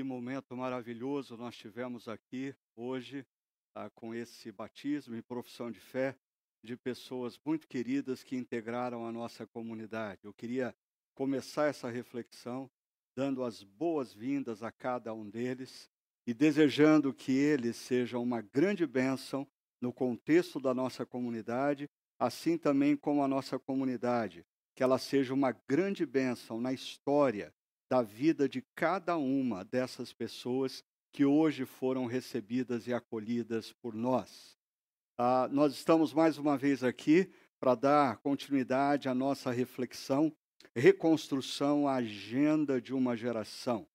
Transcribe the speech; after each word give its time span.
Que 0.00 0.04
momento 0.04 0.56
maravilhoso 0.56 1.36
nós 1.36 1.54
tivemos 1.54 2.08
aqui 2.08 2.54
hoje 2.74 3.22
ah, 3.74 3.90
com 3.90 4.14
esse 4.14 4.50
batismo 4.50 5.14
e 5.14 5.20
profissão 5.20 5.70
de 5.70 5.78
fé 5.78 6.16
de 6.64 6.74
pessoas 6.74 7.38
muito 7.44 7.68
queridas 7.68 8.24
que 8.24 8.34
integraram 8.34 9.04
a 9.04 9.12
nossa 9.12 9.46
comunidade. 9.46 10.22
Eu 10.24 10.32
queria 10.32 10.74
começar 11.14 11.66
essa 11.66 11.90
reflexão 11.90 12.70
dando 13.14 13.44
as 13.44 13.62
boas-vindas 13.62 14.62
a 14.62 14.72
cada 14.72 15.12
um 15.12 15.28
deles 15.28 15.90
e 16.26 16.32
desejando 16.32 17.12
que 17.12 17.32
eles 17.32 17.76
sejam 17.76 18.22
uma 18.22 18.40
grande 18.40 18.86
bênção 18.86 19.46
no 19.82 19.92
contexto 19.92 20.58
da 20.58 20.72
nossa 20.72 21.04
comunidade, 21.04 21.90
assim 22.18 22.56
também 22.56 22.96
como 22.96 23.22
a 23.22 23.28
nossa 23.28 23.58
comunidade, 23.58 24.46
que 24.74 24.82
ela 24.82 24.96
seja 24.96 25.34
uma 25.34 25.52
grande 25.52 26.06
bênção 26.06 26.58
na 26.58 26.72
história 26.72 27.52
da 27.90 28.02
vida 28.02 28.48
de 28.48 28.62
cada 28.76 29.16
uma 29.16 29.64
dessas 29.64 30.12
pessoas 30.12 30.84
que 31.12 31.24
hoje 31.24 31.64
foram 31.64 32.06
recebidas 32.06 32.86
e 32.86 32.94
acolhidas 32.94 33.72
por 33.72 33.94
nós. 33.94 34.56
Ah, 35.18 35.48
nós 35.50 35.72
estamos 35.74 36.14
mais 36.14 36.38
uma 36.38 36.56
vez 36.56 36.84
aqui 36.84 37.28
para 37.58 37.74
dar 37.74 38.18
continuidade 38.18 39.08
à 39.08 39.14
nossa 39.14 39.50
reflexão, 39.50 40.32
reconstrução, 40.74 41.88
a 41.88 41.96
agenda 41.96 42.80
de 42.80 42.94
uma 42.94 43.16
geração. 43.16 43.88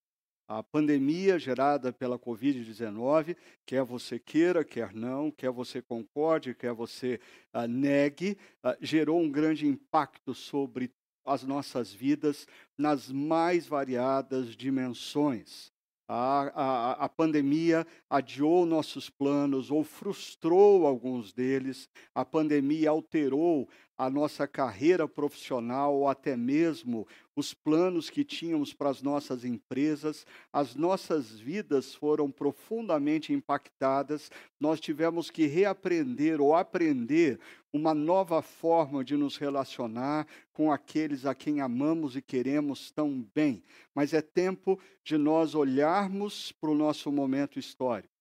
A 0.45 0.62
pandemia 0.62 1.39
gerada 1.39 1.91
pela 1.91 2.20
Covid-19, 2.20 3.35
quer 3.65 3.84
você 3.84 4.20
queira, 4.20 4.63
quer 4.63 4.93
não, 4.93 5.31
quer 5.31 5.49
você 5.49 5.81
concorde, 5.81 6.53
quer 6.53 6.73
você 6.73 7.20
ah, 7.53 7.65
negue, 7.65 8.37
ah, 8.62 8.77
gerou 8.81 9.21
um 9.21 9.31
grande 9.31 9.65
impacto 9.65 10.34
sobre 10.35 10.91
as 11.25 11.43
nossas 11.43 11.91
vidas 11.91 12.47
nas 12.77 13.11
mais 13.11 13.65
variadas 13.67 14.55
dimensões. 14.55 15.73
A, 16.07 16.51
a, 16.53 16.91
a, 17.05 17.09
pandemia 17.09 17.85
adiou 18.07 18.63
nossos 18.63 19.09
planos 19.09 19.71
ou 19.71 19.84
frustrou 19.84 20.85
alguns 20.85 21.34
deles. 21.34 21.90
A 22.13 22.23
pandemia 22.23 22.91
alterou 22.91 23.68
a 23.98 24.10
nossa 24.10 24.48
carreira 24.48 25.07
profissional 25.07 25.96
ou 25.96 26.07
até 26.07 26.35
mesmo 26.35 27.07
os 27.35 27.54
planos 27.54 28.10
que 28.10 28.24
tínhamos 28.24 28.74
para 28.74 28.90
as 28.90 29.02
nossas 29.02 29.43
empresas, 29.46 30.26
as 30.52 30.76
nossas 30.76 31.32
vidas 31.32 31.93
foram 31.93 32.29
profundamente 32.29 33.34
impactadas. 33.34 34.29
Nós 34.60 34.79
tivemos 34.79 35.29
que 35.29 35.46
reaprender 35.46 36.41
ou 36.41 36.55
aprender 36.55 37.40
uma 37.71 37.93
nova 37.93 38.41
forma 38.41 39.04
de 39.04 39.18
nos 39.18 39.37
relacionar 39.37 40.27
com 40.54 40.71
aqueles 40.71 41.26
a 41.26 41.35
quem 41.35 41.59
amamos 41.62 42.15
e 42.15 42.21
queremos 42.21 42.91
tão 42.91 43.26
bem. 43.34 43.63
Mas 43.93 44.13
é 44.13 44.21
tempo 44.21 44.80
de 45.04 45.18
nós 45.18 45.55
olharmos 45.55 46.52
para 46.54 46.70
o 46.70 46.76
nosso 46.76 47.12
momento 47.12 47.59
histórico 47.59 48.13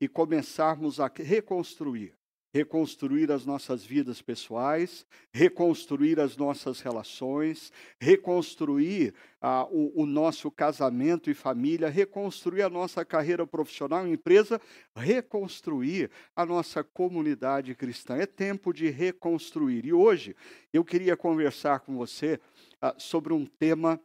e 0.00 0.08
começarmos 0.08 0.98
a 0.98 1.10
reconstruir 1.14 2.14
reconstruir 2.52 3.32
as 3.32 3.46
nossas 3.46 3.84
vidas 3.84 4.20
pessoais, 4.20 5.06
reconstruir 5.32 6.20
as 6.20 6.36
nossas 6.36 6.80
relações, 6.80 7.72
reconstruir 7.98 9.14
ah, 9.40 9.66
o, 9.70 10.02
o, 10.02 10.06
nosso 10.06 10.50
casamento 10.50 11.30
e 11.30 11.34
família, 11.34 11.88
reconstruir 11.88 12.62
a 12.62 12.68
nossa 12.68 13.04
carreira 13.04 13.46
profissional 13.46 14.06
e 14.06 14.12
empresa, 14.12 14.60
reconstruir 14.94 16.10
a 16.36 16.44
nossa 16.44 16.84
comunidade 16.84 17.74
cristã. 17.74 18.16
É 18.16 18.26
tempo 18.26 18.72
de 18.72 18.90
reconstruir. 18.90 19.86
E 19.86 19.92
hoje 19.92 20.36
eu 20.72 20.84
queria 20.84 21.16
conversar 21.16 21.80
com 21.80 21.96
você 21.96 22.38
ah, 22.80 22.94
sobre 22.98 23.32
um 23.32 23.46
tema 23.46 23.98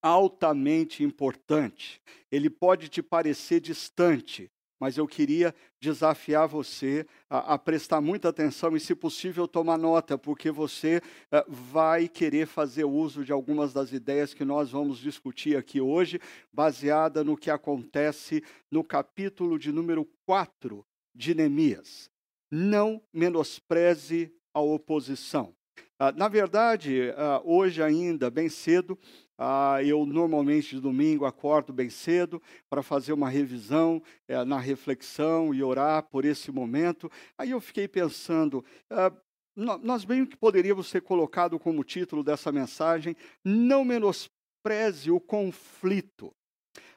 altamente 0.00 1.02
importante. 1.02 2.00
Ele 2.30 2.48
pode 2.48 2.88
te 2.88 3.02
parecer 3.02 3.60
distante, 3.60 4.48
mas 4.80 4.96
eu 4.96 5.06
queria 5.06 5.54
desafiar 5.80 6.46
você 6.46 7.06
a, 7.28 7.54
a, 7.54 7.58
prestar 7.58 8.00
muita 8.00 8.28
atenção 8.28 8.76
e, 8.76 8.80
se 8.80 8.94
possível, 8.94 9.48
tomar 9.48 9.76
nota, 9.76 10.16
porque 10.16 10.50
você 10.50 10.98
uh, 11.32 11.44
vai 11.48 12.08
querer 12.08 12.46
fazer 12.46 12.84
uso 12.84 13.24
de 13.24 13.32
algumas 13.32 13.72
das 13.72 13.92
ideias 13.92 14.32
que 14.32 14.44
nós 14.44 14.70
vamos 14.70 14.98
discutir 14.98 15.56
aqui 15.56 15.80
hoje, 15.80 16.20
baseada 16.52 17.24
no 17.24 17.36
que 17.36 17.50
acontece 17.50 18.42
no 18.70 18.84
capítulo 18.84 19.58
de 19.58 19.72
número 19.72 20.08
4 20.26 20.84
de 21.14 21.34
Neemias. 21.34 22.10
Não 22.50 23.02
menospreze 23.12 24.32
a 24.54 24.60
oposição. 24.60 25.54
Uh, 26.00 26.16
na 26.16 26.28
verdade, 26.28 27.10
uh, 27.10 27.42
hoje 27.44 27.82
ainda, 27.82 28.30
bem 28.30 28.48
cedo, 28.48 28.96
ah, 29.38 29.80
eu 29.84 30.04
normalmente 30.04 30.74
de 30.74 30.80
domingo 30.80 31.24
acordo 31.24 31.72
bem 31.72 31.88
cedo 31.88 32.42
para 32.68 32.82
fazer 32.82 33.12
uma 33.12 33.30
revisão 33.30 34.02
é, 34.26 34.44
na 34.44 34.58
reflexão 34.58 35.54
e 35.54 35.62
orar 35.62 36.02
por 36.02 36.24
esse 36.24 36.50
momento. 36.50 37.08
Aí 37.38 37.50
eu 37.52 37.60
fiquei 37.60 37.86
pensando, 37.86 38.64
ah, 38.90 39.12
nós 39.54 40.04
bem 40.04 40.26
que 40.26 40.36
poderíamos 40.36 40.90
ter 40.90 41.02
colocado 41.02 41.58
como 41.58 41.84
título 41.84 42.24
dessa 42.24 42.50
mensagem, 42.50 43.16
não 43.44 43.84
menospreze 43.84 45.10
o 45.10 45.20
conflito. 45.20 46.34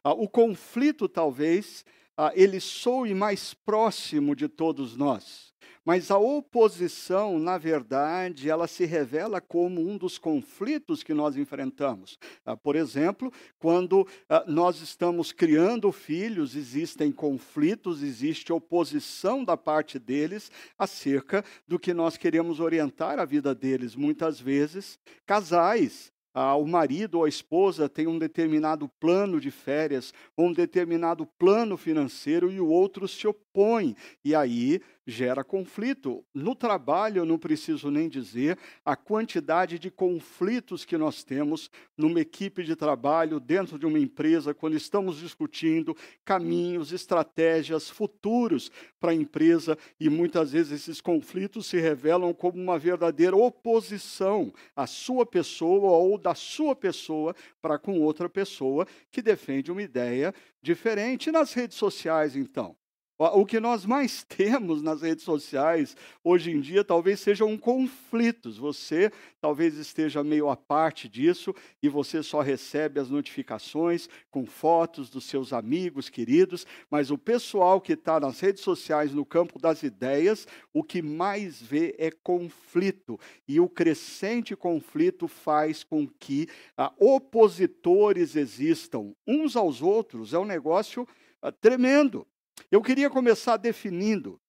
Ah, 0.04 0.14
o 0.14 0.28
conflito 0.28 1.08
talvez 1.08 1.86
ah, 2.18 2.32
ele 2.36 2.60
soe 2.60 3.14
mais 3.14 3.54
próximo 3.54 4.36
de 4.36 4.48
todos 4.48 4.98
nós. 4.98 5.51
Mas 5.84 6.12
a 6.12 6.18
oposição, 6.18 7.40
na 7.40 7.58
verdade, 7.58 8.50
ela 8.50 8.68
se 8.68 8.86
revela 8.86 9.42
como 9.42 9.82
um 9.82 9.98
dos 9.98 10.20
conflitos 10.20 11.02
que 11.02 11.14
nós 11.14 11.36
enfrentamos. 11.36 12.20
Ah, 12.46 12.56
por 12.56 12.76
exemplo, 12.76 13.32
quando 13.58 14.08
ah, 14.30 14.44
nós 14.48 14.80
estamos 14.82 15.32
criando 15.32 15.92
filhos, 15.92 16.56
existem 16.56 17.12
conflitos, 17.12 18.04
existe 18.04 18.54
oposição 18.54 19.44
da 19.44 19.58
parte 19.58 19.98
deles 19.98 20.52
acerca 20.78 21.44
do 21.68 21.80
que 21.80 21.94
nós 21.94 22.16
queremos 22.16 22.60
orientar 22.60 23.18
a 23.18 23.26
vida 23.26 23.56
deles. 23.56 23.96
Muitas 23.96 24.40
vezes, 24.40 25.00
casais 25.26 26.12
ah, 26.34 26.56
o 26.56 26.66
marido 26.66 27.16
ou 27.16 27.26
a 27.26 27.30
esposa 27.30 27.90
tem 27.90 28.08
um 28.08 28.18
determinado 28.18 28.88
plano 28.88 29.40
de 29.40 29.52
férias, 29.52 30.14
um 30.38 30.54
determinado 30.54 31.26
plano 31.26 31.76
financeiro 31.76 32.50
e 32.50 32.60
o 32.60 32.68
outro 32.68 33.06
se 33.06 33.28
opõe. 33.28 33.96
E 34.24 34.34
aí 34.34 34.82
gera 35.12 35.44
conflito. 35.44 36.26
No 36.34 36.56
trabalho, 36.56 37.20
eu 37.20 37.26
não 37.26 37.38
preciso 37.38 37.92
nem 37.92 38.10
dizer 38.10 38.58
a 38.84 38.96
quantidade 38.96 39.78
de 39.78 39.92
conflitos 39.92 40.84
que 40.84 40.98
nós 40.98 41.24
temos 41.24 41.70
numa 41.96 42.20
equipe 42.20 42.64
de 42.64 42.76
trabalho, 42.76 43.40
dentro 43.40 43.78
de 43.78 43.86
uma 43.86 44.00
empresa, 44.00 44.54
quando 44.54 44.76
estamos 44.76 45.18
discutindo 45.18 45.96
caminhos, 46.26 46.92
estratégias 46.92 47.90
futuros 47.90 48.72
para 49.00 49.12
a 49.12 49.16
empresa, 49.16 49.78
e 50.00 50.10
muitas 50.10 50.54
vezes 50.54 50.82
esses 50.82 51.02
conflitos 51.02 51.68
se 51.68 51.80
revelam 51.80 52.34
como 52.34 52.58
uma 52.58 52.80
verdadeira 52.80 53.36
oposição 53.36 54.52
à 54.76 54.88
sua 54.88 55.26
pessoa 55.26 55.92
ou 55.92 56.18
da 56.18 56.34
sua 56.34 56.76
pessoa 56.76 57.36
para 57.62 57.78
com 57.78 58.00
outra 58.00 58.28
pessoa 58.28 58.88
que 59.12 59.22
defende 59.22 59.72
uma 59.72 59.84
ideia 59.84 60.34
diferente. 60.62 61.32
nas 61.32 61.54
redes 61.54 61.78
sociais, 61.78 62.36
então? 62.36 62.81
O 63.30 63.46
que 63.46 63.60
nós 63.60 63.86
mais 63.86 64.24
temos 64.26 64.82
nas 64.82 65.04
redes 65.04 65.24
sociais 65.24 65.96
hoje 66.24 66.50
em 66.50 66.60
dia 66.60 66.84
talvez 66.84 67.20
sejam 67.20 67.56
conflitos. 67.56 68.58
Você 68.58 69.12
talvez 69.40 69.78
esteja 69.78 70.24
meio 70.24 70.50
à 70.50 70.58
parte 70.58 71.08
disso 71.08 71.54
e 71.84 71.88
você 71.88 72.24
só 72.24 72.42
recebe 72.42 73.00
as 73.00 73.12
notificações 73.12 74.10
com 74.32 74.44
fotos 74.44 75.08
dos 75.08 75.26
seus 75.26 75.54
amigos 75.54 76.10
queridos, 76.10 76.66
mas 76.90 77.12
o 77.12 77.18
pessoal 77.18 77.80
que 77.80 77.94
está 77.94 78.20
nas 78.20 78.40
redes 78.40 78.64
sociais 78.64 79.14
no 79.14 79.24
campo 79.24 79.60
das 79.60 79.84
ideias, 79.84 80.48
o 80.74 80.84
que 80.84 81.00
mais 81.00 81.62
vê 81.62 81.94
é 82.00 82.10
conflito. 82.10 83.20
E 83.48 83.60
o 83.60 83.70
crescente 83.70 84.56
conflito 84.56 85.28
faz 85.28 85.84
com 85.84 86.08
que 86.08 86.48
ah, 86.76 86.92
opositores 86.98 88.36
existam 88.36 89.14
uns 89.28 89.56
aos 89.56 89.80
outros. 89.84 90.34
É 90.34 90.40
um 90.40 90.46
negócio 90.46 91.08
ah, 91.40 91.52
tremendo. 91.52 92.26
Eu 92.72 92.82
queria 92.82 93.10
começar 93.10 93.58
definindo 93.58 94.40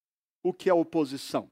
o 0.44 0.54
que 0.54 0.70
é 0.70 0.74
oposição. 0.74 1.50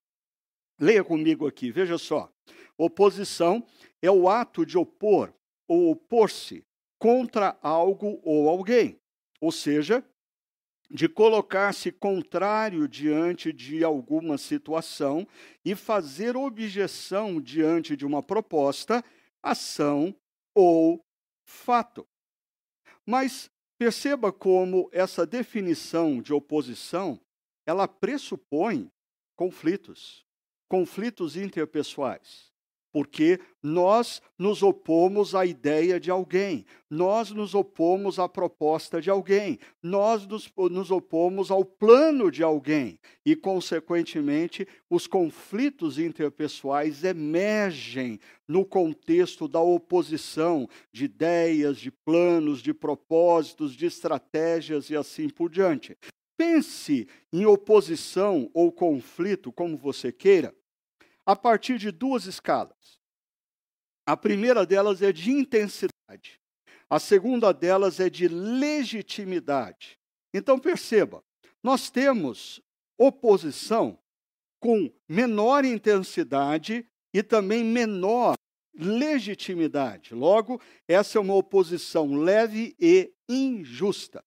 Leia 0.79 1.03
comigo 1.03 1.47
aqui, 1.47 1.73
veja 1.73 1.99
só. 1.99 2.33
Oposição 2.79 3.67
é 4.01 4.09
o 4.09 4.29
ato 4.29 4.65
de 4.65 4.79
opor 4.79 5.35
ou 5.67 5.91
opor-se 5.91 6.65
contra 6.97 7.59
algo 7.61 8.21
ou 8.23 8.49
alguém, 8.49 9.01
ou 9.41 9.51
seja, 9.51 10.05
de 10.89 11.09
colocar-se 11.09 11.91
contrário 11.91 12.87
diante 12.87 13.53
de 13.53 13.83
alguma 13.83 14.39
situação 14.39 15.27
e 15.65 15.75
fazer 15.75 16.37
objeção 16.37 17.41
diante 17.41 17.97
de 17.97 18.07
uma 18.07 18.23
proposta, 18.23 19.05
ação 19.43 20.15
ou 20.55 21.05
fato. 21.45 22.07
Mas 23.05 23.51
Perceba 23.81 24.31
como 24.31 24.91
essa 24.93 25.25
definição 25.25 26.21
de 26.21 26.35
oposição, 26.35 27.19
ela 27.65 27.89
pressupõe 27.89 28.93
conflitos, 29.35 30.23
conflitos 30.69 31.35
interpessoais. 31.35 32.50
Porque 32.93 33.41
nós 33.63 34.21
nos 34.39 34.63
opomos 34.63 35.35
à 35.35 35.45
ideia 35.47 36.01
de 36.01 36.11
alguém, 36.11 36.65
nós 36.89 37.31
nos 37.31 37.55
opomos 37.55 38.19
à 38.19 38.29
proposta 38.29 39.01
de 39.01 39.11
alguém, 39.11 39.59
nós 39.83 40.27
nos, 40.27 40.51
nos, 40.71 40.91
opomos 40.91 41.51
ao 41.51 41.65
plano 41.65 42.31
de 42.31 42.43
alguém 42.43 42.99
e, 43.25 43.37
consequentemente, 43.37 44.67
os 44.89 45.07
conflitos 45.07 45.99
interpessoais 45.99 47.05
emergem 47.05 48.19
no 48.49 48.65
contexto 48.65 49.47
da 49.47 49.61
oposição 49.61 50.69
de 50.91 51.05
ideias, 51.05 51.79
de 51.79 51.91
planos, 51.91 52.61
de 52.61 52.75
propósitos, 52.75 53.75
de 53.75 53.87
estratégias 53.87 54.91
e 54.91 54.97
assim 54.97 55.29
por 55.29 55.49
diante. 55.49 55.97
Pense 56.37 57.07
em 57.31 57.45
oposição 57.45 58.51
ou 58.55 58.73
conflito, 58.73 59.53
como 59.53 59.77
você 59.77 60.11
queira, 60.11 60.55
a 61.31 61.37
partir 61.37 61.79
de 61.79 61.93
duas 61.93 62.27
escalas. 62.27 62.99
A 64.05 64.17
primeira 64.17 64.67
delas 64.67 65.01
é 65.01 65.13
de 65.13 65.31
intensidade, 65.31 66.41
a 66.89 66.99
segunda 66.99 67.53
delas 67.53 68.01
é 68.01 68.11
de 68.11 68.27
legitimidade. 68.27 69.97
Então 70.35 70.59
perceba, 70.59 71.23
nós 71.63 71.89
temos 71.89 72.61
oposição 72.99 73.97
com 74.59 74.93
menor 75.09 75.65
intensidade 75.65 76.85
e 77.15 77.23
também 77.23 77.63
menor 77.63 78.35
legitimidade. 78.75 80.15
Logo, 80.15 80.61
essa 80.89 81.17
é 81.17 81.21
uma 81.21 81.35
oposição 81.35 82.17
leve 82.17 82.75
e 82.81 83.13
injusta. 83.29 84.25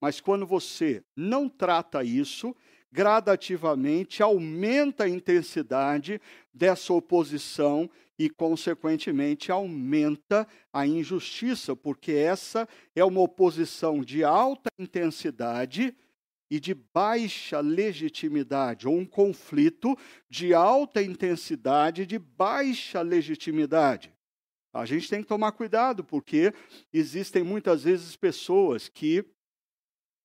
Mas 0.00 0.20
quando 0.20 0.44
você 0.44 1.04
não 1.14 1.48
trata 1.48 2.02
isso, 2.02 2.56
gradativamente 2.92 4.22
aumenta 4.22 5.04
a 5.04 5.08
intensidade 5.08 6.20
dessa 6.52 6.92
oposição 6.92 7.88
e, 8.18 8.28
consequentemente, 8.28 9.50
aumenta 9.50 10.46
a 10.72 10.86
injustiça, 10.86 11.74
porque 11.74 12.12
essa 12.12 12.68
é 12.94 13.04
uma 13.04 13.20
oposição 13.20 14.02
de 14.02 14.22
alta 14.24 14.68
intensidade 14.78 15.96
e 16.50 16.58
de 16.58 16.74
baixa 16.74 17.60
legitimidade, 17.60 18.88
ou 18.88 18.98
um 18.98 19.06
conflito 19.06 19.96
de 20.28 20.52
alta 20.52 21.00
intensidade 21.00 22.02
e 22.02 22.06
de 22.06 22.18
baixa 22.18 23.00
legitimidade. 23.00 24.12
A 24.72 24.84
gente 24.84 25.08
tem 25.08 25.22
que 25.22 25.28
tomar 25.28 25.52
cuidado, 25.52 26.04
porque 26.04 26.52
existem 26.92 27.42
muitas 27.42 27.84
vezes 27.84 28.16
pessoas 28.16 28.88
que, 28.88 29.24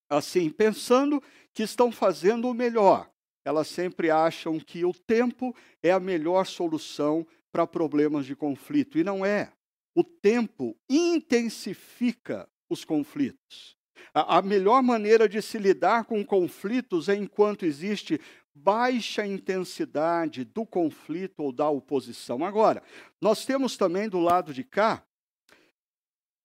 assim, 0.10 0.50
pensando 0.50 1.22
que 1.56 1.64
estão 1.64 1.90
fazendo 1.92 2.50
o 2.50 2.54
melhor. 2.54 3.10
Elas 3.46 3.70
sempre 3.70 4.12
acham 4.12 4.60
que 4.60 4.84
o 4.84 4.94
tempo 4.94 5.56
é 5.82 5.92
a 5.92 6.00
melhor 6.00 6.46
solução 6.46 7.26
para 7.52 7.66
problemas 7.66 8.26
de 8.26 8.36
conflito. 8.36 9.00
E 9.00 9.04
não 9.04 9.26
é. 9.26 9.54
O 9.96 10.04
tempo 10.04 10.76
intensifica 10.90 12.50
os 12.70 12.84
conflitos. 12.84 13.78
A, 14.14 14.42
melhor 14.42 14.84
maneira 14.84 15.30
de 15.30 15.42
se 15.42 15.58
lidar 15.58 16.04
com 16.06 16.26
conflitos 16.26 17.08
é 17.08 17.16
enquanto 17.16 17.66
existe 17.66 18.20
baixa 18.54 19.26
intensidade 19.26 20.44
do 20.44 20.66
conflito 20.66 21.40
ou 21.40 21.52
da 21.52 21.70
oposição. 21.70 22.44
Agora, 22.44 22.84
nós 23.22 23.46
temos 23.46 23.78
também 23.78 24.10
do 24.10 24.20
lado 24.20 24.54
de 24.54 24.64
cá 24.64 25.04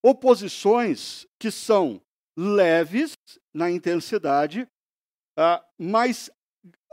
oposições 0.02 1.26
que 1.38 1.50
são 1.50 2.00
leves 2.36 3.14
na 3.52 3.70
intensidade 3.70 4.68
uh, 5.40 5.64
mais 5.78 6.30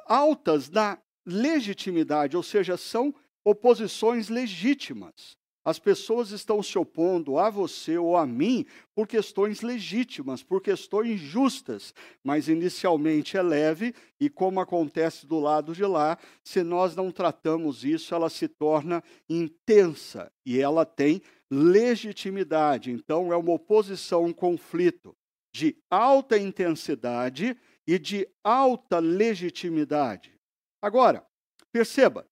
altas 0.06 0.70
na 0.70 0.98
legitimidade, 1.26 2.38
ou 2.38 2.44
seja, 2.44 2.78
são 2.78 3.14
oposições 3.44 4.30
legítimas. 4.30 5.36
As 5.66 5.78
pessoas 5.78 6.32
estão 6.32 6.64
se 6.64 6.78
opondo 6.78 7.38
a 7.38 7.50
você 7.50 7.98
ou 7.98 8.16
a 8.16 8.26
mim 8.26 8.66
por 8.96 9.06
questões 9.06 9.62
legítimas, 9.62 10.42
por 10.42 10.62
questões 10.62 11.20
justas, 11.20 11.94
mas 12.24 12.48
inicialmente 12.48 13.36
é 13.36 13.42
leve 13.42 13.94
e, 14.18 14.30
como 14.30 14.62
acontece 14.62 15.28
do 15.28 15.38
lado 15.42 15.76
de 15.76 15.84
lá, 15.84 16.18
se 16.42 16.64
nós 16.64 16.96
não 16.96 17.12
tratamos 17.12 17.84
isso, 17.84 18.16
ela 18.16 18.30
se 18.30 18.48
torna 18.48 19.04
intensa 19.30 20.32
e 20.46 20.58
ela 20.58 20.86
tem 20.86 21.22
legitimidade. 21.52 22.90
Então, 22.90 23.34
é 23.34 23.36
uma 23.36 23.52
oposição, 23.52 24.24
um 24.24 24.32
conflito 24.34 25.14
de 25.54 25.76
alta 25.90 26.38
intensidade 26.38 27.58
e 27.88 27.98
de 27.98 28.28
alta 28.44 29.00
legitimidade. 29.00 30.38
Agora, 30.82 31.26
perceba, 31.72 32.28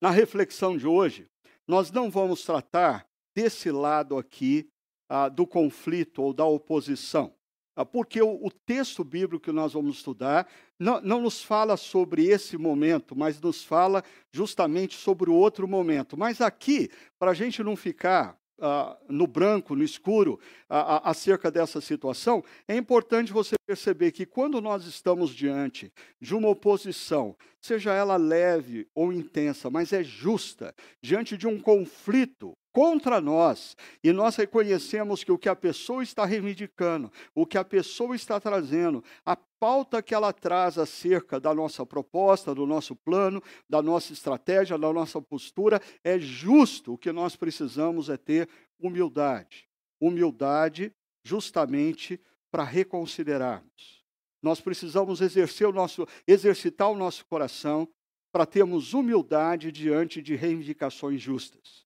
na 0.00 0.10
reflexão 0.10 0.76
de 0.76 0.86
hoje, 0.86 1.28
nós 1.66 1.90
não 1.90 2.08
vamos 2.08 2.44
tratar 2.44 3.06
desse 3.34 3.70
lado 3.70 4.16
aqui 4.16 4.70
ah, 5.08 5.28
do 5.28 5.46
conflito 5.46 6.22
ou 6.22 6.32
da 6.32 6.44
oposição, 6.44 7.34
ah, 7.74 7.84
porque 7.84 8.22
o, 8.22 8.46
o, 8.46 8.50
texto 8.50 9.04
bíblico 9.04 9.44
que 9.44 9.52
nós 9.52 9.74
vamos 9.74 9.96
estudar 9.96 10.48
não, 10.78 11.00
não 11.00 11.20
nos 11.20 11.42
fala 11.42 11.76
sobre 11.76 12.24
esse 12.24 12.56
momento, 12.56 13.14
mas 13.14 13.40
nos 13.40 13.64
fala 13.64 14.02
justamente 14.32 14.96
sobre 14.96 15.28
o 15.28 15.34
outro 15.34 15.68
momento. 15.68 16.16
Mas 16.16 16.40
aqui, 16.40 16.90
para 17.18 17.32
a 17.32 17.34
gente 17.34 17.62
não 17.62 17.76
ficar 17.76 18.38
Uh, 18.58 18.96
no 19.06 19.26
branco, 19.26 19.76
no 19.76 19.84
escuro, 19.84 20.40
uh, 20.70 21.04
acerca 21.04 21.50
dessa 21.50 21.78
situação, 21.78 22.42
é 22.66 22.74
importante 22.74 23.30
você 23.30 23.54
perceber 23.66 24.12
que 24.12 24.24
quando 24.24 24.62
nós 24.62 24.86
estamos 24.86 25.34
diante 25.34 25.92
de 26.18 26.34
uma 26.34 26.48
oposição, 26.48 27.36
seja 27.60 27.92
ela 27.92 28.16
leve 28.16 28.88
ou 28.94 29.12
intensa, 29.12 29.68
mas 29.68 29.92
é 29.92 30.02
justa, 30.02 30.74
diante 31.02 31.36
de 31.36 31.46
um 31.46 31.60
conflito 31.60 32.56
contra 32.76 33.22
nós, 33.22 33.74
e 34.04 34.12
nós 34.12 34.36
reconhecemos 34.36 35.24
que 35.24 35.32
o 35.32 35.38
que 35.38 35.48
a 35.48 35.56
pessoa 35.56 36.02
está 36.02 36.26
reivindicando, 36.26 37.10
o 37.34 37.46
que 37.46 37.56
a 37.56 37.64
pessoa 37.64 38.14
está 38.14 38.38
trazendo, 38.38 39.02
a 39.24 39.34
pauta 39.34 40.02
que 40.02 40.14
ela 40.14 40.30
traz 40.30 40.76
acerca 40.76 41.40
da 41.40 41.54
nossa 41.54 41.86
proposta, 41.86 42.54
do 42.54 42.66
nosso 42.66 42.94
plano, 42.94 43.42
da 43.66 43.80
nossa 43.80 44.12
estratégia, 44.12 44.76
da 44.76 44.92
nossa 44.92 45.22
postura, 45.22 45.80
é 46.04 46.18
justo. 46.18 46.92
O 46.92 46.98
que 46.98 47.10
nós 47.12 47.34
precisamos 47.34 48.10
é 48.10 48.18
ter 48.18 48.46
humildade. 48.78 49.66
Humildade 49.98 50.92
justamente 51.24 52.20
para 52.50 52.62
reconsiderarmos. 52.62 54.04
Nós 54.42 54.60
precisamos 54.60 55.22
exercer 55.22 55.66
o 55.66 55.72
nosso, 55.72 56.06
exercitar 56.28 56.90
o 56.90 56.94
nosso 56.94 57.24
coração 57.24 57.88
para 58.30 58.44
termos 58.44 58.92
humildade 58.92 59.72
diante 59.72 60.20
de 60.20 60.36
reivindicações 60.36 61.22
justas. 61.22 61.85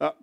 Ah, 0.00 0.16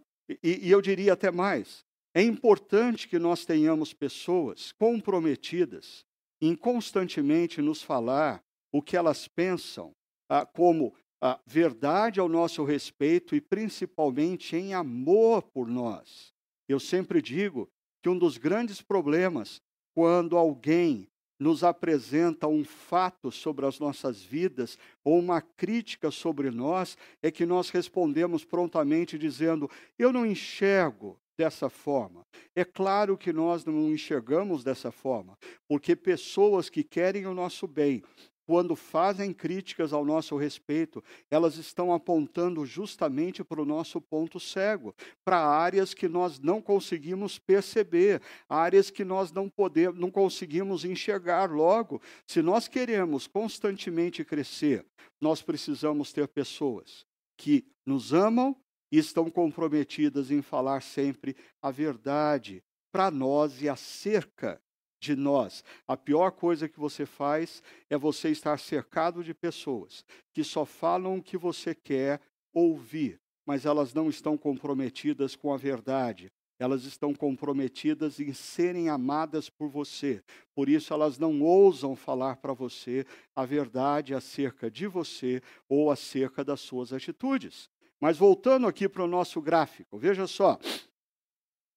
e, 0.44 0.68
e 0.68 0.72
eu 0.72 0.82
diria 0.82 1.14
até 1.14 1.32
mais: 1.32 1.86
é 2.14 2.22
importante 2.22 3.08
que 3.08 3.18
nós 3.18 3.46
tenhamos 3.46 3.94
pessoas 3.94 4.72
comprometidas 4.74 6.06
em 6.42 6.56
constantemente 6.56 7.62
nos 7.62 7.82
falar 7.82 8.44
o 8.72 8.82
que 8.82 8.98
elas 8.98 9.28
pensam, 9.28 9.92
ah, 10.30 10.46
como 10.46 10.94
a 11.22 11.40
verdade 11.46 12.20
ao 12.20 12.28
nosso 12.28 12.64
respeito 12.64 13.36
e 13.36 13.40
principalmente 13.40 14.56
em 14.56 14.74
amor 14.74 15.44
por 15.44 15.68
nós. 15.68 16.34
Eu 16.68 16.80
sempre 16.80 17.22
digo 17.22 17.70
que 18.02 18.10
um 18.10 18.18
dos 18.18 18.38
grandes 18.38 18.82
problemas 18.82 19.62
quando 19.96 20.38
alguém 20.38 21.08
nos 21.44 21.64
apresenta 21.64 22.48
um 22.48 22.64
fato 22.64 23.30
sobre 23.30 23.66
as 23.66 23.78
nossas 23.78 24.24
vidas 24.24 24.80
ou 25.04 25.20
uma 25.20 25.42
crítica 25.42 26.10
sobre 26.10 26.50
nós, 26.50 26.98
é 27.22 27.30
que 27.30 27.46
nós 27.46 27.70
respondemos 27.70 28.46
prontamente 28.46 29.18
dizendo: 29.18 29.70
Eu 30.00 30.14
não 30.14 30.26
enxergo 30.26 31.20
dessa 31.38 31.70
forma. 31.70 32.26
É 32.56 32.64
claro 32.64 33.18
que 33.18 33.34
nós 33.34 33.66
não 33.66 33.92
enxergamos 33.92 34.64
dessa 34.64 34.92
forma, 34.92 35.38
porque 35.68 35.96
pessoas 35.96 36.70
que 36.70 36.84
querem 36.84 37.26
o 37.26 37.34
nosso 37.34 37.68
bem, 37.68 38.02
quando 38.46 38.76
fazem 38.76 39.34
críticas 39.34 39.94
ao 39.94 40.04
nosso 40.04 40.36
respeito, 40.36 41.04
elas 41.30 41.56
estão 41.58 41.94
apontando 41.94 42.66
justamente 42.66 43.44
para 43.44 43.62
o 43.62 43.66
nosso 43.66 44.02
ponto 44.02 44.40
cego, 44.40 44.94
para 45.24 45.38
áreas 45.38 45.94
que 45.94 46.08
nós 46.08 46.40
não 46.40 46.62
conseguimos 46.62 47.40
perceber, 47.40 48.22
áreas 48.50 48.90
que 48.90 49.04
nós 49.04 49.32
não 49.32 49.50
podemos, 49.50 50.00
não 50.00 50.12
conseguimos 50.12 50.84
enxergar 50.86 51.52
logo. 51.52 52.02
Se 52.28 52.42
nós 52.42 52.68
queremos 52.68 53.28
constantemente 53.28 54.24
crescer, 54.24 54.86
nós 55.22 55.42
precisamos 55.42 56.12
ter 56.12 56.28
pessoas 56.28 57.06
que 57.38 57.66
nos 57.86 58.14
amam 58.14 58.56
e 58.92 58.98
estão 58.98 59.30
comprometidas 59.30 60.30
em 60.30 60.42
falar 60.42 60.82
sempre 60.82 61.36
a 61.62 61.72
verdade 61.72 62.64
para 62.92 63.10
nós 63.10 63.62
e 63.62 63.68
acerca 63.68 64.62
de 65.04 65.16
nós. 65.18 65.64
A 65.86 65.98
pior 65.98 66.32
coisa 66.32 66.70
que 66.70 66.80
você 66.80 67.06
faz 67.06 67.62
é 67.90 67.98
você 67.98 68.30
estar 68.30 68.58
cercado 68.58 69.22
de 69.22 69.34
pessoas 69.34 70.06
que 70.32 70.44
só 70.44 70.66
falam 70.66 71.18
o 71.18 71.22
que 71.22 71.38
você 71.38 71.76
quer 71.76 72.22
ouvir, 72.54 73.20
mas 73.46 73.66
elas 73.66 73.94
não 73.94 74.10
estão 74.10 74.38
comprometidas 74.38 75.36
com 75.36 75.54
a 75.54 75.58
verdade. 75.58 76.32
Elas 76.58 76.86
estão 76.86 77.14
comprometidas 77.14 78.20
em 78.20 78.32
serem 78.32 78.88
amadas 78.88 79.50
por 79.50 79.68
você. 79.68 80.24
Por 80.56 80.70
isso, 80.70 80.94
elas 80.94 81.18
não 81.18 81.42
ousam 81.42 81.96
falar 81.96 82.38
para 82.38 82.54
você 82.54 83.06
a 83.36 83.44
verdade 83.44 84.14
acerca 84.14 84.72
de 84.72 84.88
você 84.88 85.42
ou 85.68 85.92
acerca 85.92 86.44
das 86.44 86.62
suas 86.62 86.94
atitudes. 86.94 87.70
Mas 88.00 88.18
voltando 88.18 88.68
aqui 88.68 88.88
para 88.88 89.04
o 89.04 89.08
nosso 89.08 89.42
gráfico, 89.42 89.98
veja 89.98 90.28
só. 90.28 90.58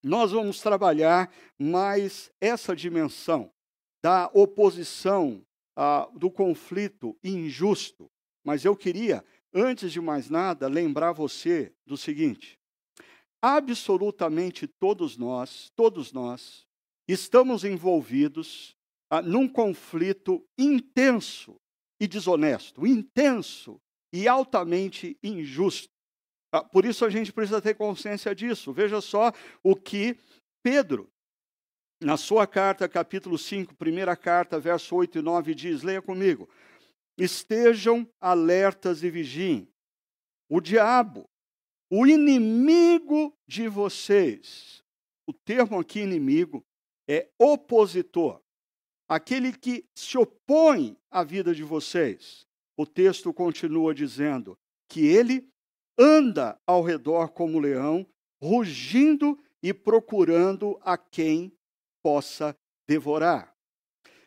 Nós 0.07 0.31
vamos 0.31 0.61
trabalhar 0.61 1.35
mais 1.59 2.31
essa 2.41 2.77
dimensão 2.77 3.51
da 4.01 4.31
oposição, 4.33 5.45
ah, 5.75 6.09
do 6.15 6.31
conflito 6.31 7.19
injusto. 7.25 8.09
Mas 8.45 8.65
eu 8.65 8.77
queria, 8.77 9.25
antes 9.53 9.91
de 9.91 10.01
mais 10.01 10.31
nada, 10.31 10.69
lembrar 10.69 11.11
você 11.11 11.73
do 11.85 11.97
seguinte: 11.97 12.57
absolutamente 13.43 14.69
todos 14.69 15.17
nós, 15.17 15.73
todos 15.75 16.13
nós, 16.13 16.65
estamos 17.09 17.65
envolvidos 17.65 18.77
ah, 19.11 19.21
num 19.21 19.49
conflito 19.49 20.47
intenso 20.57 21.57
e 22.01 22.07
desonesto, 22.07 22.87
intenso 22.87 23.81
e 24.13 24.29
altamente 24.29 25.19
injusto. 25.21 25.96
Ah, 26.57 26.65
por 26.65 26.87
isso 26.87 27.05
a 27.05 27.11
gente 27.11 27.33
precisa 27.33 27.61
ter 27.61 27.75
consciência 27.75 28.35
disso. 28.35 28.73
Veja 28.73 29.03
só 29.03 29.31
o 29.63 29.77
que 29.77 30.17
Pedro, 30.63 31.11
na 32.01 32.17
sua 32.17 32.47
carta, 32.47 32.89
capítulo 32.89 33.37
5, 33.37 33.75
primeira 33.75 34.17
carta, 34.17 34.59
verso 34.59 34.97
8 34.97 35.19
e 35.19 35.23
9, 35.23 35.55
diz: 35.55 35.83
leia 35.83 36.01
comigo. 36.01 36.49
Estejam 37.19 38.09
alertas 38.19 39.03
e 39.03 39.11
vigiem. 39.11 39.69
O 40.49 40.59
diabo, 40.59 41.29
o 41.91 42.07
inimigo 42.07 43.35
de 43.47 43.69
vocês, 43.69 44.83
o 45.29 45.35
termo 45.35 45.79
aqui 45.79 46.01
inimigo 46.01 46.65
é 47.07 47.29
opositor, 47.39 48.41
aquele 49.07 49.53
que 49.53 49.85
se 49.95 50.17
opõe 50.17 50.97
à 51.11 51.23
vida 51.23 51.55
de 51.55 51.63
vocês. 51.63 52.47
O 52.79 52.87
texto 52.87 53.33
continua 53.33 53.95
dizendo 53.95 54.57
que 54.89 55.07
ele 55.07 55.47
anda 55.99 56.61
ao 56.67 56.83
redor 56.83 57.29
como 57.29 57.59
leão, 57.59 58.07
rugindo 58.41 59.38
e 59.62 59.73
procurando 59.73 60.79
a 60.83 60.97
quem 60.97 61.53
possa 62.03 62.57
devorar. 62.87 63.55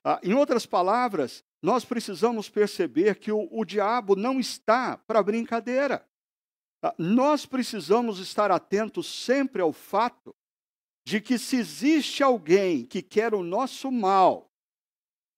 Ah, 0.04 0.20
em 0.24 0.34
outras 0.34 0.66
palavras, 0.66 1.44
nós 1.62 1.86
precisamos 1.86 2.50
perceber 2.50 3.20
que 3.20 3.32
o, 3.32 3.48
o 3.52 3.64
diabo 3.66 4.16
não 4.16 4.40
está 4.40 4.98
para 4.98 5.24
brincadeira. 5.24 6.06
Ah, 6.82 6.94
nós 6.98 7.46
precisamos 7.46 8.20
estar 8.20 8.52
atentos 8.52 9.08
sempre 9.08 9.62
ao 9.62 9.74
fato 9.74 10.36
de 11.06 11.20
que 11.20 11.38
se 11.38 11.58
existe 11.58 12.22
alguém 12.22 12.86
que 12.86 13.02
quer 13.02 13.34
o 13.34 13.44
nosso 13.44 13.92
mal, 13.92 14.52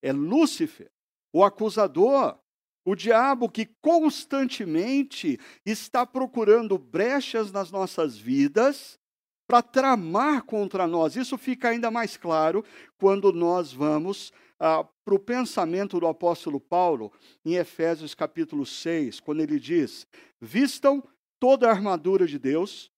é 0.02 0.12
Lúcifer, 0.12 0.92
o 1.32 1.44
acusador, 1.44 2.41
o 2.84 2.96
diabo 2.96 3.50
que 3.50 3.66
constantemente 3.82 5.40
está 5.66 6.06
procurando 6.06 6.78
brechas 6.78 7.52
nas 7.52 7.72
nossas 7.72 8.18
vidas 8.18 9.00
para 9.48 9.62
tramar 9.62 10.44
contra 10.44 10.88
nós. 10.88 11.16
Isso 11.16 11.38
fica 11.38 11.70
ainda 11.70 11.92
mais 11.92 12.18
claro 12.18 12.64
quando 12.98 13.32
nós 13.34 13.74
vamos 13.74 14.32
ah, 14.60 14.86
para 15.04 15.16
o 15.16 15.20
pensamento 15.20 16.00
do 16.00 16.08
apóstolo 16.08 16.60
Paulo 16.60 17.12
em 17.44 17.56
Efésios 17.56 18.16
capítulo 18.16 18.66
6, 18.66 19.20
quando 19.20 19.42
ele 19.42 19.60
diz: 19.60 20.08
Vistam 20.40 21.04
toda 21.40 21.68
a 21.68 21.72
armadura 21.72 22.26
de 22.26 22.40
Deus 22.40 22.92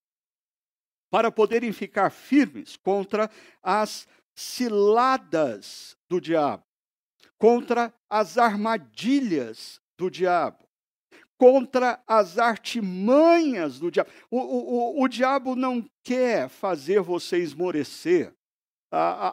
para 1.09 1.31
poderem 1.31 1.71
ficar 1.71 2.09
firmes 2.09 2.75
contra 2.75 3.29
as 3.61 4.07
ciladas 4.35 5.95
do 6.09 6.19
diabo, 6.19 6.63
contra 7.37 7.93
as 8.09 8.37
armadilhas 8.37 9.79
do 9.97 10.09
diabo, 10.09 10.67
contra 11.37 12.01
as 12.07 12.37
artimanhas 12.37 13.79
do 13.79 13.91
diabo. 13.91 14.09
O, 14.29 14.39
o, 14.39 14.99
o, 14.99 15.03
o 15.03 15.07
diabo 15.07 15.55
não 15.55 15.85
quer 16.03 16.49
fazer 16.49 17.01
você 17.01 17.37
esmorecer 17.37 18.33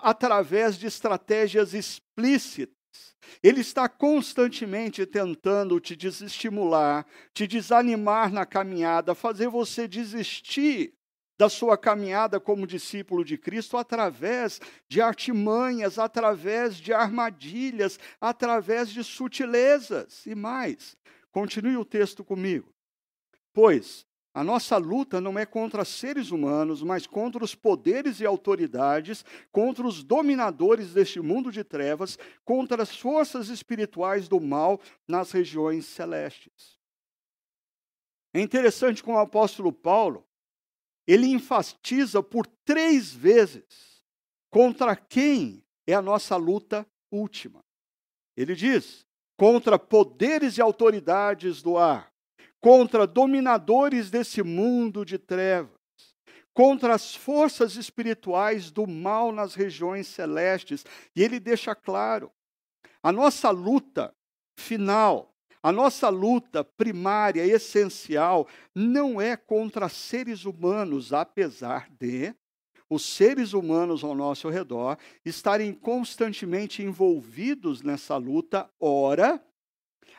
através 0.02 0.78
de 0.78 0.87
estratégias 0.87 1.75
explícitas. 1.75 2.75
Ele 3.42 3.61
está 3.61 3.88
constantemente 3.88 5.04
tentando 5.07 5.78
te 5.78 5.95
desestimular, 5.95 7.07
te 7.35 7.47
desanimar 7.47 8.33
na 8.33 8.47
caminhada, 8.47 9.14
fazer 9.14 9.49
você 9.49 9.87
desistir 9.87 10.95
da 11.40 11.49
sua 11.49 11.78
caminhada 11.78 12.38
como 12.38 12.66
discípulo 12.66 13.25
de 13.25 13.38
Cristo 13.38 13.78
através 13.78 14.61
de 14.87 15.00
artimanhas, 15.00 15.99
através 15.99 16.76
de 16.76 16.92
armadilhas, 16.92 17.99
através 18.20 18.90
de 18.90 19.02
sutilezas 19.02 20.26
e 20.26 20.35
mais. 20.35 20.99
Continue 21.32 21.78
o 21.78 21.85
texto 21.85 22.23
comigo. 22.23 22.75
Pois 23.54 24.06
a 24.35 24.44
nossa 24.44 24.76
luta 24.76 25.18
não 25.18 25.38
é 25.38 25.47
contra 25.47 25.82
seres 25.82 26.30
humanos, 26.30 26.82
mas 26.82 27.06
contra 27.06 27.42
os 27.42 27.54
poderes 27.54 28.20
e 28.20 28.26
autoridades, 28.26 29.25
contra 29.50 29.87
os 29.87 30.04
dominadores 30.04 30.92
deste 30.92 31.20
mundo 31.23 31.50
de 31.50 31.64
trevas, 31.64 32.18
contra 32.44 32.82
as 32.82 32.94
forças 32.94 33.49
espirituais 33.49 34.28
do 34.28 34.38
mal 34.38 34.78
nas 35.09 35.32
regiões 35.32 35.87
celestes. 35.87 36.78
É 38.35 38.42
interessante 38.42 39.02
como 39.02 39.16
o 39.16 39.20
apóstolo 39.20 39.73
Paulo 39.73 40.26
ele 41.07 41.26
enfatiza 41.26 42.23
por 42.23 42.47
três 42.64 43.12
vezes 43.12 44.00
contra 44.50 44.95
quem 44.95 45.64
é 45.87 45.95
a 45.95 46.02
nossa 46.02 46.37
luta 46.37 46.87
última. 47.11 47.64
Ele 48.37 48.54
diz: 48.54 49.07
contra 49.37 49.78
poderes 49.78 50.59
e 50.59 50.62
autoridades 50.62 51.62
do 51.62 51.78
ar, 51.78 52.12
contra 52.61 53.07
dominadores 53.07 54.11
desse 54.11 54.42
mundo 54.42 55.04
de 55.04 55.19
trevas, 55.19 55.78
contra 56.52 56.95
as 56.95 57.14
forças 57.14 57.76
espirituais 57.76 58.71
do 58.71 58.87
mal 58.87 59.33
nas 59.33 59.54
regiões 59.54 60.07
celestes. 60.07 60.85
E 61.16 61.23
ele 61.23 61.40
deixa 61.40 61.75
claro: 61.75 62.30
a 63.02 63.11
nossa 63.11 63.50
luta 63.50 64.14
final 64.59 65.29
a 65.62 65.71
nossa 65.71 66.09
luta 66.09 66.64
primária, 66.64 67.47
essencial, 67.47 68.47
não 68.75 69.21
é 69.21 69.37
contra 69.37 69.88
seres 69.88 70.45
humanos, 70.45 71.12
apesar 71.12 71.88
de 71.90 72.35
os 72.88 73.05
seres 73.05 73.52
humanos 73.52 74.02
ao 74.02 74.17
nosso 74.17 74.49
redor 74.49 74.99
estarem 75.25 75.73
constantemente 75.73 76.83
envolvidos 76.83 77.83
nessa 77.83 78.17
luta, 78.17 78.69
ora, 78.81 79.40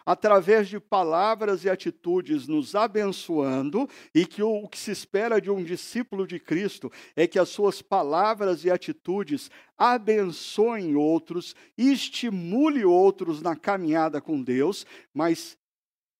através 0.05 0.67
de 0.67 0.79
palavras 0.79 1.63
e 1.63 1.69
atitudes 1.69 2.47
nos 2.47 2.75
abençoando, 2.75 3.87
e 4.13 4.25
que 4.25 4.41
o, 4.41 4.63
o 4.63 4.69
que 4.69 4.77
se 4.77 4.91
espera 4.91 5.39
de 5.39 5.49
um 5.49 5.63
discípulo 5.63 6.27
de 6.27 6.39
Cristo 6.39 6.91
é 7.15 7.27
que 7.27 7.39
as 7.39 7.49
suas 7.49 7.81
palavras 7.81 8.65
e 8.65 8.71
atitudes 8.71 9.49
abençoem 9.77 10.95
outros, 10.95 11.55
estimule 11.77 12.85
outros 12.85 13.41
na 13.41 13.55
caminhada 13.55 14.21
com 14.21 14.41
Deus, 14.41 14.85
mas 15.13 15.57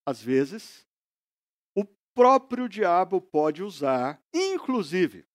às 0.06 0.22
vezes 0.22 0.86
o 1.76 1.86
próprio 2.14 2.68
diabo 2.68 3.22
pode 3.22 3.64
usar, 3.64 4.22
inclusive, 4.34 5.26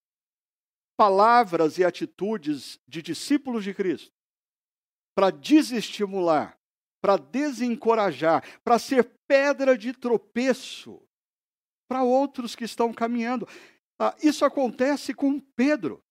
palavras 0.97 1.79
e 1.79 1.85
atitudes 1.85 2.81
de 2.89 3.03
discípulos 3.03 3.63
de 3.63 3.75
Cristo 3.75 4.13
para 5.15 5.31
desestimular 5.31 6.59
para 7.07 7.19
desencorajar, 7.19 8.43
para 8.65 8.81
ser 8.81 9.09
pedra 9.29 9.79
de 9.79 9.93
tropeço 9.93 11.01
para 11.89 12.03
outros 12.03 12.57
que 12.57 12.65
estão 12.65 12.93
caminhando. 12.93 13.47
Ah, 13.97 14.13
isso 14.21 14.45
acontece 14.45 15.15
com 15.15 15.39
Pedro. 15.39 16.03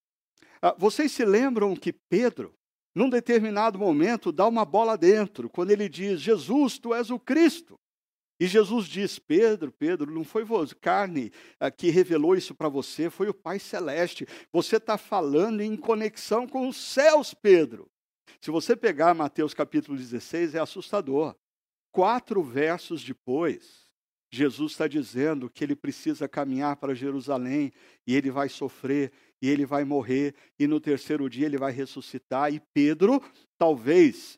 Ah, 0.61 0.73
vocês 0.77 1.11
se 1.11 1.25
lembram 1.25 1.75
que 1.75 1.91
Pedro, 1.91 2.55
num 2.95 3.09
determinado 3.09 3.77
momento, 3.77 4.31
dá 4.31 4.47
uma 4.47 4.63
bola 4.63 4.97
dentro, 4.97 5.49
quando 5.49 5.71
ele 5.71 5.89
diz: 5.89 6.21
Jesus, 6.21 6.79
tu 6.79 6.93
és 6.93 7.11
o 7.11 7.19
Cristo. 7.19 7.77
E 8.39 8.47
Jesus 8.47 8.85
diz: 8.85 9.19
Pedro, 9.19 9.73
Pedro, 9.73 10.09
não 10.09 10.23
foi 10.23 10.45
carne 10.79 11.29
ah, 11.59 11.69
que 11.69 11.89
revelou 11.89 12.37
isso 12.37 12.55
para 12.55 12.69
você, 12.69 13.09
foi 13.09 13.27
o 13.27 13.33
Pai 13.33 13.59
Celeste. 13.59 14.25
Você 14.49 14.77
está 14.77 14.97
falando 14.97 15.59
em 15.59 15.75
conexão 15.75 16.47
com 16.47 16.69
os 16.69 16.77
céus, 16.77 17.33
Pedro. 17.33 17.91
Se 18.41 18.51
você 18.51 18.75
pegar 18.75 19.13
Mateus 19.13 19.53
capítulo 19.53 19.97
16, 19.97 20.55
é 20.55 20.59
assustador. 20.59 21.35
Quatro 21.91 22.43
versos 22.43 23.03
depois, 23.03 23.85
Jesus 24.29 24.73
está 24.73 24.87
dizendo 24.87 25.49
que 25.49 25.63
ele 25.63 25.75
precisa 25.75 26.27
caminhar 26.27 26.75
para 26.75 26.93
Jerusalém 26.93 27.71
e 28.05 28.15
ele 28.15 28.29
vai 28.29 28.49
sofrer 28.49 29.11
e 29.41 29.49
ele 29.49 29.65
vai 29.65 29.83
morrer 29.83 30.35
e 30.59 30.67
no 30.67 30.79
terceiro 30.79 31.29
dia 31.29 31.45
ele 31.45 31.57
vai 31.57 31.71
ressuscitar. 31.71 32.53
E 32.53 32.59
Pedro, 32.73 33.21
talvez 33.57 34.37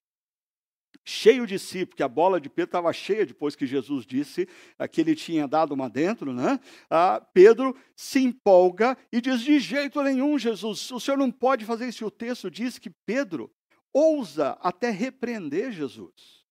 cheio 1.03 1.47
de 1.47 1.57
si, 1.57 1.85
porque 1.85 2.03
a 2.03 2.07
bola 2.07 2.39
de 2.39 2.49
Pedro 2.49 2.69
estava 2.69 2.91
cheia 2.91 3.25
depois 3.25 3.55
que 3.55 3.65
Jesus 3.65 4.05
disse 4.05 4.47
que 4.91 4.99
ele 4.99 5.15
tinha 5.15 5.47
dado 5.47 5.73
uma 5.73 5.89
dentro, 5.89 6.33
né? 6.33 6.59
Ah, 6.89 7.25
Pedro 7.33 7.75
se 7.95 8.19
empolga 8.19 8.97
e 9.11 9.21
diz: 9.21 9.41
De 9.41 9.57
jeito 9.59 10.01
nenhum, 10.03 10.37
Jesus, 10.37 10.91
o 10.91 10.99
senhor 10.99 11.17
não 11.17 11.31
pode 11.31 11.63
fazer 11.63 11.87
isso. 11.87 12.03
E 12.03 12.07
o 12.07 12.11
texto 12.11 12.51
diz 12.51 12.77
que 12.77 12.89
Pedro 12.89 13.49
ousa 13.97 14.51
até 14.61 14.91
repreender 14.91 15.71
Jesus. 15.71 16.45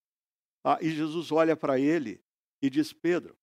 Ah, 0.63 0.77
e 0.81 0.89
Jesus 0.89 1.31
olha 1.31 1.55
para 1.55 1.79
ele 1.79 2.21
e 2.61 2.69
diz: 2.69 2.91
Pedro, 2.91 3.37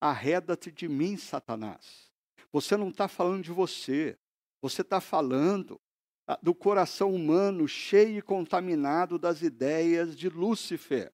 arreda-te 0.00 0.72
de 0.72 0.88
mim, 0.88 1.16
Satanás. 1.16 2.10
Você 2.50 2.76
não 2.76 2.88
está 2.88 3.06
falando 3.06 3.44
de 3.44 3.52
você, 3.52 4.18
você 4.62 4.80
está 4.80 5.00
falando 5.00 5.78
ah, 6.26 6.38
do 6.42 6.54
coração 6.54 7.14
humano 7.14 7.68
cheio 7.68 8.18
e 8.18 8.22
contaminado 8.22 9.18
das 9.18 9.42
ideias 9.42 10.16
de 10.16 10.30
Lúcifer. 10.30 11.12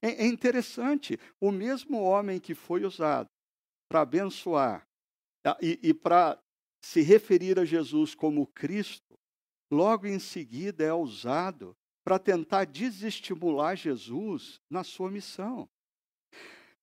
É, 0.00 0.24
é 0.24 0.26
interessante, 0.26 1.18
o 1.40 1.50
mesmo 1.50 2.00
homem 2.00 2.38
que 2.38 2.54
foi 2.54 2.84
usado 2.84 3.28
para 3.88 4.02
abençoar 4.02 4.86
ah, 5.44 5.58
e, 5.60 5.78
e 5.82 5.92
para 5.92 6.38
se 6.80 7.00
referir 7.00 7.58
a 7.58 7.64
Jesus 7.64 8.14
como 8.14 8.46
Cristo, 8.46 9.18
logo 9.74 10.06
em 10.06 10.18
seguida 10.18 10.84
é 10.84 10.92
usado 10.92 11.76
para 12.04 12.18
tentar 12.18 12.64
desestimular 12.64 13.76
Jesus 13.76 14.60
na 14.68 14.84
sua 14.84 15.10
missão. 15.10 15.68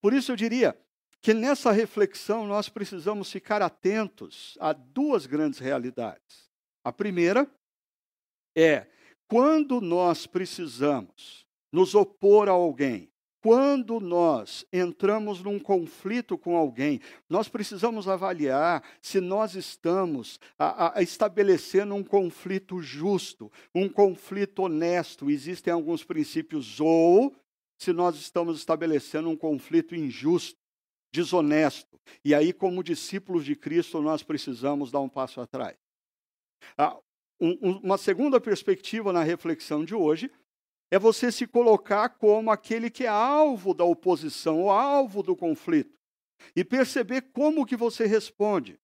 Por 0.02 0.14
isso 0.14 0.32
eu 0.32 0.36
diria 0.36 0.78
que 1.22 1.34
nessa 1.34 1.72
reflexão 1.72 2.48
nós 2.48 2.68
precisamos 2.68 3.32
ficar 3.32 3.62
atentos 3.62 4.58
a 4.60 4.74
duas 4.74 5.28
grandes 5.28 5.60
realidades. 5.60 6.50
A 6.84 6.92
primeira 6.92 7.50
é 8.56 8.88
quando 9.28 9.80
nós 9.80 10.26
precisamos 10.26 11.46
nos 11.72 11.94
opor 11.94 12.50
a 12.50 12.52
alguém, 12.52 13.11
quando 13.42 14.00
nós 14.00 14.66
entramos 14.72 15.42
num 15.42 15.60
conflito 15.60 16.38
com 16.38 16.56
alguém, 16.56 17.02
nós 17.28 17.50
precisamos 17.50 18.08
avaliar 18.08 18.84
se 19.02 19.20
nós 19.20 19.56
estamos 19.56 20.40
a, 20.58 21.00
a 21.00 21.02
estabelecendo 21.02 21.96
um 21.96 22.04
conflito 22.04 22.80
justo, 22.82 23.52
um 23.74 23.90
conflito 23.90 24.64
honesto. 24.64 25.30
Existem 25.30 25.74
alguns 25.74 26.04
princípios, 26.04 26.80
ou 26.80 27.36
se 27.80 27.92
nós 27.92 28.16
estamos 28.16 28.60
estabelecendo 28.60 29.28
um 29.28 29.36
conflito 29.36 29.96
injusto, 29.96 30.60
desonesto. 31.12 32.00
E 32.24 32.36
aí, 32.36 32.54
como 32.54 32.84
discípulos 32.84 33.44
de 33.44 33.56
Cristo, 33.56 34.02
nós 34.02 34.22
precisamos 34.22 34.92
dar 34.92 35.00
um 35.00 35.10
passo 35.10 35.42
atrás. 35.42 35.76
Ah, 36.78 36.96
um, 37.40 37.80
uma 37.84 37.98
segunda 37.98 38.40
perspectiva 38.40 39.12
na 39.12 39.24
reflexão 39.24 39.84
de 39.84 39.96
hoje 39.96 40.32
é 40.92 41.00
você 41.00 41.32
se 41.32 41.48
colocar 41.48 42.10
como 42.10 42.52
aquele 42.52 42.90
que 42.90 43.06
é 43.06 43.08
alvo 43.08 43.74
da 43.74 43.86
oposição, 43.86 44.64
ou 44.64 44.70
alvo 44.70 45.24
do 45.24 45.36
conflito, 45.38 45.98
e 46.54 46.66
perceber 46.66 47.22
como 47.34 47.66
que 47.66 47.78
você 47.78 48.06
responde 48.06 48.78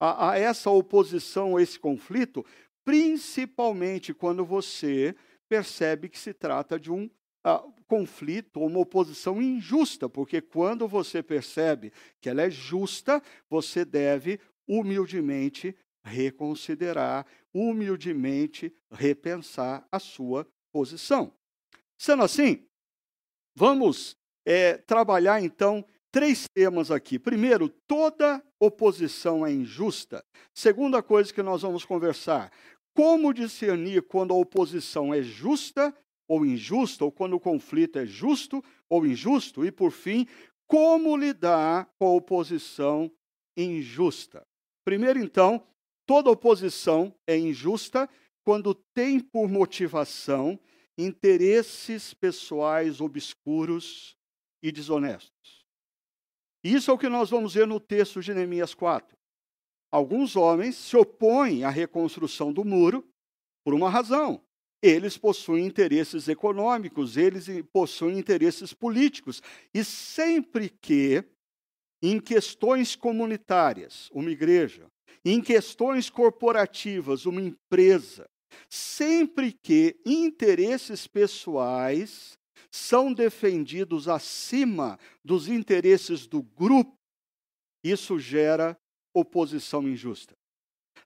a, 0.00 0.30
a 0.30 0.38
essa 0.38 0.70
oposição, 0.70 1.56
a 1.56 1.62
esse 1.62 1.78
conflito, 1.78 2.44
principalmente 2.82 4.14
quando 4.14 4.44
você 4.44 5.14
percebe 5.46 6.08
que 6.08 6.18
se 6.18 6.32
trata 6.32 6.80
de 6.80 6.90
um 6.90 7.10
uh, 7.46 7.74
conflito, 7.86 8.60
uma 8.60 8.78
oposição 8.78 9.42
injusta, 9.42 10.08
porque 10.08 10.40
quando 10.40 10.88
você 10.88 11.22
percebe 11.22 11.92
que 12.20 12.28
ela 12.30 12.42
é 12.42 12.50
justa, 12.50 13.22
você 13.50 13.84
deve 13.84 14.40
humildemente 14.66 15.76
reconsiderar, 16.02 17.26
humildemente 17.52 18.74
repensar 18.90 19.86
a 19.92 19.98
sua 19.98 20.46
posição. 20.74 21.32
Sendo 21.96 22.24
assim, 22.24 22.66
vamos 23.54 24.16
é, 24.44 24.76
trabalhar 24.76 25.40
então 25.40 25.84
três 26.10 26.48
temas 26.52 26.90
aqui. 26.90 27.16
Primeiro, 27.16 27.68
toda 27.68 28.44
oposição 28.58 29.46
é 29.46 29.52
injusta. 29.52 30.24
Segunda 30.52 31.00
coisa 31.00 31.32
que 31.32 31.44
nós 31.44 31.62
vamos 31.62 31.84
conversar, 31.84 32.50
como 32.92 33.32
discernir 33.32 34.02
quando 34.02 34.34
a 34.34 34.36
oposição 34.36 35.14
é 35.14 35.22
justa 35.22 35.96
ou 36.26 36.44
injusta, 36.44 37.04
ou 37.04 37.12
quando 37.12 37.34
o 37.34 37.40
conflito 37.40 38.00
é 38.00 38.06
justo 38.06 38.62
ou 38.88 39.06
injusto. 39.06 39.64
E, 39.64 39.70
por 39.70 39.92
fim, 39.92 40.26
como 40.66 41.16
lidar 41.16 41.88
com 41.98 42.06
a 42.06 42.14
oposição 42.14 43.08
injusta. 43.56 44.44
Primeiro, 44.84 45.20
então, 45.20 45.64
toda 46.04 46.30
oposição 46.30 47.14
é 47.26 47.38
injusta 47.38 48.08
quando 48.44 48.74
tem 48.74 49.18
por 49.18 49.48
motivação 49.48 50.58
interesses 50.96 52.14
pessoais 52.14 53.00
obscuros 53.00 54.16
e 54.62 54.70
desonestos. 54.70 55.64
Isso 56.62 56.90
é 56.90 56.94
o 56.94 56.98
que 56.98 57.08
nós 57.08 57.30
vamos 57.30 57.54
ver 57.54 57.66
no 57.66 57.80
texto 57.80 58.22
de 58.22 58.32
Neemias 58.32 58.74
4. 58.74 59.16
Alguns 59.90 60.34
homens 60.34 60.76
se 60.76 60.96
opõem 60.96 61.64
à 61.64 61.70
reconstrução 61.70 62.52
do 62.52 62.64
muro 62.64 63.06
por 63.64 63.74
uma 63.74 63.90
razão. 63.90 64.42
Eles 64.82 65.16
possuem 65.16 65.66
interesses 65.66 66.28
econômicos, 66.28 67.16
eles 67.16 67.46
possuem 67.72 68.18
interesses 68.18 68.72
políticos. 68.72 69.42
E 69.72 69.84
sempre 69.84 70.68
que, 70.68 71.24
em 72.02 72.20
questões 72.20 72.94
comunitárias, 72.94 74.10
uma 74.10 74.30
igreja, 74.30 74.90
em 75.24 75.40
questões 75.40 76.10
corporativas, 76.10 77.24
uma 77.24 77.40
empresa, 77.40 78.28
sempre 78.68 79.52
que 79.52 79.96
interesses 80.04 81.06
pessoais 81.06 82.38
são 82.70 83.12
defendidos 83.12 84.08
acima 84.08 84.98
dos 85.24 85.48
interesses 85.48 86.26
do 86.26 86.42
grupo, 86.42 86.98
isso 87.82 88.18
gera 88.18 88.76
oposição 89.14 89.88
injusta. 89.88 90.34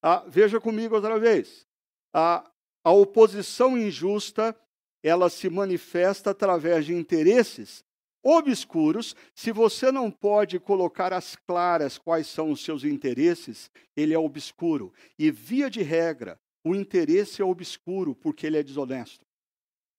Ah, 0.03 0.25
veja 0.27 0.61
comigo 0.61 0.95
outra 0.95 1.19
vez. 1.19 1.67
A, 2.15 2.51
a 2.85 2.93
oposição 2.93 3.77
injusta 3.77 4.57
ela 5.03 5.29
se 5.29 5.49
manifesta 5.49 6.31
através 6.31 6.87
de 6.87 6.95
interesses 6.95 7.85
obscuros. 8.23 9.15
Se 9.35 9.53
você 9.53 9.93
não 9.93 10.11
pode 10.11 10.59
colocar 10.59 11.13
às 11.13 11.37
claras 11.37 11.99
quais 11.99 12.27
são 12.27 12.51
os 12.51 12.65
seus 12.65 12.85
interesses, 12.85 13.71
ele 13.97 14.15
é 14.15 14.19
obscuro. 14.19 14.93
E, 15.19 15.31
via 15.31 15.71
de 15.71 15.83
regra, 15.83 16.41
o 16.65 16.75
interesse 16.75 17.43
é 17.43 17.45
obscuro 17.45 18.15
porque 18.15 18.47
ele 18.47 18.59
é 18.59 18.63
desonesto. 18.63 19.28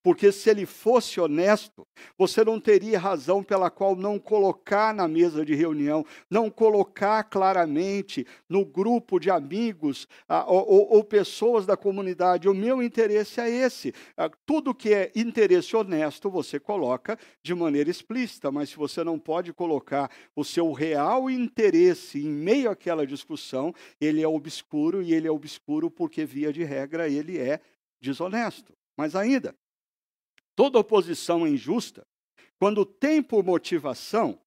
Porque 0.02 0.32
se 0.32 0.50
ele 0.50 0.66
fosse 0.66 1.20
honesto, 1.20 1.86
você 2.18 2.44
não 2.44 2.60
teria 2.60 2.98
razão 2.98 3.44
pela 3.44 3.70
qual 3.70 3.96
não 3.96 4.18
colocar 4.18 4.94
na 4.94 5.08
mesa 5.08 5.46
de 5.46 5.54
reunião, 5.54 6.06
não 6.30 6.50
colocar 6.50 7.24
claramente 7.24 8.26
no 8.48 8.66
grupo 8.66 9.20
de 9.20 9.30
amigos 9.30 10.08
ah, 10.28 10.46
ou, 10.48 10.94
ou, 10.94 11.04
pessoas 11.04 11.66
da 11.66 11.76
comunidade. 11.76 12.48
O 12.48 12.54
meu 12.54 12.82
interesse 12.82 13.42
é 13.42 13.50
esse. 13.50 13.94
Ah, 14.16 14.30
tudo 14.46 14.74
que 14.74 14.94
é 14.94 15.12
interesse 15.14 15.76
honesto 15.76 16.30
você 16.30 16.60
coloca 16.60 17.20
de 17.44 17.54
maneira 17.54 17.90
explícita, 17.90 18.50
mas 18.52 18.70
se 18.70 18.78
você 18.78 19.04
não 19.04 19.20
pode 19.20 19.52
colocar 19.52 20.10
o 20.34 20.46
seu 20.46 20.72
real 20.72 21.30
interesse 21.30 22.20
em 22.20 22.30
meio 22.30 22.72
àquela 22.72 23.06
discussão, 23.06 23.74
ele 24.00 24.22
é 24.22 24.28
obscuro 24.28 25.02
e 25.02 25.14
ele 25.14 25.28
é 25.28 25.32
obscuro 25.32 25.92
porque, 25.92 26.24
via 26.24 26.54
de 26.54 26.64
regra, 26.64 27.10
ele 27.10 27.38
é 27.38 27.60
desonesto. 28.02 28.74
Mas 28.98 29.16
ainda, 29.16 29.56
Toda 30.60 30.78
oposição 30.78 31.45
é 31.45 31.52
injusta 31.52 32.06
quando 32.60 32.86
tem 32.86 33.24
por 33.24 33.45
motivação 33.45 34.38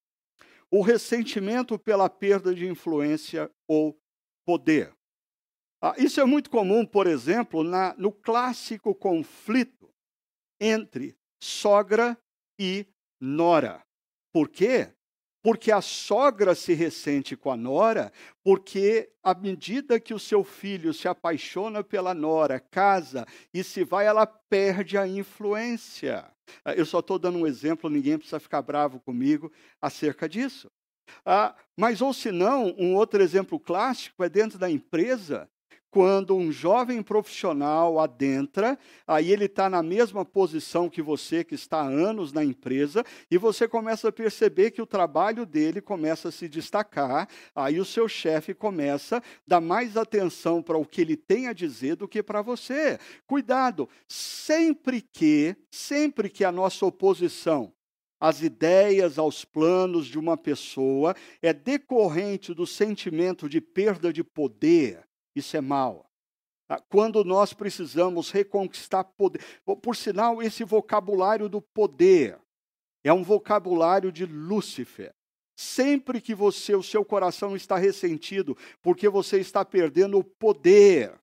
o 0.71 0.83
ressentimento 0.83 1.79
pela 1.79 2.07
perda 2.11 2.55
de 2.55 2.67
influência 2.67 3.51
ou 3.67 3.99
poder. 4.45 4.95
Ah, 5.81 5.95
isso 5.97 6.21
é 6.21 6.27
muito 6.27 6.51
comum, 6.51 6.85
por 6.85 7.07
exemplo, 7.07 7.65
na, 7.65 7.95
no 7.97 8.13
clássico 8.13 8.95
conflito 8.95 9.89
entre 10.61 11.17
sogra 11.43 12.15
e 12.61 12.87
nora. 13.19 13.83
Por 14.35 14.51
quê? 14.51 14.93
Porque 15.43 15.73
a 15.73 15.81
sogra 15.81 16.55
se 16.55 16.73
ressente 16.73 17.37
com 17.37 17.51
a 17.51 17.57
nora, 17.57 18.13
porque 18.45 19.11
à 19.23 19.35
medida 19.35 19.99
que 19.99 20.15
o 20.15 20.19
seu 20.19 20.45
filho 20.45 20.95
se 20.95 21.09
apaixona 21.09 21.83
pela 21.83 22.15
nora, 22.15 22.61
casa 22.61 23.27
e 23.53 23.65
se 23.65 23.83
vai, 23.83 24.07
ela 24.07 24.25
perde 24.25 24.97
a 24.97 25.07
influência. 25.07 26.25
Eu 26.77 26.87
só 26.87 27.01
estou 27.01 27.19
dando 27.19 27.39
um 27.39 27.47
exemplo, 27.47 27.91
ninguém 27.91 28.17
precisa 28.17 28.39
ficar 28.39 28.63
bravo 28.63 29.01
comigo 29.01 29.51
acerca 29.81 30.29
disso. 30.29 30.71
Ah, 31.27 31.55
mas 31.77 32.01
ou 32.01 32.13
se 32.13 32.31
não, 32.31 32.75
um 32.79 32.95
outro 32.95 33.23
exemplo 33.23 33.59
clássico 33.59 34.23
é 34.23 34.29
dentro 34.29 34.59
da 34.59 34.71
empresa, 34.71 35.51
quando 35.93 36.35
um 36.35 36.51
jovem 36.51 37.03
profissional 37.03 38.01
adentra, 38.01 38.79
aí 39.07 39.31
ele 39.31 39.45
está 39.45 39.69
na 39.69 39.83
mesma 39.83 40.25
posição 40.25 40.89
que 40.89 41.03
você, 41.03 41.45
que 41.45 41.55
está 41.55 41.83
há 41.83 41.87
anos 41.87 42.33
na 42.33 42.43
empresa, 42.43 43.05
e 43.31 43.37
você 43.37 43.69
começa 43.69 44.09
a 44.09 44.13
perceber 44.13 44.71
que 44.71 44.81
o 44.81 44.87
trabalho 44.87 45.45
dele 45.45 45.83
começa 45.83 46.31
a 46.31 46.33
se 46.33 46.49
destacar, 46.49 47.29
aí 47.55 47.79
o 47.79 47.85
seu 47.85 48.09
chefe 48.09 48.55
começa 48.55 49.19
a 49.19 49.23
dar 49.47 49.61
mais 49.61 49.99
atenção 49.99 50.63
para 50.63 50.79
o 50.79 50.87
que 50.87 51.03
ele 51.03 51.15
tem 51.15 51.47
a 51.47 51.53
dizer 51.53 51.97
do 51.97 52.09
que 52.09 52.23
para 52.23 52.41
você. 52.41 52.99
Cuidado, 53.27 53.87
sempre 54.09 55.03
que, 55.03 55.55
sempre 55.71 56.31
que 56.31 56.43
a 56.43 56.51
nossa 56.51 56.87
oposição 56.87 57.71
às 58.19 58.41
ideias, 58.41 59.19
aos 59.19 59.45
planos 59.45 60.07
de 60.07 60.19
uma 60.19 60.39
pessoa 60.39 61.15
é 61.43 61.53
decorrente 61.53 62.55
do 62.55 62.67
sentimento 62.67 63.47
de 63.47 63.61
perda 63.61 64.11
de 64.11 64.25
poder, 64.25 65.05
isso 65.35 65.57
é 65.57 65.61
mal. 65.61 66.09
Ah, 66.69 66.81
quando 66.89 67.25
nós 67.25 67.53
precisamos 67.53 68.31
reconquistar 68.31 69.05
poder. 69.05 69.43
Por 69.83 69.95
sinal, 69.95 70.43
esse 70.43 70.65
vocabulário 70.65 71.49
do 71.49 71.61
poder 71.61 72.39
é 73.05 73.13
um 73.13 73.23
vocabulário 73.23 74.13
de 74.13 74.25
Lúcifer. 74.25 75.15
sempre 75.55 76.21
que 76.21 76.35
você, 76.35 76.75
o 76.75 76.83
seu 76.83 77.05
coração 77.05 77.55
está 77.55 77.77
ressentido, 77.77 78.57
porque 78.81 79.09
você 79.09 79.39
está 79.39 79.65
perdendo 79.65 80.19
o 80.19 80.25
poder. 80.25 81.15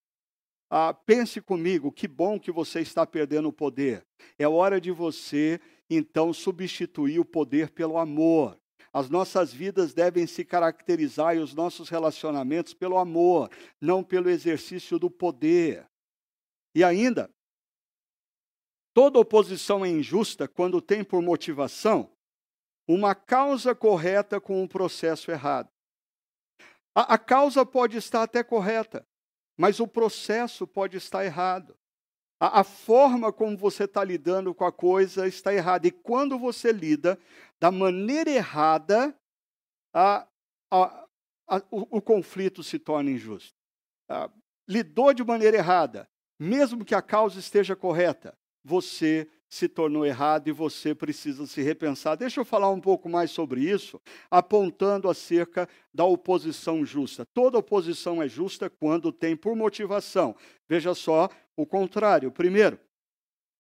Ah, 0.69 0.93
pense 0.93 1.41
comigo, 1.41 1.91
que 1.91 2.08
bom 2.08 2.39
que 2.39 2.52
você 2.52 2.80
está 2.80 3.06
perdendo 3.06 3.50
o 3.50 3.54
poder. 3.54 4.06
É 4.38 4.48
hora 4.48 4.80
de 4.80 4.91
você, 4.91 5.60
então, 5.89 6.32
substituir 6.32 7.19
o 7.19 7.26
poder 7.26 7.72
pelo 7.72 7.98
amor. 7.98 8.58
As 8.91 9.10
nossas 9.10 9.54
vidas 9.54 9.93
devem 9.93 10.25
se 10.25 10.43
caracterizar 10.43 11.36
e 11.36 11.39
os 11.39 11.54
nossos 11.54 11.89
relacionamentos 11.89 12.73
pelo 12.73 12.97
amor, 12.97 13.49
não 13.80 14.04
pelo 14.04 14.30
exercício 14.30 14.97
do 14.97 15.10
poder. 15.10 15.88
E 16.73 16.84
ainda, 16.84 17.30
toda 18.93 19.19
oposição 19.19 19.86
é 19.86 19.89
injusta 19.89 20.47
quando 20.47 20.82
tem 20.82 21.04
por 21.04 21.21
motivação 21.21 22.12
uma 22.88 23.13
causa 23.13 23.75
correta 23.75 24.41
com 24.41 24.63
um 24.63 24.67
processo 24.67 25.30
errado. 25.30 25.69
A, 26.95 27.13
a 27.13 27.17
causa 27.19 27.63
pode 27.63 27.97
estar 27.97 28.23
até 28.23 28.43
correta, 28.43 29.06
mas 29.56 29.80
o 29.80 29.88
processo 29.88 30.65
pode 30.65 30.97
estar 30.97 31.23
errado. 31.23 31.78
A, 32.39 32.62
a 32.62 32.63
forma 32.63 33.32
como 33.32 33.56
você 33.56 33.84
está 33.84 34.04
lidando 34.04 34.56
com 34.56 34.65
a 34.65 34.71
coisa 34.71 35.28
está 35.28 35.54
errada. 35.54 35.88
E 35.88 35.91
quando 35.91 36.39
você 36.39 36.71
lida 36.71 37.19
da 37.60 37.72
maneira 37.72 38.30
errada, 38.30 39.13
a, 39.93 40.28
a, 40.72 41.08
o, 41.69 41.98
o, 41.98 42.02
conflito 42.02 42.63
se 42.63 42.80
torna 42.80 43.12
injusto. 43.12 43.56
lidou 44.67 45.13
de 45.13 45.24
maneira 45.24 45.58
errada, 45.58 46.08
mesmo 46.39 46.86
que 46.86 46.95
a 46.95 47.02
causa 47.02 47.39
esteja 47.39 47.76
correta, 47.76 48.38
você 48.63 49.28
se 49.50 49.67
tornou 49.67 50.06
errado 50.06 50.48
e 50.48 50.52
você 50.52 50.93
precisa 50.93 51.48
se 51.48 51.62
repensar. 51.62 52.15
Deixa 52.15 52.39
eu 52.39 52.45
falar 52.45 52.69
um 52.69 52.80
pouco 52.80 53.10
mais 53.10 53.32
sobre 53.32 53.62
isso, 53.62 54.00
apontando 54.30 55.10
acerca 55.10 55.67
da 55.91 56.06
oposição 56.06 56.86
justa. 56.86 57.26
Toda 57.34 57.58
oposição 57.58 58.22
é 58.22 58.30
justa 58.30 58.69
quando 58.69 59.12
tem 59.12 59.36
por 59.36 59.56
motivação. 59.56 60.36
Veja 60.67 60.93
só 60.93 61.30
o 61.58 61.65
contrário. 61.65 62.32
Primeiro, 62.32 62.80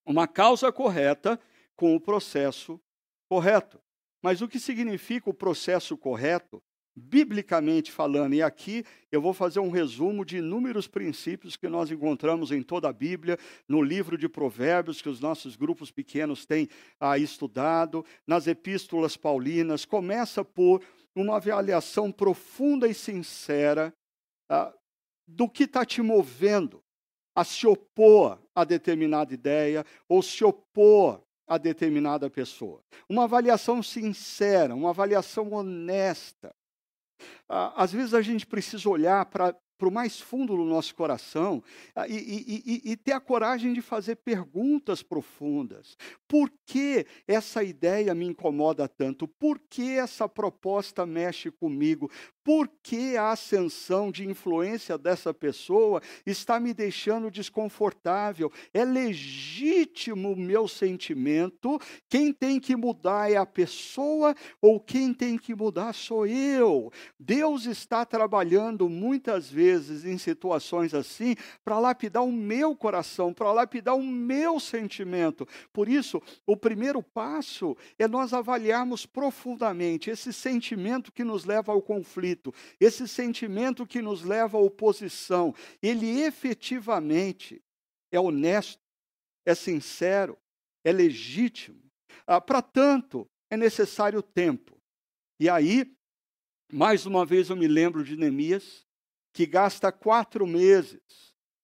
uma 0.05 0.27
causa 0.27 0.71
correta 0.71 1.39
com 1.75 1.95
o 1.95 1.99
processo 1.99 2.79
correto. 3.27 3.81
Mas 4.21 4.41
o 4.41 4.47
que 4.47 4.59
significa 4.59 5.29
o 5.29 5.33
processo 5.33 5.97
correto? 5.97 6.61
biblicamente 6.99 7.91
falando. 7.91 8.33
E 8.33 8.41
aqui 8.41 8.83
eu 9.11 9.21
vou 9.21 9.33
fazer 9.33 9.59
um 9.59 9.69
resumo 9.69 10.25
de 10.25 10.37
inúmeros 10.37 10.87
princípios 10.87 11.55
que 11.55 11.67
nós 11.67 11.89
encontramos 11.89 12.51
em 12.51 12.61
toda 12.61 12.89
a 12.89 12.93
Bíblia, 12.93 13.37
no 13.67 13.81
livro 13.81 14.17
de 14.17 14.27
Provérbios, 14.27 15.01
que 15.01 15.09
os 15.09 15.19
nossos 15.19 15.55
grupos 15.55 15.91
pequenos 15.91 16.45
têm 16.45 16.67
ah, 16.99 17.17
estudado, 17.17 18.05
nas 18.27 18.47
epístolas 18.47 19.15
paulinas. 19.15 19.85
Começa 19.85 20.43
por 20.43 20.83
uma 21.15 21.37
avaliação 21.37 22.11
profunda 22.11 22.87
e 22.87 22.93
sincera 22.93 23.93
ah, 24.49 24.73
do 25.27 25.47
que 25.47 25.63
está 25.63 25.85
te 25.85 26.01
movendo 26.01 26.83
a 27.35 27.43
se 27.43 27.65
opor 27.65 28.39
a 28.53 28.63
determinada 28.63 29.33
ideia 29.33 29.85
ou 30.07 30.21
se 30.21 30.43
opor 30.43 31.23
a 31.49 31.57
determinada 31.57 32.29
pessoa. 32.29 32.81
Uma 33.09 33.23
avaliação 33.23 33.81
sincera, 33.81 34.75
uma 34.75 34.91
avaliação 34.91 35.51
honesta. 35.51 36.55
Às 37.49 37.91
vezes 37.91 38.13
a 38.13 38.21
gente 38.21 38.45
precisa 38.45 38.87
olhar 38.87 39.25
para 39.25 39.55
para 39.79 39.87
o 39.87 39.91
mais 39.91 40.19
fundo 40.19 40.57
do 40.57 40.65
nosso 40.65 40.93
coração 40.93 41.63
ah, 41.95 42.05
e, 42.05 42.13
e, 42.13 42.63
e, 42.65 42.91
e, 42.91 42.97
ter 42.97 43.13
a 43.13 43.19
coragem 43.19 43.71
de 43.71 43.81
fazer 43.81 44.17
perguntas 44.17 45.01
profundas. 45.01 45.97
Por 46.27 46.51
que 46.65 47.05
essa 47.25 47.63
ideia 47.63 48.13
me 48.13 48.25
incomoda 48.25 48.89
tanto? 48.89 49.25
Por 49.25 49.57
que 49.57 49.97
essa 49.97 50.27
proposta 50.27 51.05
mexe 51.05 51.49
comigo? 51.49 52.11
Por 52.43 52.67
que 52.83 53.15
a 53.15 53.31
ascensão 53.31 54.11
de 54.11 54.27
influência 54.27 54.97
dessa 54.97 55.33
pessoa 55.33 56.01
está 56.25 56.59
me 56.59 56.73
deixando 56.73 57.31
desconfortável? 57.31 58.51
É 58.73 58.83
legítimo 58.83 60.33
o 60.33 60.35
meu 60.35 60.67
sentimento. 60.67 61.79
Quem 62.09 62.33
tem 62.33 62.59
que 62.59 62.75
mudar 62.75 63.31
é 63.31 63.37
a 63.37 63.45
pessoa 63.45 64.35
ou 64.61 64.79
quem 64.79 65.13
tem 65.13 65.37
que 65.37 65.55
mudar 65.55 65.93
sou 65.93 66.27
eu? 66.27 66.91
Deus 67.17 67.65
está 67.65 68.03
trabalhando 68.03 68.89
muitas 68.89 69.49
vezes 69.49 69.68
em 69.71 70.17
situações 70.17 70.93
assim 70.93 71.35
para 71.63 71.79
lapidar 71.79 72.23
o 72.23 72.31
meu 72.31 72.75
coração, 72.75 73.33
para 73.33 73.51
lapidar 73.51 73.95
o 73.95 74.03
meu 74.03 74.59
sentimento. 74.59 75.47
Por 75.71 75.87
isso, 75.87 76.21
o 76.45 76.57
primeiro 76.57 77.01
passo 77.01 77.77
é 77.97 78.07
nós 78.07 78.33
avaliarmos 78.33 79.05
profundamente 79.05 80.09
esse 80.09 80.33
sentimento 80.33 81.11
que 81.11 81.23
nos 81.23 81.45
leva 81.45 81.71
ao 81.71 81.81
conflito 81.81 81.99
conflito, 82.09 82.53
esse 82.79 83.07
sentimento 83.07 83.85
que 83.85 84.01
nos 84.01 84.23
leva 84.23 84.57
à 84.57 84.61
oposição, 84.61 85.53
ele 85.81 86.21
efetivamente 86.21 87.61
é 88.11 88.19
honesto, 88.19 88.81
é 89.45 89.53
sincero, 89.53 90.37
é 90.83 90.91
legítimo. 90.91 91.81
Ah, 92.25 92.41
Para 92.41 92.61
tanto, 92.61 93.29
é 93.49 93.57
necessário 93.57 94.21
tempo. 94.21 94.79
E 95.39 95.49
aí, 95.49 95.95
mais 96.71 97.05
uma 97.05 97.25
vez 97.25 97.49
eu 97.49 97.55
me 97.55 97.67
lembro 97.67 98.03
de 98.03 98.15
Neemias, 98.15 98.85
que 99.33 99.45
gasta 99.45 99.91
quatro 99.91 100.45
meses 100.45 101.01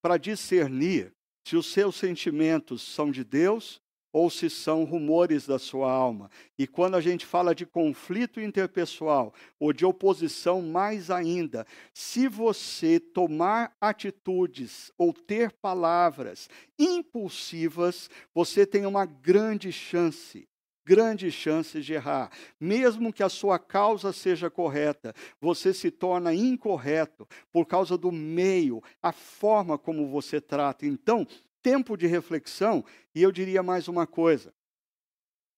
para 0.01 0.17
discernir 0.17 1.13
se 1.47 1.55
os 1.55 1.71
seus 1.71 1.95
sentimentos 1.95 2.81
são 2.81 3.11
de 3.11 3.23
Deus 3.23 3.81
ou 4.15 4.29
se 4.29 4.49
são 4.49 4.85
rumores 4.85 5.45
da 5.45 5.59
sua 5.59 5.91
alma. 5.91 6.31
E 6.57 6.65
quando 6.65 6.95
a 6.95 7.01
gente 7.01 7.25
fala 7.25 7.53
de 7.53 7.65
conflito 7.65 8.39
interpessoal 8.39 9.33
ou 9.59 9.73
de 9.73 9.85
oposição, 9.85 10.61
mais 10.61 11.11
ainda, 11.11 11.67
se 11.93 12.29
você 12.29 12.97
tomar 12.97 13.75
atitudes 13.81 14.89
ou 14.97 15.11
ter 15.11 15.51
palavras 15.51 16.49
impulsivas, 16.79 18.09
você 18.33 18.65
tem 18.65 18.85
uma 18.85 19.05
grande 19.05 19.69
chance 19.69 20.47
grandes 20.85 21.33
chances 21.33 21.83
de 21.85 21.93
errar. 21.93 22.31
Mesmo 22.59 23.11
que 23.11 23.23
a 23.23 23.29
sua 23.29 23.57
causa 23.57 24.13
seja 24.13 24.49
correta, 24.49 25.13
você 25.41 25.73
se 25.73 25.89
torna 25.89 26.33
incorreto 26.33 27.27
por 27.51 27.65
causa 27.65 27.97
do 27.97 28.11
meio, 28.11 28.81
a 29.01 29.11
forma 29.11 29.77
como 29.77 30.07
você 30.07 30.39
trata. 30.39 30.85
Então, 30.85 31.27
tempo 31.61 31.97
de 31.97 32.05
reflexão, 32.05 32.85
e 33.13 33.23
eu 33.23 33.31
diria 33.31 33.63
mais 33.63 33.87
uma 33.87 34.05
coisa: 34.05 34.53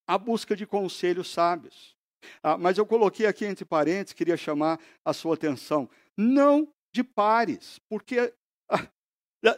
a 0.08 0.18
busca 0.18 0.56
de 0.56 0.66
conselhos 0.66 1.32
sábios. 1.32 1.96
Ah, 2.42 2.58
mas 2.58 2.78
eu 2.78 2.86
coloquei 2.86 3.26
aqui 3.26 3.46
entre 3.46 3.63
parênteses, 3.63 4.13
queria 4.13 4.38
chamar 4.38 4.80
a 5.04 5.13
sua 5.13 5.36
atenção. 5.36 5.90
Não 6.16 6.68
de 6.92 7.04
pares, 7.04 7.80
porque 7.88 8.34
ah, 8.70 8.88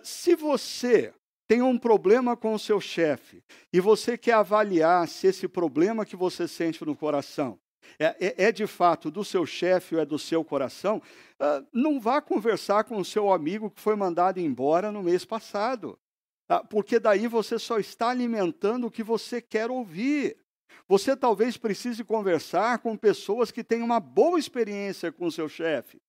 se 0.03 0.35
você 0.35 1.13
tem 1.49 1.63
um 1.63 1.79
problema 1.79 2.37
com 2.37 2.53
o 2.53 2.59
seu 2.59 2.79
chefe 2.79 3.43
e 3.73 3.79
você 3.79 4.15
quer 4.15 4.33
avaliar 4.33 5.07
se 5.07 5.25
esse 5.25 5.47
problema 5.47 6.05
que 6.05 6.15
você 6.15 6.47
sente 6.47 6.85
no 6.85 6.95
coração 6.95 7.59
é, 7.97 8.15
é, 8.19 8.45
é 8.45 8.51
de 8.51 8.67
fato 8.67 9.09
do 9.09 9.25
seu 9.25 9.47
chefe 9.47 9.95
ou 9.95 10.01
é 10.01 10.05
do 10.05 10.19
seu 10.19 10.45
coração, 10.45 11.01
ah, 11.39 11.63
não 11.73 11.99
vá 11.99 12.21
conversar 12.21 12.83
com 12.83 12.97
o 12.97 13.03
seu 13.03 13.33
amigo 13.33 13.71
que 13.71 13.81
foi 13.81 13.95
mandado 13.95 14.39
embora 14.39 14.91
no 14.91 15.01
mês 15.01 15.25
passado. 15.25 15.97
Ah, 16.47 16.63
porque 16.63 16.99
daí 16.99 17.27
você 17.27 17.57
só 17.57 17.79
está 17.79 18.09
alimentando 18.09 18.85
o 18.85 18.91
que 18.91 19.01
você 19.01 19.41
quer 19.41 19.71
ouvir. 19.71 20.37
Você 20.87 21.17
talvez 21.17 21.57
precise 21.57 22.03
conversar 22.03 22.77
com 22.77 22.95
pessoas 22.95 23.49
que 23.49 23.63
têm 23.63 23.81
uma 23.81 23.99
boa 23.99 24.37
experiência 24.37 25.11
com 25.11 25.25
o 25.25 25.31
seu 25.31 25.49
chefe. 25.49 25.99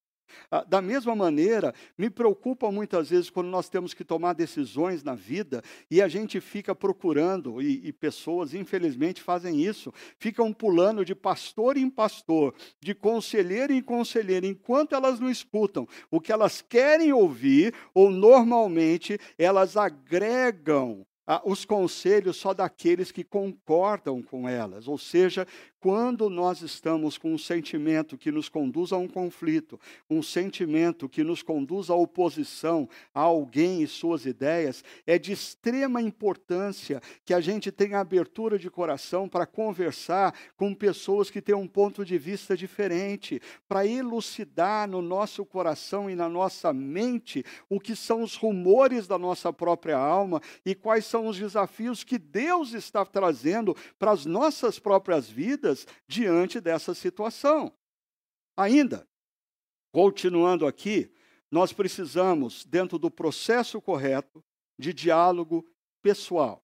Ah, 0.51 0.64
da 0.64 0.81
mesma 0.83 1.14
maneira, 1.14 1.75
me 1.97 2.11
preocupa 2.11 2.71
muitas 2.71 3.11
vezes 3.11 3.31
quando 3.31 3.49
nós 3.49 3.69
temos 3.69 3.95
que 3.95 4.05
tomar 4.05 4.33
decisões 4.35 5.03
na 5.03 5.14
vida 5.14 5.62
e 5.90 6.01
a 6.01 6.09
gente 6.09 6.40
fica 6.40 6.75
procurando, 6.75 7.61
e, 7.62 7.88
e, 7.88 7.93
pessoas, 7.93 8.55
infelizmente, 8.55 9.23
fazem 9.23 9.61
isso, 9.61 9.93
ficam 10.19 10.53
pulando 10.53 11.05
de 11.05 11.14
pastor 11.14 11.77
em 11.77 11.88
pastor, 11.88 12.55
de 12.81 12.95
conselheiro 12.95 13.73
em 13.73 13.83
conselheiro, 13.83 14.47
enquanto 14.47 14.95
elas 14.95 15.21
não 15.21 15.31
escutam 15.31 15.87
o 16.11 16.21
que 16.21 16.33
elas 16.33 16.61
querem 16.61 17.12
ouvir, 17.12 17.75
ou 17.95 18.11
normalmente 18.11 19.19
elas 19.38 19.77
agregam 19.77 21.07
ah, 21.33 21.40
os 21.45 21.64
conselhos 21.64 22.38
só 22.38 22.53
daqueles 22.53 23.12
que 23.12 23.23
concordam 23.23 24.21
com 24.21 24.49
elas, 24.49 24.88
ou 24.88 24.99
seja, 24.99 25.47
quando 25.81 26.29
nós 26.29 26.61
estamos 26.61 27.16
com 27.16 27.33
um 27.33 27.38
sentimento 27.38 28.19
que 28.19 28.31
nos 28.31 28.51
conduz 28.51 28.93
a 28.93 28.99
um 28.99 29.09
conflito, 29.09 29.81
um 30.11 30.23
sentimento 30.23 31.09
que 31.09 31.25
nos 31.25 31.43
conduz 31.43 31.88
à 31.88 31.95
oposição 31.95 32.87
a 33.14 33.23
alguém 33.23 33.83
e 33.83 33.87
suas 33.87 34.27
ideias, 34.27 34.85
é 35.07 35.19
de 35.19 35.33
extrema 35.33 36.03
importância 36.03 37.01
que 37.25 37.33
a 37.33 37.40
gente 37.40 37.73
tenha 37.73 37.99
abertura 37.99 38.59
de 38.59 38.69
coração 38.69 39.27
para 39.27 39.47
conversar 39.47 40.35
com 40.55 40.75
pessoas 40.75 41.31
que 41.31 41.40
têm 41.40 41.55
um 41.55 41.66
ponto 41.66 42.05
de 42.05 42.19
vista 42.19 42.55
diferente, 42.55 43.40
para 43.66 43.87
elucidar 43.87 44.87
no 44.87 45.01
nosso 45.01 45.47
coração 45.47 46.11
e 46.11 46.14
na 46.14 46.29
nossa 46.29 46.75
mente 46.75 47.43
o 47.71 47.81
que 47.81 47.97
são 47.97 48.23
os 48.23 48.37
rumores 48.37 49.07
da 49.07 49.16
nossa 49.16 49.51
própria 49.51 49.97
alma 49.97 50.43
e 50.64 50.75
quais 50.75 51.07
são 51.07 51.27
os 51.27 51.38
desafios 51.38 52.05
que 52.05 52.19
Deus 52.19 52.75
está 52.75 53.03
trazendo 53.07 53.75
para 53.99 54.11
as 54.11 54.27
nossas 54.27 54.79
próprias 54.79 55.31
vidas 55.31 55.69
diante 56.06 56.61
dessa 56.61 56.94
situação. 56.94 57.76
Ainda, 58.56 59.09
continuando 59.92 60.66
aqui, 60.66 61.12
nós 61.50 61.72
precisamos, 61.72 62.64
dentro 62.64 62.98
do 62.98 63.11
processo 63.11 63.80
correto 63.80 64.44
de 64.78 64.92
diálogo 64.92 65.66
pessoal, 66.02 66.62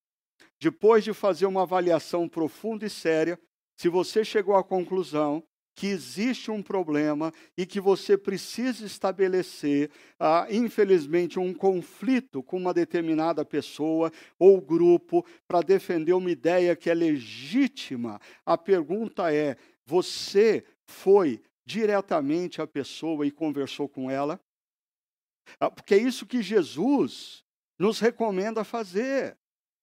depois 0.61 1.05
de 1.05 1.13
fazer 1.13 1.47
uma 1.47 1.63
avaliação 1.63 2.29
profunda 2.29 2.87
e 2.87 2.91
séria, 2.91 3.41
se 3.77 3.89
você 3.89 4.25
chegou 4.25 4.57
à 4.57 4.65
conclusão 4.65 5.47
que 5.77 5.89
existe 5.89 6.51
um 6.51 6.63
problema 6.63 7.31
e 7.55 7.67
que 7.67 7.79
você 7.79 8.17
precisa 8.17 8.87
estabelecer, 8.87 9.91
ah, 10.19 10.47
infelizmente, 10.51 11.39
um 11.39 11.53
conflito 11.53 12.43
com 12.43 12.57
uma 12.57 12.73
determinada 12.73 13.45
pessoa 13.45 14.11
ou 14.39 14.59
grupo 14.59 15.25
para 15.47 15.61
defender 15.61 16.15
uma 16.15 16.31
ideia 16.31 16.75
que 16.75 16.89
é 16.89 16.95
legítima. 16.95 18.19
A 18.45 18.57
pergunta 18.57 19.33
é: 19.33 19.59
você 19.85 20.65
foi 20.87 21.43
diretamente 21.67 22.63
à 22.63 22.67
pessoa 22.67 23.27
e 23.27 23.31
conversou 23.31 23.87
com 23.87 24.11
ela? 24.11 24.41
Ah, 25.61 25.71
porque 25.71 25.95
é 25.95 25.99
isso 25.99 26.25
que 26.25 26.41
Jesus 26.41 27.45
nos 27.79 28.01
recomenda 28.01 28.65
fazer. 28.65 29.37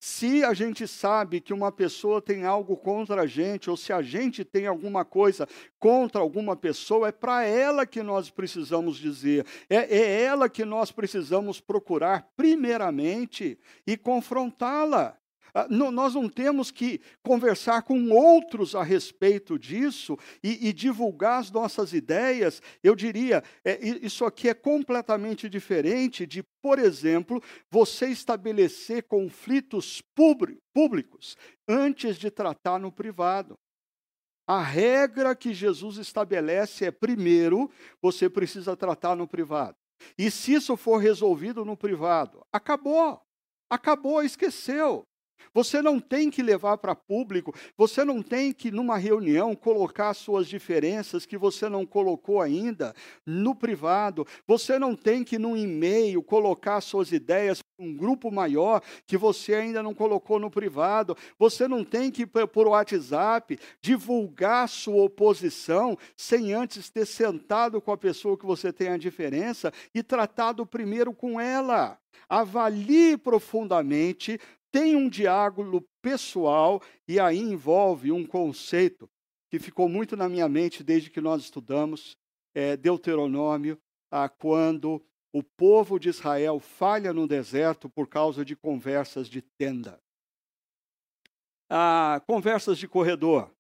Se 0.06 0.44
a 0.44 0.54
gente 0.54 0.86
sabe 0.86 1.40
que 1.40 1.54
uma 1.54 1.72
pessoa 1.72 2.22
tem 2.22 2.44
algo 2.44 2.76
contra 2.76 3.22
a 3.22 3.26
gente, 3.26 3.70
ou 3.70 3.78
se 3.78 3.94
a 3.94 4.02
gente 4.02 4.44
tem 4.44 4.68
alguma 4.68 5.06
coisa 5.06 5.48
contra 5.80 6.20
alguma 6.20 6.58
pessoa, 6.58 7.08
é 7.08 7.12
para 7.14 7.46
ela 7.46 7.86
que 7.86 8.04
nós 8.04 8.30
precisamos 8.30 8.98
dizer, 8.98 9.46
é, 9.70 9.78
é 9.78 10.24
ela 10.24 10.50
que 10.50 10.66
nós 10.66 10.92
precisamos 10.92 11.62
procurar 11.62 12.28
primeiramente 12.36 13.58
e 13.88 13.96
confrontá-la. 13.96 15.18
Ah, 15.54 15.68
nós 15.70 16.16
não 16.16 16.28
temos 16.28 16.72
que 16.72 17.00
conversar 17.22 17.84
com 17.84 18.10
outros 18.10 18.74
a 18.74 18.82
respeito 18.82 19.60
disso 19.60 20.18
e, 20.44 20.68
e 20.68 20.74
divulgar 20.74 21.40
as 21.40 21.52
nossas 21.52 21.94
ideias. 21.94 22.60
Eu 22.82 22.96
diria, 22.96 23.44
é, 23.64 23.78
isso 24.02 24.26
aqui 24.26 24.50
é 24.50 24.54
completamente 24.56 25.48
diferente 25.48 26.26
de, 26.26 26.42
por 26.62 26.80
exemplo, 26.80 27.42
você 27.70 28.08
estabelecer 28.08 29.04
conflitos 29.04 30.02
públicos 30.74 31.38
antes 31.68 32.18
de 32.18 32.32
tratar 32.32 32.80
no 32.80 32.92
privado. 32.92 33.54
A 34.48 34.60
regra 34.62 35.36
que 35.36 35.54
Jesus 35.54 35.98
estabelece 35.98 36.86
é: 36.86 36.92
primeiro, 36.92 37.70
você 38.02 38.28
precisa 38.28 38.76
tratar 38.76 39.16
no 39.16 39.28
privado. 39.28 39.76
E 40.18 40.30
se 40.32 40.54
isso 40.54 40.76
for 40.76 40.98
resolvido 40.98 41.64
no 41.64 41.78
privado, 41.78 42.42
acabou. 42.52 43.22
Acabou, 43.70 44.22
esqueceu. 44.22 45.06
Você 45.54 45.82
não 45.82 46.00
tem 46.00 46.30
que 46.30 46.44
levar 46.44 46.78
para 46.78 46.96
público, 46.96 47.54
você 47.78 48.04
não 48.04 48.22
tem 48.22 48.54
que, 48.54 48.72
numa 48.72 48.98
reunião, 48.98 49.56
colocar 49.56 50.14
suas 50.14 50.48
diferenças 50.48 51.26
que 51.26 51.38
você 51.38 51.68
não 51.68 51.86
colocou 51.86 52.42
ainda 52.42 52.94
no 53.26 53.56
privado, 53.56 54.28
você 54.46 54.78
não 54.78 54.96
tem 54.96 55.24
que, 55.24 55.40
num 55.40 55.58
e-mail, 55.58 56.22
colocar 56.22 56.82
suas 56.82 57.12
ideias 57.12 57.62
um 57.78 57.96
grupo 57.96 58.32
maior 58.32 58.82
que 59.06 59.18
você 59.18 59.56
ainda 59.56 59.82
não 59.82 59.94
colocou 59.94 60.40
no 60.40 60.50
privado, 60.50 61.18
você 61.38 61.68
não 61.68 61.84
tem 61.84 62.12
que, 62.12 62.26
por 62.26 62.68
WhatsApp, 62.68 63.60
divulgar 63.82 64.70
sua 64.70 65.04
oposição 65.04 65.98
sem 66.16 66.54
antes 66.54 66.90
ter 66.90 67.06
sentado 67.06 67.82
com 67.82 67.92
a 67.92 67.98
pessoa 67.98 68.38
que 68.38 68.46
você 68.46 68.72
tem 68.72 68.90
a 68.90 68.98
diferença 68.98 69.72
e 69.94 70.04
tratado 70.04 70.66
primeiro 70.66 71.14
com 71.14 71.40
ela. 71.40 72.00
Avalie 72.30 73.18
profundamente 73.18 74.40
tem 74.72 74.96
um 74.96 75.08
diálogo 75.08 75.86
pessoal 76.02 76.82
e 77.08 77.20
aí 77.20 77.38
envolve 77.38 78.12
um 78.12 78.26
conceito 78.26 79.08
que 79.52 79.60
ficou 79.60 79.88
muito 79.88 80.18
na 80.18 80.28
minha 80.28 80.50
mente 80.50 80.84
desde 80.84 81.12
que 81.12 81.22
nós 81.22 81.44
estudamos 81.44 82.18
é, 82.56 82.76
Deuteronômio, 82.76 83.78
a 84.12 84.28
quando 84.28 85.00
o 85.34 85.42
povo 85.42 86.00
de 86.00 86.10
Israel 86.10 86.60
falha 86.60 87.12
no 87.12 87.28
deserto 87.28 87.90
por 87.90 88.08
causa 88.08 88.46
de 88.46 88.56
conversas 88.56 89.28
de 89.28 89.42
tenda. 89.42 90.00
Ah, 91.68 92.22
conversas 92.28 92.78
de 92.78 92.88
corredor. 92.88 93.52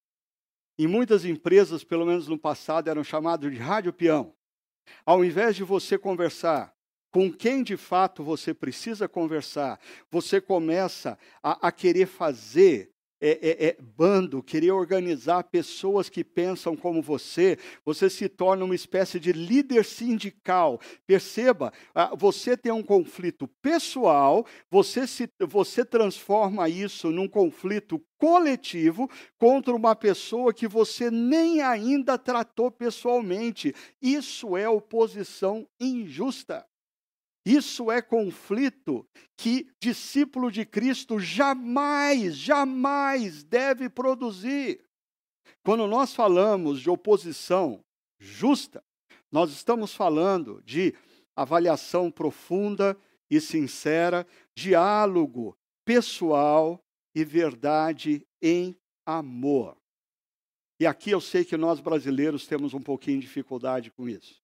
Em 0.78 0.86
muitas 0.86 1.26
empresas, 1.26 1.84
pelo 1.84 2.06
menos 2.06 2.28
no 2.28 2.38
passado, 2.38 2.90
eram 2.90 3.04
chamadas 3.04 3.52
de 3.52 3.58
rádio 3.58 3.92
peão. 3.92 4.36
Ao 5.04 5.26
invés 5.26 5.56
de 5.56 5.64
você 5.64 5.98
conversar 5.98 6.76
com 7.12 7.32
quem 7.32 7.64
de 7.64 7.76
fato 7.76 8.24
você 8.24 8.54
precisa 8.54 9.08
conversar, 9.08 9.80
você 10.12 10.40
começa 10.40 11.18
a, 11.42 11.68
a 11.68 11.72
querer 11.72 12.06
fazer 12.06 12.93
é, 13.26 13.40
é, 13.42 13.66
é, 13.68 13.78
bando, 13.80 14.44
querer 14.44 14.72
organizar 14.72 15.46
pessoas 15.46 16.10
que 16.10 16.26
pensam 16.26 16.76
como 16.76 17.02
você, 17.02 17.58
você 17.86 18.10
se 18.10 18.28
torna 18.28 18.66
uma 18.66 18.76
espécie 18.76 19.18
de 19.18 19.32
líder 19.32 19.86
sindical. 19.86 20.78
Perceba, 21.08 21.72
você 22.18 22.58
tem 22.58 22.74
um 22.74 22.84
conflito 22.84 23.48
pessoal, 23.62 24.46
você, 24.70 25.08
se, 25.08 25.30
você 25.40 25.86
transforma 25.86 26.68
isso 26.68 27.12
num 27.12 27.30
conflito 27.30 27.98
coletivo 28.18 29.10
contra 29.38 29.74
uma 29.74 29.96
pessoa 29.96 30.54
que 30.54 30.68
você 30.68 31.10
nem 31.10 31.62
ainda 31.62 32.18
tratou 32.18 32.70
pessoalmente. 32.70 33.74
Isso 34.02 34.58
é 34.58 34.68
oposição 34.68 35.66
injusta. 35.80 36.66
Isso 37.46 37.92
é 37.92 38.02
conflito 38.02 39.06
que 39.36 39.68
discípulo 39.80 40.50
de 40.50 40.66
Cristo 40.66 41.20
jamais, 41.20 42.38
jamais 42.38 43.44
deve 43.44 43.90
produzir. 43.90 44.82
Quando 45.64 45.88
nós 45.88 46.14
falamos 46.14 46.80
de 46.80 46.90
oposição 46.90 47.84
justa, 48.20 48.84
nós 49.32 49.52
estamos 49.52 49.94
falando 49.94 50.62
de 50.64 50.94
avaliação 51.36 52.12
profunda 52.12 52.98
e 53.30 53.42
sincera, 53.42 54.28
diálogo 54.56 55.58
pessoal 55.84 56.80
e 57.16 57.24
verdade 57.26 58.26
em 58.42 58.78
amor. 59.06 59.78
E 60.80 60.86
aqui 60.86 61.12
eu 61.12 61.22
sei 61.22 61.46
que 61.46 61.58
nós 61.58 61.80
brasileiros 61.80 62.46
temos 62.46 62.74
um 62.74 62.82
pouquinho 62.82 63.20
de 63.20 63.26
dificuldade 63.26 63.92
com 63.92 64.08
isso. 64.08 64.43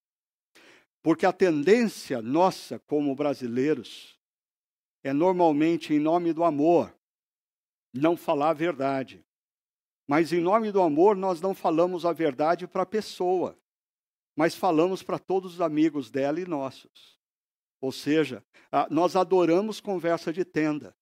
Porque 1.02 1.24
a 1.24 1.32
tendência 1.32 2.20
nossa, 2.20 2.78
como 2.80 3.14
brasileiros, 3.14 4.18
é 5.02 5.12
normalmente, 5.12 5.94
em 5.94 5.98
nome 5.98 6.32
do 6.32 6.44
amor, 6.44 6.94
não 7.92 8.16
falar 8.16 8.50
a 8.50 8.54
verdade. 8.54 9.24
Mas, 10.06 10.32
em 10.32 10.40
nome 10.40 10.70
do 10.70 10.82
amor, 10.82 11.16
nós 11.16 11.40
não 11.40 11.54
falamos 11.54 12.04
a 12.04 12.12
verdade 12.12 12.66
para 12.66 12.82
a 12.82 12.86
pessoa, 12.86 13.58
mas 14.36 14.54
falamos 14.54 15.02
para 15.02 15.18
todos 15.18 15.54
os 15.54 15.60
amigos 15.60 16.10
dela 16.10 16.40
e 16.40 16.44
nossos. 16.44 17.18
Ou 17.80 17.90
seja, 17.90 18.44
nós 18.90 19.16
adoramos 19.16 19.80
conversa 19.80 20.32
de 20.32 20.44
tenda. 20.44 20.94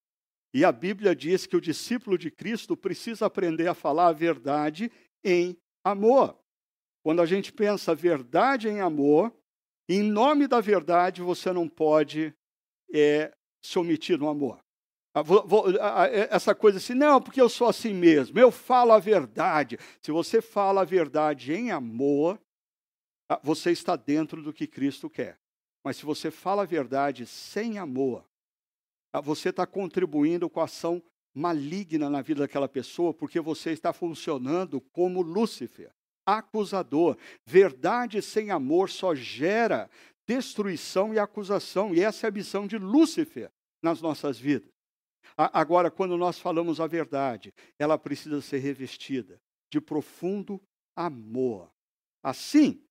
E 0.54 0.64
a 0.64 0.70
Bíblia 0.70 1.14
diz 1.14 1.46
que 1.46 1.56
o 1.56 1.60
discípulo 1.60 2.16
de 2.16 2.30
Cristo 2.30 2.76
precisa 2.76 3.26
aprender 3.26 3.66
a 3.66 3.74
falar 3.74 4.08
a 4.08 4.12
verdade 4.12 4.90
em 5.24 5.58
amor. 5.84 6.38
Quando 7.02 7.20
a 7.20 7.26
gente 7.26 7.52
pensa 7.52 7.94
verdade 7.94 8.68
em 8.68 8.80
amor, 8.80 9.34
em 9.88 10.02
nome 10.02 10.46
da 10.46 10.60
verdade, 10.60 11.22
você 11.22 11.50
não 11.50 11.66
pode 11.66 12.34
é, 12.92 13.34
se 13.62 13.78
omitir 13.78 14.18
no 14.18 14.28
amor. 14.28 14.62
Ah, 15.14 16.06
é, 16.08 16.28
essa 16.30 16.54
coisa 16.54 16.76
assim, 16.76 16.94
não, 16.94 17.20
porque 17.20 17.40
eu 17.40 17.48
sou 17.48 17.68
assim 17.68 17.94
mesmo, 17.94 18.38
eu 18.38 18.50
falo 18.50 18.92
a 18.92 18.98
verdade. 18.98 19.78
Se 20.02 20.12
você 20.12 20.42
fala 20.42 20.82
a 20.82 20.84
verdade 20.84 21.54
em 21.54 21.70
amor, 21.70 22.38
ah, 23.30 23.40
você 23.42 23.70
está 23.70 23.96
dentro 23.96 24.42
do 24.42 24.52
que 24.52 24.66
Cristo 24.66 25.08
quer. 25.08 25.38
Mas 25.82 25.96
se 25.96 26.04
você 26.04 26.30
fala 26.30 26.62
a 26.62 26.66
verdade 26.66 27.24
sem 27.24 27.78
amor, 27.78 28.28
ah, 29.12 29.22
você 29.22 29.48
está 29.48 29.66
contribuindo 29.66 30.50
com 30.50 30.60
a 30.60 30.64
ação 30.64 31.02
maligna 31.34 32.10
na 32.10 32.20
vida 32.20 32.40
daquela 32.40 32.68
pessoa, 32.68 33.14
porque 33.14 33.40
você 33.40 33.70
está 33.70 33.92
funcionando 33.92 34.80
como 34.80 35.22
Lúcifer 35.22 35.92
acusador. 36.36 37.16
Verdade 37.46 38.20
sem 38.20 38.50
amor 38.50 38.90
só 38.90 39.14
gera 39.14 39.88
destruição 40.26 41.14
e 41.14 41.18
acusação, 41.18 41.94
e 41.94 42.00
essa 42.00 42.26
é 42.26 42.28
a 42.28 42.32
missão 42.32 42.66
de 42.66 42.76
Lúcifer 42.76 43.50
nas 43.82 44.02
nossas 44.02 44.38
vidas. 44.38 44.68
Agora, 45.36 45.90
quando 45.90 46.18
nós 46.18 46.38
falamos 46.38 46.80
a 46.80 46.86
verdade, 46.86 47.54
ela 47.78 47.96
precisa 47.96 48.40
ser 48.42 48.58
revestida 48.58 49.40
de 49.72 49.80
profundo 49.80 50.60
amor. 50.94 51.70
Assim, 52.22 52.82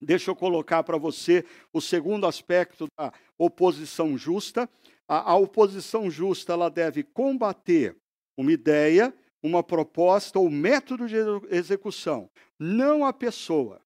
deixa 0.00 0.30
eu 0.30 0.36
colocar 0.36 0.82
para 0.84 0.96
você 0.96 1.44
o 1.72 1.80
segundo 1.80 2.26
aspecto 2.26 2.86
da 2.96 3.12
oposição 3.36 4.16
justa. 4.16 4.70
A, 5.08 5.32
a 5.32 5.36
oposição 5.36 6.10
justa 6.10 6.52
ela 6.52 6.70
deve 6.70 7.02
combater 7.02 7.96
uma 8.38 8.52
ideia 8.52 9.12
uma 9.44 9.62
proposta 9.62 10.38
ou 10.38 10.48
método 10.48 11.06
de 11.06 11.16
execução, 11.50 12.30
não 12.58 13.04
a 13.04 13.12
pessoa. 13.12 13.80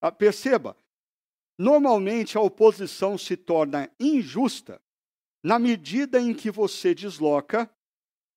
Ah, 0.00 0.12
perceba, 0.12 0.76
normalmente 1.58 2.38
a 2.38 2.40
oposição 2.40 3.18
se 3.18 3.36
torna 3.36 3.90
injusta 3.98 4.80
na 5.42 5.58
medida 5.58 6.20
em 6.20 6.32
que 6.32 6.52
você 6.52 6.94
desloca 6.94 7.68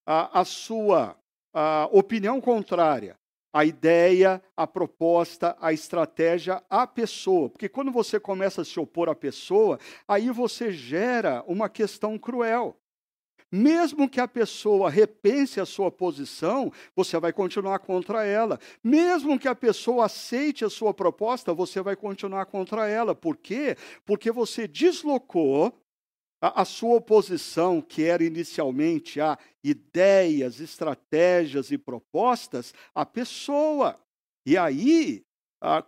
a, 0.06 0.42
a 0.42 0.44
sua 0.44 1.16
a 1.54 1.88
opinião 1.92 2.42
contrária 2.42 3.18
a 3.56 3.64
ideia, 3.64 4.44
a 4.58 4.68
proposta, 4.68 5.56
a 5.62 5.72
estratégia, 5.72 6.62
a 6.70 6.86
pessoa. 6.86 7.50
Porque 7.50 7.70
quando 7.70 7.90
você 7.90 8.20
começa 8.20 8.64
a 8.64 8.66
se 8.66 8.78
opor 8.78 9.08
à 9.08 9.16
pessoa, 9.16 9.80
aí 10.06 10.30
você 10.30 10.74
gera 10.74 11.42
uma 11.48 11.70
questão 11.70 12.20
cruel. 12.20 12.78
Mesmo 13.52 14.10
que 14.10 14.20
a 14.20 14.28
pessoa 14.28 14.90
repense 14.90 15.60
a 15.62 15.66
sua 15.66 15.92
posição, 15.92 16.72
você 16.96 17.18
vai 17.20 17.32
continuar 17.32 17.80
contra 17.80 18.26
ela. 18.26 18.60
Mesmo 18.84 19.40
que 19.40 19.48
a 19.48 19.56
pessoa 19.56 20.06
aceite 20.06 20.66
a 20.66 20.70
sua 20.70 20.94
proposta, 20.94 21.54
você 21.54 21.82
vai 21.82 21.96
continuar 21.96 22.46
contra 22.48 22.88
ela. 22.88 23.16
Por 23.16 23.38
quê? 23.38 23.78
Porque 24.06 24.32
você 24.32 24.68
deslocou 24.68 25.74
a, 26.42 26.62
a 26.62 26.66
sua 26.66 26.98
oposição, 26.98 27.82
que 27.82 28.04
era 28.04 28.24
inicialmente 28.24 29.22
a 29.22 29.38
ideias, 29.64 30.60
estratégias 30.60 31.72
e 31.72 31.78
propostas, 31.78 32.74
à 32.94 33.06
pessoa. 33.06 34.00
E 34.46 34.58
aí, 34.58 35.24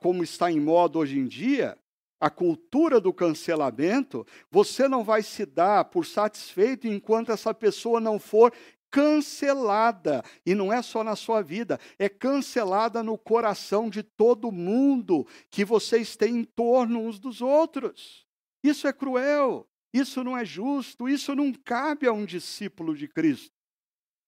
como 0.02 0.24
está 0.24 0.52
em 0.52 0.60
moda 0.60 0.98
hoje 0.98 1.20
em 1.20 1.28
dia, 1.28 1.78
a 2.20 2.30
cultura 2.30 3.00
do 3.00 3.14
cancelamento, 3.14 4.26
você 4.50 4.88
não 4.88 5.04
vai 5.04 5.22
se 5.22 5.46
dar 5.46 5.86
por 5.86 6.06
satisfeito 6.06 6.88
enquanto 6.88 7.32
essa 7.32 7.54
pessoa 7.54 8.00
não 8.00 8.20
for 8.20 8.54
cancelada. 8.90 10.24
E 10.46 10.56
não 10.56 10.72
é 10.72 10.82
só 10.82 11.04
na 11.04 11.16
sua 11.16 11.42
vida, 11.42 11.80
é 12.00 12.10
cancelada 12.10 13.04
no 13.04 13.18
coração 13.18 13.90
de 13.90 14.02
todo 14.02 14.52
mundo 14.52 15.28
que 15.50 15.64
vocês 15.64 16.16
têm 16.16 16.38
em 16.38 16.44
torno 16.44 17.02
uns 17.02 17.20
dos 17.20 17.42
outros. 17.42 18.26
Isso 18.64 18.88
é 18.88 18.94
cruel, 18.94 19.68
isso 19.94 20.24
não 20.24 20.38
é 20.38 20.44
justo, 20.44 21.08
isso 21.08 21.36
não 21.36 21.54
cabe 21.54 22.08
a 22.08 22.14
um 22.14 22.26
discípulo 22.26 22.96
de 22.96 23.08
Cristo. 23.08 23.56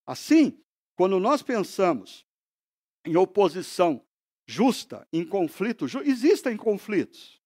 Assim, 0.06 0.60
quando 0.96 1.20
nós 1.20 1.42
pensamos 1.42 2.26
em 3.06 3.16
oposição 3.16 4.04
justa, 4.48 5.08
em 5.14 5.26
conflito, 5.26 5.88
ju 5.88 6.02
existem 6.02 6.58
conflitos. 6.58 7.39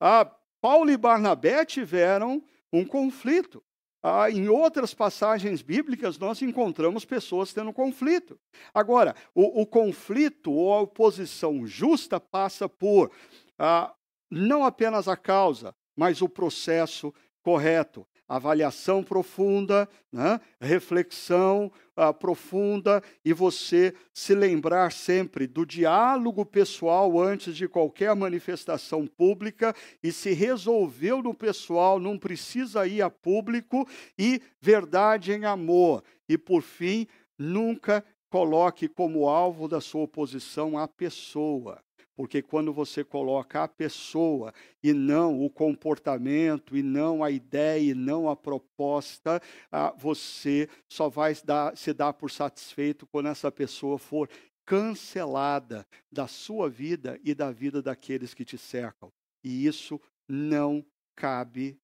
Ah, 0.00 0.24
Paulo 0.60 0.90
e 0.90 0.96
Barnabé 0.96 1.64
tiveram 1.64 2.42
um 2.72 2.84
conflito. 2.84 3.62
Ah, 4.02 4.30
em 4.30 4.48
outras 4.48 4.94
passagens 4.94 5.60
bíblicas, 5.60 6.18
nós 6.18 6.40
encontramos 6.40 7.04
pessoas 7.04 7.52
tendo 7.52 7.72
conflito. 7.72 8.40
Agora, 8.72 9.14
o, 9.34 9.60
o 9.60 9.66
conflito 9.66 10.50
ou 10.50 10.72
a 10.72 10.80
oposição 10.80 11.66
justa 11.66 12.18
passa 12.18 12.66
por 12.66 13.12
ah, 13.58 13.92
não 14.30 14.64
apenas 14.64 15.06
a 15.06 15.16
causa, 15.16 15.74
mas 15.94 16.22
o 16.22 16.28
processo 16.28 17.12
correto 17.42 18.06
avaliação 18.30 19.02
profunda, 19.02 19.88
né? 20.12 20.40
reflexão 20.60 21.70
uh, 21.96 22.14
profunda 22.14 23.02
e 23.24 23.32
você 23.32 23.92
se 24.14 24.36
lembrar 24.36 24.92
sempre 24.92 25.48
do 25.48 25.66
diálogo 25.66 26.46
pessoal 26.46 27.20
antes 27.20 27.56
de 27.56 27.66
qualquer 27.66 28.14
manifestação 28.14 29.04
pública 29.04 29.74
e 30.00 30.12
se 30.12 30.32
resolveu 30.32 31.20
no 31.20 31.34
pessoal, 31.34 31.98
não 31.98 32.16
precisa 32.16 32.86
ir 32.86 33.02
a 33.02 33.10
público 33.10 33.84
e 34.16 34.40
verdade 34.60 35.32
em 35.32 35.44
amor. 35.44 36.04
E 36.28 36.38
por 36.38 36.62
fim, 36.62 37.08
nunca 37.36 38.04
coloque 38.30 38.86
como 38.86 39.28
alvo 39.28 39.66
da 39.66 39.80
sua 39.80 40.02
oposição 40.02 40.78
a 40.78 40.86
pessoa. 40.86 41.82
Porque 42.20 42.42
quando 42.42 42.70
você 42.70 43.02
coloca 43.02 43.64
a 43.64 43.66
pessoa 43.66 44.52
e 44.82 44.92
não 44.92 45.42
o 45.42 45.48
comportamento, 45.48 46.76
e 46.76 46.82
não 46.82 47.24
a 47.24 47.30
ideia, 47.30 47.92
e 47.92 47.94
não 47.94 48.28
a 48.28 48.36
proposta, 48.36 49.40
ah, 49.72 49.90
você 49.96 50.68
só 50.86 51.08
vai 51.08 51.34
se 51.74 51.94
dar 51.94 52.12
por 52.12 52.30
satisfeito 52.30 53.06
quando 53.06 53.30
essa 53.30 53.50
pessoa 53.50 53.98
for 53.98 54.28
cancelada 54.66 55.86
da 56.12 56.28
sua 56.28 56.68
vida 56.68 57.18
e 57.24 57.34
da 57.34 57.50
vida 57.50 57.80
daqueles 57.80 58.34
que 58.34 58.44
te 58.44 58.58
cercam. 58.58 59.10
E 59.42 59.64
isso 59.64 59.98
não 60.28 60.84
cabe 61.16 61.78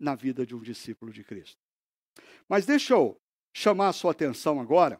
na 0.00 0.16
vida 0.16 0.44
de 0.44 0.56
um 0.56 0.60
discípulo 0.60 1.12
de 1.12 1.22
Cristo. 1.22 1.58
Mas 2.48 2.66
deixa 2.66 2.94
eu 2.94 3.16
chamar 3.54 3.90
a 3.90 3.92
sua 3.92 4.10
atenção 4.10 4.58
agora 4.58 4.98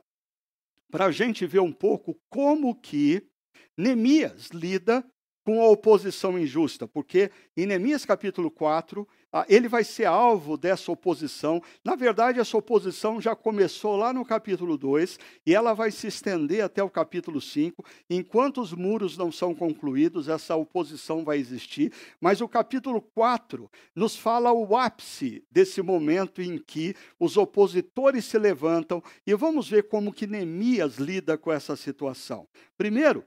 para 0.93 1.07
a 1.07 1.11
gente 1.11 1.45
ver 1.45 1.59
um 1.59 1.73
pouco 1.73 2.17
como 2.31 2.73
que 2.73 3.29
Neemias 3.77 4.49
lida 4.49 5.05
com 5.47 5.63
a 5.63 5.69
oposição 5.69 6.37
injusta, 6.37 6.89
porque 6.89 7.31
em 7.57 7.67
Neemias 7.67 8.05
capítulo 8.05 8.51
4, 8.51 9.07
ah, 9.33 9.47
ele 9.49 9.69
vai 9.69 9.85
ser 9.85 10.07
alvo 10.07 10.57
dessa 10.57 10.91
oposição. 10.91 11.63
Na 11.85 11.95
verdade, 11.95 12.41
essa 12.41 12.57
oposição 12.57 13.21
já 13.21 13.37
começou 13.37 13.95
lá 13.95 14.13
no 14.13 14.25
capítulo 14.25 14.77
2 14.77 15.21
e 15.47 15.55
ela 15.55 15.73
vai 15.73 15.93
se 15.93 16.09
estender 16.09 16.65
até 16.65 16.83
o 16.83 16.91
capítulo 16.91 17.41
5. 17.41 17.85
Enquanto 18.11 18.61
os 18.61 18.73
muros 18.73 19.17
não 19.17 19.31
são 19.31 19.55
concluídos, 19.55 20.29
essa 20.29 20.57
oposição 20.57 21.23
vai 21.23 21.39
existir. 21.39 21.93
Mas 22.21 22.41
o 22.41 22.49
capítulo 22.49 23.01
4 23.01 23.71
nos 23.95 24.17
fala 24.17 24.53
o 24.53 24.77
ápice 24.77 25.45
desse 25.49 25.81
momento 25.81 26.43
em 26.43 26.59
que 26.59 26.97
os 27.21 27.37
opositores 27.37 28.25
se 28.25 28.37
levantam 28.37 29.01
e 29.25 29.33
vamos 29.37 29.71
ver 29.71 29.85
como 29.85 30.13
que 30.13 30.27
Neemias 30.27 30.97
lida 30.97 31.39
com 31.39 31.53
essa 31.53 31.77
situação. 31.77 32.49
Primeiro, 32.77 33.25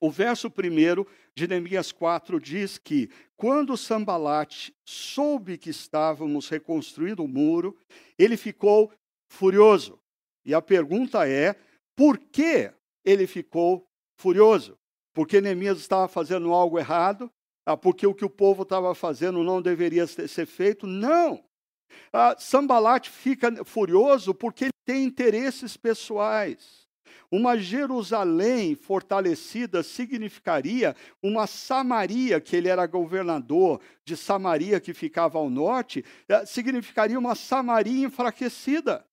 o 0.00 0.10
verso 0.10 0.50
primeiro 0.50 1.06
de 1.34 1.46
Neemias 1.46 1.92
4 1.92 2.40
diz 2.40 2.78
que 2.78 3.10
quando 3.36 3.76
Sambalate 3.76 4.74
soube 4.84 5.56
que 5.56 5.70
estávamos 5.70 6.48
reconstruindo 6.48 7.24
o 7.24 7.28
muro, 7.28 7.76
ele 8.18 8.36
ficou 8.36 8.92
furioso. 9.28 9.98
E 10.44 10.54
a 10.54 10.62
pergunta 10.62 11.28
é: 11.28 11.54
por 11.96 12.18
que 12.18 12.72
ele 13.04 13.26
ficou 13.26 13.86
furioso? 14.16 14.78
Porque 15.14 15.40
Neemias 15.40 15.78
estava 15.78 16.08
fazendo 16.08 16.52
algo 16.52 16.78
errado? 16.78 17.30
Ah, 17.66 17.76
porque 17.76 18.06
o 18.06 18.14
que 18.14 18.24
o 18.24 18.30
povo 18.30 18.62
estava 18.62 18.94
fazendo 18.94 19.44
não 19.44 19.60
deveria 19.60 20.06
ser 20.06 20.46
feito? 20.46 20.86
Não. 20.86 21.44
Ah, 22.12 22.34
Sambalate 22.38 23.10
fica 23.10 23.64
furioso 23.64 24.34
porque 24.34 24.64
ele 24.64 24.72
tem 24.86 25.04
interesses 25.04 25.76
pessoais. 25.76 26.87
Uma 27.30 27.58
Jerusalém 27.58 28.74
fortalecida 28.74 29.82
significaria 29.82 30.94
uma 31.22 31.46
Samaria, 31.46 32.40
que 32.40 32.56
ele 32.56 32.68
era 32.68 32.86
governador 32.86 33.80
de 34.04 34.16
Samaria, 34.16 34.80
que 34.80 34.94
ficava 34.94 35.38
ao 35.38 35.50
norte, 35.50 36.04
eh, 36.28 36.46
significaria 36.46 37.18
uma 37.18 37.34
Samaria 37.34 38.06
enfraquecida. 38.06 39.04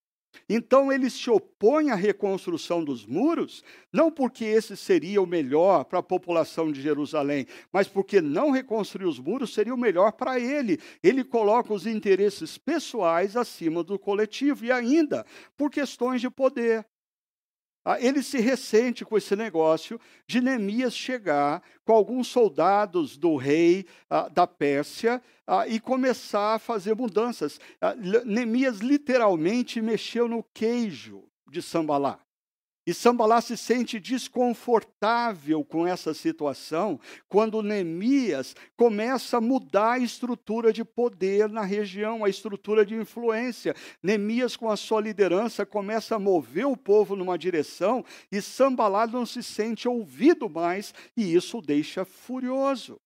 Então 0.47 0.91
ele 0.91 1.09
se 1.09 1.29
opõe 1.29 1.89
à 1.89 1.95
reconstrução 1.95 2.83
dos 2.83 3.05
muros, 3.05 3.63
não 3.91 4.11
porque 4.11 4.45
esse 4.45 4.75
seria 4.75 5.21
o 5.21 5.27
melhor 5.27 5.85
para 5.85 5.99
a 5.99 6.03
população 6.03 6.71
de 6.71 6.81
Jerusalém, 6.81 7.47
mas 7.71 7.87
porque 7.87 8.21
não 8.21 8.51
reconstruir 8.51 9.05
os 9.05 9.19
muros 9.19 9.53
seria 9.53 9.73
o 9.73 9.77
melhor 9.77 10.11
para 10.11 10.39
ele. 10.39 10.79
Ele 11.01 11.23
coloca 11.23 11.73
os 11.73 11.85
interesses 11.87 12.57
pessoais 12.57 13.35
acima 13.35 13.83
do 13.83 13.97
coletivo 13.97 14.65
e 14.65 14.71
ainda 14.71 15.25
por 15.57 15.69
questões 15.69 16.21
de 16.21 16.29
poder. 16.29 16.85
Ah, 17.87 18.01
ele 18.01 18.23
se 18.23 18.39
ressente 18.39 19.05
com 19.05 19.15
esse 19.15 19.35
negócio 19.35 20.01
de 20.25 20.41
Neemias 20.41 20.95
chegar 20.95 21.61
com 21.85 21.93
alguns 21.93 22.27
soldados 22.27 23.15
do 23.15 23.35
rei 23.35 23.85
ah, 24.09 24.27
da 24.27 24.47
Pérsia 24.47 25.21
ah, 25.45 25.67
e 25.67 25.79
começar 25.79 26.55
a 26.55 26.59
fazer 26.59 26.95
mudanças. 26.95 27.59
Neemias 28.25 28.79
literalmente 28.79 29.79
mexeu 29.81 30.27
no 30.27 30.43
queijo 30.51 31.25
de 31.47 31.61
Sambalá. 31.61 32.19
E 32.87 32.93
Sambalá 32.93 33.41
se 33.41 33.57
sente 33.57 33.99
desconfortável 33.99 35.65
com 35.65 35.87
essa 35.87 36.13
situação 36.13 36.99
quando 37.27 37.63
Neemias 37.63 38.55
começa 38.77 39.37
a 39.37 39.41
mudar 39.41 39.93
a 39.93 39.99
estrutura 39.99 40.71
de 40.71 40.85
poder 40.85 41.49
na 41.49 41.63
região, 41.63 42.23
a 42.23 42.29
estrutura 42.29 42.85
de 42.85 42.93
influência. 42.93 43.73
Neemias, 44.03 44.55
com 44.55 44.69
a 44.69 44.77
sua 44.77 45.01
liderança, 45.01 45.65
começa 45.65 46.15
a 46.15 46.19
mover 46.19 46.67
o 46.67 46.77
povo 46.77 47.15
numa 47.15 47.37
direção 47.37 48.05
e 48.31 48.39
Sambalá 48.39 49.07
não 49.07 49.25
se 49.25 49.41
sente 49.41 49.87
ouvido 49.87 50.47
mais 50.47 50.93
e 51.17 51.33
isso 51.33 51.57
o 51.57 51.61
deixa 51.61 52.05
furioso. 52.05 52.99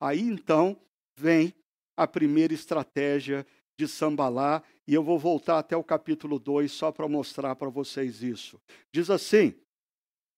Aí 0.00 0.20
então 0.20 0.76
vem 1.16 1.52
a 1.96 2.06
primeira 2.06 2.54
estratégia 2.54 3.44
de 3.76 3.88
Sambalá 3.88 4.62
e 4.90 4.94
eu 4.94 5.02
vou 5.04 5.20
voltar 5.20 5.60
até 5.60 5.76
o 5.76 5.84
capítulo 5.84 6.40
2 6.40 6.72
só 6.72 6.90
para 6.90 7.06
mostrar 7.06 7.54
para 7.54 7.68
vocês 7.68 8.24
isso. 8.24 8.60
Diz 8.92 9.08
assim: 9.08 9.54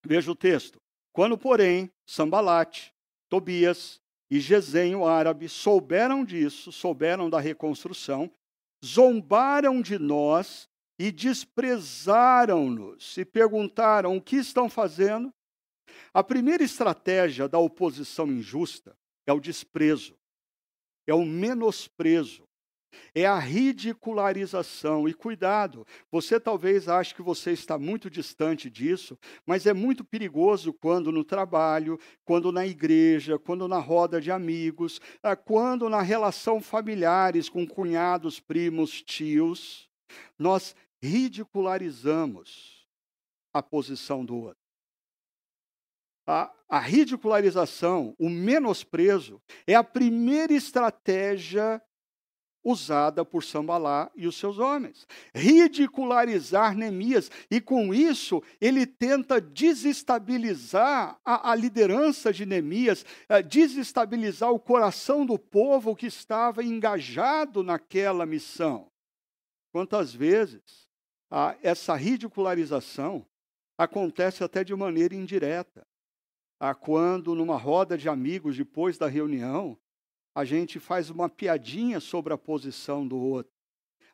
veja 0.05 0.31
o 0.31 0.37
texto. 0.37 0.79
Quando, 1.11 1.39
porém, 1.39 1.91
Sambalate, 2.05 2.93
Tobias 3.31 3.99
e 4.31 4.39
Gesem, 4.39 4.95
o 4.95 5.07
árabe, 5.07 5.49
souberam 5.49 6.23
disso, 6.23 6.71
souberam 6.71 7.31
da 7.31 7.41
reconstrução, 7.41 8.31
zombaram 8.85 9.81
de 9.81 9.99
nós 9.99 10.69
e 10.99 11.11
desprezaram-nos 11.11 13.17
e 13.17 13.25
perguntaram: 13.25 14.19
o 14.19 14.21
que 14.21 14.37
estão 14.37 14.69
fazendo? 14.69 15.33
A 16.13 16.23
primeira 16.23 16.63
estratégia 16.63 17.49
da 17.49 17.59
oposição 17.59 18.27
injusta 18.27 18.95
é 19.27 19.33
o 19.33 19.41
desprezo, 19.41 20.15
é 21.07 21.15
o 21.15 21.25
menosprezo, 21.25 22.47
é 23.15 23.27
a 23.27 23.39
ridicularização. 23.39 25.09
E 25.09 25.15
cuidado, 25.15 25.87
você 26.11 26.39
talvez 26.39 26.89
ache 26.89 27.15
que 27.15 27.23
você 27.23 27.53
está 27.53 27.79
muito 27.79 28.11
distante 28.11 28.71
disso, 28.71 29.19
mas 29.47 29.67
é 29.67 29.73
muito 29.73 30.05
perigoso 30.05 30.73
quando 30.73 31.13
no 31.13 31.25
trabalho, 31.25 31.99
quando 32.25 32.53
na 32.53 32.67
igreja, 32.67 33.39
quando 33.39 33.69
na 33.69 33.79
roda 33.79 34.21
de 34.21 34.31
amigos, 34.31 35.01
ah, 35.23 35.37
quando 35.37 35.89
na 35.89 36.03
relação 36.03 36.61
familiares 36.61 37.49
com 37.49 37.67
cunhados, 37.67 38.41
primos, 38.41 39.03
tios, 39.03 39.89
nós 40.39 40.75
ridicularizamos 41.03 42.87
a 43.53 43.63
posição 43.63 44.25
do 44.25 44.37
outro. 44.37 44.63
A, 46.27 46.53
a, 46.69 46.79
ridicularização, 46.79 48.15
o 48.19 48.29
menosprezo, 48.29 49.43
é 49.67 49.75
a 49.75 49.83
primeira 49.83 50.53
estratégia 50.53 51.83
usada 52.65 53.25
por 53.25 53.43
Sambalá 53.43 54.11
e 54.15 54.27
os 54.27 54.37
seus 54.37 54.59
homens. 54.59 55.07
Ridicularizar 55.35 56.77
Neemias, 56.77 57.31
e 57.51 57.61
com 57.61 57.93
isso 57.93 58.43
ele 58.61 58.87
tenta 58.87 59.41
desestabilizar 59.41 61.19
a, 61.25 61.51
a 61.51 61.55
liderança 61.55 62.33
de 62.33 62.47
Neemias, 62.47 63.03
uh, 63.03 63.43
desestabilizar 63.43 64.51
o 64.51 64.61
coração 64.61 65.27
do 65.27 65.39
povo 65.39 65.97
que 65.97 66.07
estava 66.07 66.63
engajado 66.63 67.63
naquela 67.63 68.25
missão. 68.25 68.91
Quantas 69.73 70.13
vezes 70.13 70.61
essa 71.63 71.95
ridicularização 71.95 73.27
acontece 73.79 74.45
até 74.45 74.63
de 74.63 74.75
maneira 74.75 75.15
indireta. 75.15 75.87
Uh, 76.61 76.75
quando, 76.79 77.35
numa 77.35 77.57
roda 77.57 77.97
de 77.97 78.09
amigos, 78.09 78.57
depois 78.57 78.99
da 78.99 79.09
reunião, 79.09 79.77
a 80.35 80.45
gente 80.45 80.81
faz 80.81 81.11
uma 81.11 81.29
piadinha 81.29 82.01
sobre 82.01 82.33
a 82.33 82.39
posição 82.39 83.07
do 83.07 83.17
outro. 83.19 83.53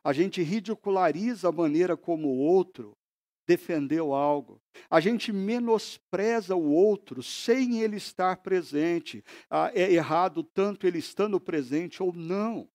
A 0.03 0.13
gente 0.13 0.41
ridiculariza 0.41 1.49
a 1.49 1.51
maneira 1.51 1.95
como 1.95 2.27
o 2.29 2.37
outro 2.37 2.97
defendeu 3.45 4.13
algo. 4.13 4.61
A 4.89 4.99
gente 4.99 5.31
menospreza 5.31 6.55
o 6.55 6.71
outro 6.71 7.23
sem 7.23 7.81
ele 7.81 7.97
estar 7.97 8.37
presente. 8.37 9.23
Ah, 9.49 9.71
é 9.73 9.91
errado 9.91 10.43
tanto 10.43 10.85
ele 10.85 10.99
estando 10.99 11.39
presente 11.39 12.03
ou 12.03 12.13
não. 12.13 12.69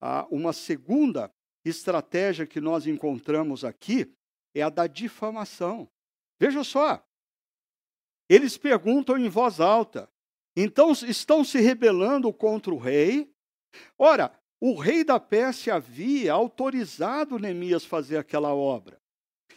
Ah, 0.00 0.26
uma 0.30 0.52
segunda 0.52 1.30
estratégia 1.64 2.46
que 2.46 2.60
nós 2.60 2.86
encontramos 2.86 3.64
aqui 3.64 4.10
é 4.54 4.62
a 4.62 4.70
da 4.70 4.86
difamação. 4.86 5.88
Veja 6.38 6.64
só. 6.64 7.04
Eles 8.28 8.56
perguntam 8.56 9.18
em 9.18 9.28
voz 9.28 9.60
alta: 9.60 10.10
então 10.56 10.92
estão 10.92 11.44
se 11.44 11.60
rebelando 11.60 12.32
contra 12.32 12.72
o 12.72 12.78
rei. 12.78 13.30
Ora, 13.98 14.32
o 14.58 14.74
rei 14.74 15.04
da 15.04 15.20
Pérsia 15.20 15.74
havia 15.74 16.32
autorizado 16.32 17.38
Neemias 17.38 17.84
fazer 17.84 18.16
aquela 18.16 18.54
obra. 18.54 18.98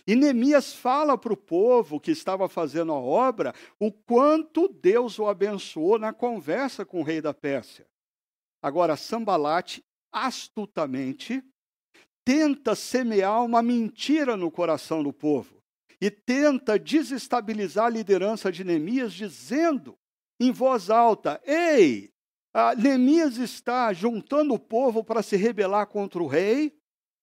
E 0.06 0.16
Neemias 0.16 0.74
fala 0.74 1.18
para 1.18 1.32
o 1.32 1.38
povo 1.38 2.00
que 2.00 2.12
estava 2.12 2.50
fazendo 2.50 2.92
a 2.92 3.00
obra 3.00 3.54
o 3.80 3.92
quanto 3.92 4.68
Deus 4.68 5.20
o 5.20 5.28
abençoou 5.28 5.98
na 6.00 6.12
conversa 6.12 6.84
com 6.84 7.00
o 7.00 7.04
rei 7.04 7.22
da 7.22 7.34
Pérsia. 7.34 7.86
Agora, 8.62 8.98
Sambalate, 8.98 9.86
astutamente, 10.12 11.44
tenta 12.26 12.76
semear 12.76 13.44
uma 13.46 13.62
mentira 13.62 14.36
no 14.36 14.52
coração 14.52 15.02
do 15.02 15.14
povo 15.14 15.62
e 16.02 16.10
tenta 16.10 16.78
desestabilizar 16.78 17.86
a 17.86 17.90
liderança 17.90 18.52
de 18.52 18.64
Neemias, 18.64 19.14
dizendo 19.14 19.98
em 20.40 20.52
voz 20.52 20.90
alta: 20.90 21.42
Ei, 21.46 22.12
Neemias 22.78 23.38
está 23.38 23.92
juntando 23.94 24.54
o 24.54 24.60
povo 24.60 25.04
para 25.04 25.22
se 25.22 25.36
rebelar 25.36 25.88
contra 25.88 26.22
o 26.22 26.28
rei. 26.28 26.76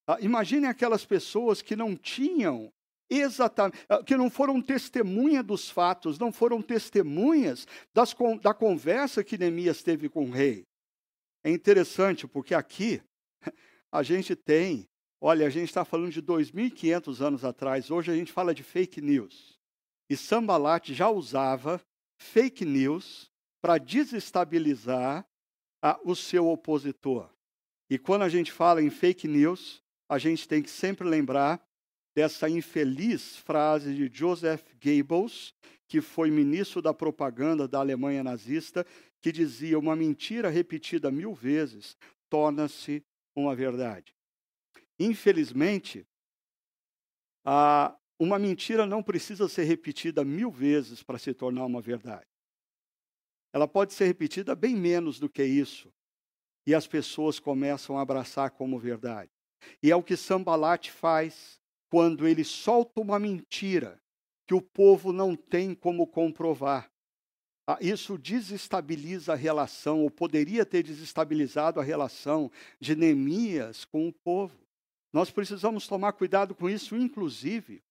Ah, 0.06 0.18
imagine 0.20 0.66
aquelas 0.66 1.04
pessoas 1.04 1.60
que 1.60 1.74
não 1.74 1.96
tinham 1.96 2.72
exatamente, 3.10 3.84
ah, 3.88 4.02
que 4.04 4.16
não 4.16 4.30
foram 4.30 4.62
testemunha 4.62 5.42
dos 5.42 5.68
fatos, 5.68 6.18
não 6.18 6.32
foram 6.32 6.62
testemunhas 6.62 7.66
das, 7.92 8.14
da 8.40 8.54
conversa 8.54 9.24
que 9.24 9.36
Neemias 9.36 9.82
teve 9.82 10.08
com 10.08 10.26
o 10.26 10.30
rei. 10.30 10.64
É 11.42 11.50
interessante 11.50 12.26
porque 12.26 12.54
aqui 12.54 13.02
a 13.90 14.02
gente 14.02 14.36
tem, 14.36 14.86
olha, 15.20 15.46
a 15.46 15.50
gente 15.50 15.68
está 15.68 15.84
falando 15.84 16.12
de 16.12 16.22
2.500 16.22 17.20
anos 17.20 17.44
atrás, 17.44 17.90
hoje 17.90 18.12
a 18.12 18.14
gente 18.14 18.32
fala 18.32 18.54
de 18.54 18.62
fake 18.62 19.00
news. 19.00 19.58
E 20.08 20.16
Sambalat 20.16 20.92
já 20.92 21.10
usava 21.10 21.80
fake 22.18 22.64
news 22.64 23.30
para 23.60 23.78
desestabilizar 23.78 25.26
a, 25.82 25.98
o 26.04 26.14
seu 26.14 26.48
opositor. 26.48 27.30
E 27.88 27.98
quando 27.98 28.22
a 28.22 28.28
gente 28.28 28.50
fala 28.50 28.82
em 28.82 28.90
fake 28.90 29.28
news, 29.28 29.82
a 30.08 30.18
gente 30.18 30.46
tem 30.48 30.62
que 30.62 30.70
sempre 30.70 31.06
lembrar 31.06 31.64
dessa 32.14 32.48
infeliz 32.48 33.36
frase 33.36 33.94
de 33.94 34.10
Joseph 34.12 34.62
Goebbels, 34.82 35.54
que 35.86 36.00
foi 36.00 36.30
ministro 36.30 36.80
da 36.80 36.94
propaganda 36.94 37.68
da 37.68 37.78
Alemanha 37.78 38.24
nazista, 38.24 38.84
que 39.20 39.30
dizia: 39.30 39.78
uma 39.78 39.94
mentira 39.94 40.48
repetida 40.48 41.10
mil 41.10 41.34
vezes 41.34 41.96
torna-se 42.28 43.04
uma 43.34 43.54
verdade. 43.54 44.14
Infelizmente, 44.98 46.06
a, 47.44 47.96
uma 48.18 48.38
mentira 48.38 48.86
não 48.86 49.02
precisa 49.02 49.48
ser 49.48 49.64
repetida 49.64 50.24
mil 50.24 50.50
vezes 50.50 51.02
para 51.02 51.18
se 51.18 51.34
tornar 51.34 51.64
uma 51.66 51.80
verdade. 51.80 52.26
Ela 53.52 53.68
pode 53.68 53.92
ser 53.94 54.06
repetida 54.06 54.54
bem 54.54 54.74
menos 54.74 55.18
do 55.18 55.28
que 55.28 55.44
isso. 55.44 55.92
E 56.66 56.74
as 56.74 56.86
pessoas 56.86 57.38
começam 57.38 57.96
a 57.96 58.02
abraçar 58.02 58.50
como 58.50 58.78
verdade. 58.78 59.30
E 59.82 59.90
é 59.90 59.96
o 59.96 60.02
que 60.02 60.16
Sambalat 60.16 60.90
faz 60.90 61.60
quando 61.88 62.26
ele 62.26 62.44
solta 62.44 63.00
uma 63.00 63.18
mentira 63.18 64.00
que 64.46 64.54
o 64.54 64.60
povo 64.60 65.12
não 65.12 65.34
tem 65.34 65.74
como 65.74 66.06
comprovar. 66.06 66.90
Ah, 67.66 67.78
isso 67.80 68.16
desestabiliza 68.16 69.32
a 69.32 69.36
relação, 69.36 70.02
ou 70.02 70.10
poderia 70.10 70.64
ter 70.64 70.84
desestabilizado 70.84 71.80
a 71.80 71.82
relação 71.82 72.50
de 72.78 72.94
Neemias 72.94 73.84
com 73.84 74.06
o 74.08 74.12
povo. 74.12 74.56
Nós 75.12 75.30
precisamos 75.30 75.88
tomar 75.88 76.12
cuidado 76.12 76.54
com 76.54 76.70
isso, 76.70 76.96
inclusive, 76.96 77.82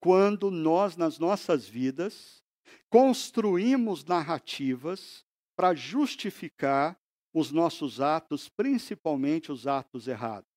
quando 0.00 0.50
nós, 0.50 0.96
nas 0.96 1.18
nossas 1.18 1.68
vidas, 1.68 2.42
construímos 2.88 4.04
narrativas 4.04 5.24
para 5.54 5.74
justificar 5.74 6.98
os 7.32 7.52
nossos 7.52 8.00
atos, 8.00 8.48
principalmente 8.48 9.52
os 9.52 9.66
atos 9.66 10.08
errados. 10.08 10.48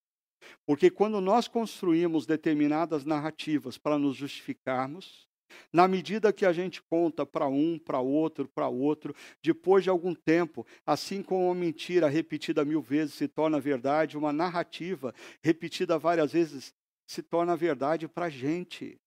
Porque 0.66 0.89
quando 0.89 1.22
nós 1.22 1.48
construímos 1.48 2.26
determinadas 2.26 3.06
narrativas 3.06 3.78
para 3.78 3.98
nos 3.98 4.16
justificarmos, 4.16 5.28
na 5.72 5.88
medida 5.88 6.34
que 6.34 6.46
a 6.46 6.54
gente 6.54 6.82
conta 6.82 7.26
para 7.26 7.48
um, 7.48 7.78
para 7.78 8.00
outro, 8.00 8.48
para 8.48 8.68
outro, 8.68 9.16
depois 9.41 9.84
de 9.84 9.89
algum 9.89 10.16
tempo, 10.16 10.66
assim 10.86 11.22
como 11.22 11.46
uma 11.46 11.56
mentira 11.56 12.08
repetida 12.08 12.66
mil 12.66 12.82
vezes 12.82 13.14
se 13.14 13.28
torna 13.28 13.60
verdade, 13.60 14.18
uma 14.18 14.34
narrativa 14.34 15.14
repetida 15.44 16.00
várias 16.00 16.34
vezes 16.34 16.74
se 17.06 17.22
torna 17.22 17.56
verdade 17.56 18.08
para 18.08 18.26
a 18.26 18.30
gente. 18.30 19.00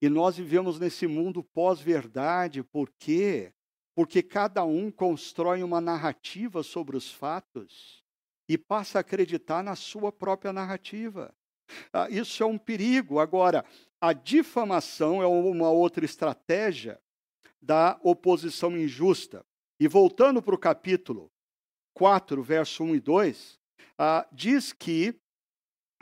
E 0.00 0.08
nós 0.08 0.36
vivemos 0.36 0.78
nesse 0.78 1.06
mundo 1.06 1.42
pós-verdade, 1.42 2.62
por 2.62 2.90
quê? 2.98 3.52
Porque 3.94 4.22
cada 4.22 4.64
um 4.64 4.90
constrói 4.90 5.62
uma 5.62 5.80
narrativa 5.80 6.62
sobre 6.62 6.96
os 6.96 7.10
fatos 7.10 8.02
e 8.48 8.56
passa 8.56 8.98
a 8.98 9.00
acreditar 9.00 9.62
na 9.62 9.76
sua 9.76 10.10
própria 10.10 10.52
narrativa. 10.52 11.34
Ah, 11.92 12.08
isso 12.10 12.42
é 12.42 12.46
um 12.46 12.58
perigo. 12.58 13.20
Agora, 13.20 13.64
a 14.00 14.12
difamação 14.12 15.22
é 15.22 15.26
uma 15.26 15.70
outra 15.70 16.04
estratégia 16.04 17.00
da 17.60 18.00
oposição 18.02 18.76
injusta. 18.76 19.44
E 19.78 19.86
voltando 19.86 20.42
para 20.42 20.54
o 20.54 20.58
capítulo 20.58 21.30
4, 21.94 22.42
verso 22.42 22.82
1 22.84 22.94
e 22.94 23.00
2, 23.00 23.60
ah, 23.98 24.26
diz 24.32 24.72
que 24.72 25.14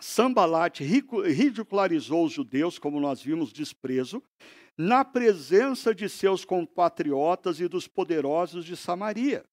Sambalat 0.00 0.80
ridicularizou 0.80 2.24
os 2.24 2.32
judeus, 2.32 2.78
como 2.78 3.00
nós 3.00 3.20
vimos, 3.20 3.52
desprezo, 3.52 4.22
na 4.76 5.04
presença 5.04 5.94
de 5.94 6.08
seus 6.08 6.44
compatriotas 6.44 7.60
e 7.60 7.66
dos 7.66 7.88
poderosos 7.88 8.64
de 8.64 8.76
Samaria. 8.76 9.44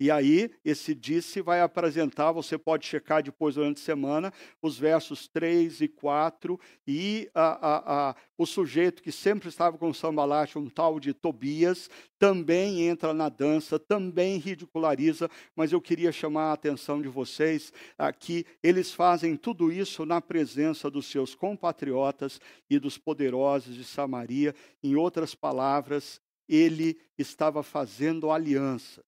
E 0.00 0.12
aí, 0.12 0.48
esse 0.64 0.94
disse 0.94 1.42
vai 1.42 1.60
apresentar, 1.60 2.30
você 2.30 2.56
pode 2.56 2.86
checar 2.86 3.20
depois 3.20 3.56
durante 3.56 3.80
a 3.82 3.84
semana, 3.84 4.32
os 4.62 4.78
versos 4.78 5.26
3 5.26 5.80
e 5.80 5.88
4, 5.88 6.58
e 6.86 7.28
a, 7.34 7.42
a, 7.42 8.10
a, 8.10 8.16
o 8.36 8.46
sujeito 8.46 9.02
que 9.02 9.10
sempre 9.10 9.48
estava 9.48 9.76
com 9.76 9.92
Sambalat, 9.92 10.54
um 10.54 10.68
tal 10.68 11.00
de 11.00 11.12
Tobias, 11.12 11.90
também 12.16 12.82
entra 12.82 13.12
na 13.12 13.28
dança, 13.28 13.76
também 13.76 14.38
ridiculariza, 14.38 15.28
mas 15.56 15.72
eu 15.72 15.80
queria 15.80 16.12
chamar 16.12 16.50
a 16.50 16.52
atenção 16.52 17.02
de 17.02 17.08
vocês 17.08 17.72
que 18.20 18.46
eles 18.62 18.94
fazem 18.94 19.36
tudo 19.36 19.72
isso 19.72 20.06
na 20.06 20.20
presença 20.20 20.88
dos 20.88 21.06
seus 21.06 21.34
compatriotas 21.34 22.40
e 22.70 22.78
dos 22.78 22.96
poderosos 22.96 23.74
de 23.74 23.82
Samaria. 23.82 24.54
Em 24.80 24.94
outras 24.94 25.34
palavras, 25.34 26.20
ele 26.48 26.96
estava 27.18 27.64
fazendo 27.64 28.30
aliança 28.30 29.02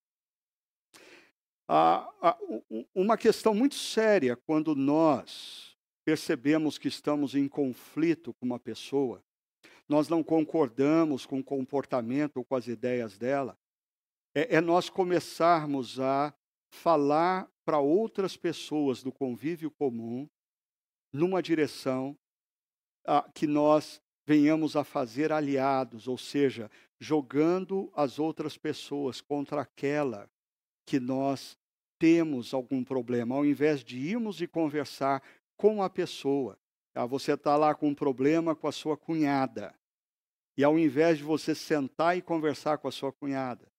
Uma 2.94 3.16
questão 3.16 3.54
muito 3.54 3.76
séria 3.76 4.36
quando 4.36 4.74
nós 4.74 5.76
percebemos 6.04 6.78
que 6.78 6.88
estamos 6.88 7.34
em 7.34 7.46
conflito 7.46 8.34
com 8.34 8.46
uma 8.46 8.58
pessoa, 8.58 9.22
nós 9.88 10.08
não 10.08 10.22
concordamos 10.22 11.26
com 11.26 11.38
o 11.38 11.44
comportamento 11.44 12.38
ou 12.38 12.44
com 12.44 12.56
as 12.56 12.66
ideias 12.66 13.16
dela, 13.16 13.56
é, 14.34 14.56
é 14.56 14.60
nós 14.60 14.90
começarmos 14.90 16.00
a 16.00 16.34
falar 16.70 17.48
para 17.64 17.78
outras 17.78 18.36
pessoas 18.36 19.02
do 19.02 19.12
convívio 19.12 19.70
comum 19.70 20.28
numa 21.12 21.42
direção 21.42 22.16
ah, 23.06 23.28
que 23.34 23.46
nós 23.46 24.00
venhamos 24.26 24.76
a 24.76 24.84
fazer 24.84 25.32
aliados, 25.32 26.06
ou 26.06 26.18
seja, 26.18 26.70
jogando 26.98 27.90
as 27.94 28.18
outras 28.18 28.56
pessoas 28.56 29.20
contra 29.20 29.62
aquela 29.62 30.28
que 30.86 31.00
nós 31.00 31.56
temos 32.00 32.54
algum 32.54 32.82
problema, 32.82 33.34
ao 33.34 33.44
invés 33.44 33.84
de 33.84 33.98
irmos 33.98 34.40
e 34.40 34.46
conversar 34.46 35.22
com 35.54 35.82
a 35.82 35.90
pessoa. 35.90 36.58
Ah, 36.94 37.04
você 37.04 37.34
está 37.34 37.56
lá 37.56 37.74
com 37.74 37.88
um 37.88 37.94
problema 37.94 38.56
com 38.56 38.66
a 38.66 38.72
sua 38.72 38.96
cunhada. 38.96 39.74
E 40.56 40.64
ao 40.64 40.78
invés 40.78 41.18
de 41.18 41.24
você 41.24 41.54
sentar 41.54 42.16
e 42.16 42.22
conversar 42.22 42.78
com 42.78 42.88
a 42.88 42.90
sua 42.90 43.12
cunhada, 43.12 43.69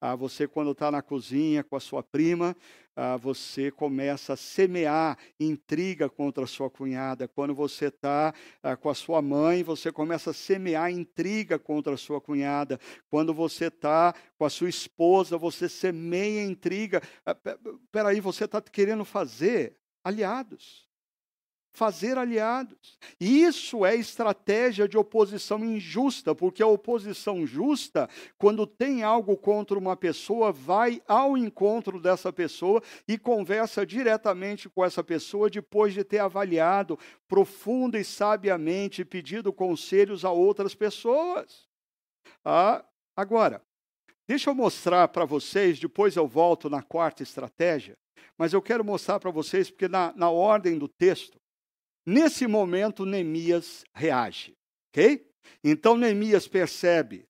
ah, 0.00 0.14
você, 0.14 0.48
quando 0.48 0.72
está 0.72 0.90
na 0.90 1.02
cozinha 1.02 1.62
com 1.62 1.76
a 1.76 1.80
sua 1.80 2.02
prima, 2.02 2.56
ah, 2.96 3.16
você 3.16 3.70
começa 3.70 4.32
a 4.32 4.36
semear 4.36 5.16
intriga 5.38 6.08
contra 6.08 6.44
a 6.44 6.46
sua 6.46 6.68
cunhada. 6.68 7.28
Quando 7.28 7.54
você 7.54 7.86
está 7.86 8.34
ah, 8.62 8.76
com 8.76 8.88
a 8.88 8.94
sua 8.94 9.22
mãe, 9.22 9.62
você 9.62 9.92
começa 9.92 10.30
a 10.30 10.34
semear 10.34 10.90
intriga 10.90 11.58
contra 11.58 11.94
a 11.94 11.98
sua 11.98 12.20
cunhada. 12.20 12.80
Quando 13.08 13.32
você 13.32 13.66
está 13.66 14.14
com 14.36 14.44
a 14.44 14.50
sua 14.50 14.68
esposa, 14.68 15.38
você 15.38 15.68
semeia 15.68 16.42
intriga. 16.42 17.00
Ah, 17.24 17.36
peraí, 17.92 18.20
você 18.20 18.46
está 18.46 18.60
querendo 18.60 19.04
fazer 19.04 19.76
aliados 20.02 20.87
fazer 21.72 22.18
aliados. 22.18 22.98
Isso 23.20 23.84
é 23.84 23.94
estratégia 23.94 24.88
de 24.88 24.96
oposição 24.96 25.64
injusta, 25.64 26.34
porque 26.34 26.62
a 26.62 26.66
oposição 26.66 27.46
justa, 27.46 28.08
quando 28.36 28.66
tem 28.66 29.02
algo 29.02 29.36
contra 29.36 29.78
uma 29.78 29.96
pessoa, 29.96 30.50
vai 30.50 31.00
ao 31.06 31.36
encontro 31.36 32.00
dessa 32.00 32.32
pessoa 32.32 32.82
e 33.06 33.16
conversa 33.16 33.86
diretamente 33.86 34.68
com 34.68 34.84
essa 34.84 35.04
pessoa 35.04 35.50
depois 35.50 35.94
de 35.94 36.02
ter 36.02 36.18
avaliado 36.18 36.98
profunda 37.28 37.98
e 37.98 38.04
sabiamente, 38.04 39.04
pedido 39.04 39.52
conselhos 39.52 40.24
a 40.24 40.30
outras 40.30 40.74
pessoas. 40.74 41.68
Ah, 42.44 42.84
agora, 43.16 43.62
deixa 44.26 44.50
eu 44.50 44.54
mostrar 44.54 45.08
para 45.08 45.24
vocês, 45.24 45.78
depois 45.78 46.16
eu 46.16 46.26
volto 46.26 46.68
na 46.68 46.82
quarta 46.82 47.22
estratégia, 47.22 47.96
mas 48.36 48.52
eu 48.52 48.62
quero 48.62 48.84
mostrar 48.84 49.18
para 49.20 49.30
vocês, 49.30 49.70
porque 49.70 49.88
na, 49.88 50.12
na 50.16 50.30
ordem 50.30 50.78
do 50.78 50.88
texto, 50.88 51.37
Nesse 52.10 52.46
momento, 52.46 53.04
Neemias 53.04 53.84
reage, 53.92 54.56
ok? 54.88 55.30
Então, 55.62 55.94
Neemias 55.94 56.48
percebe 56.48 57.28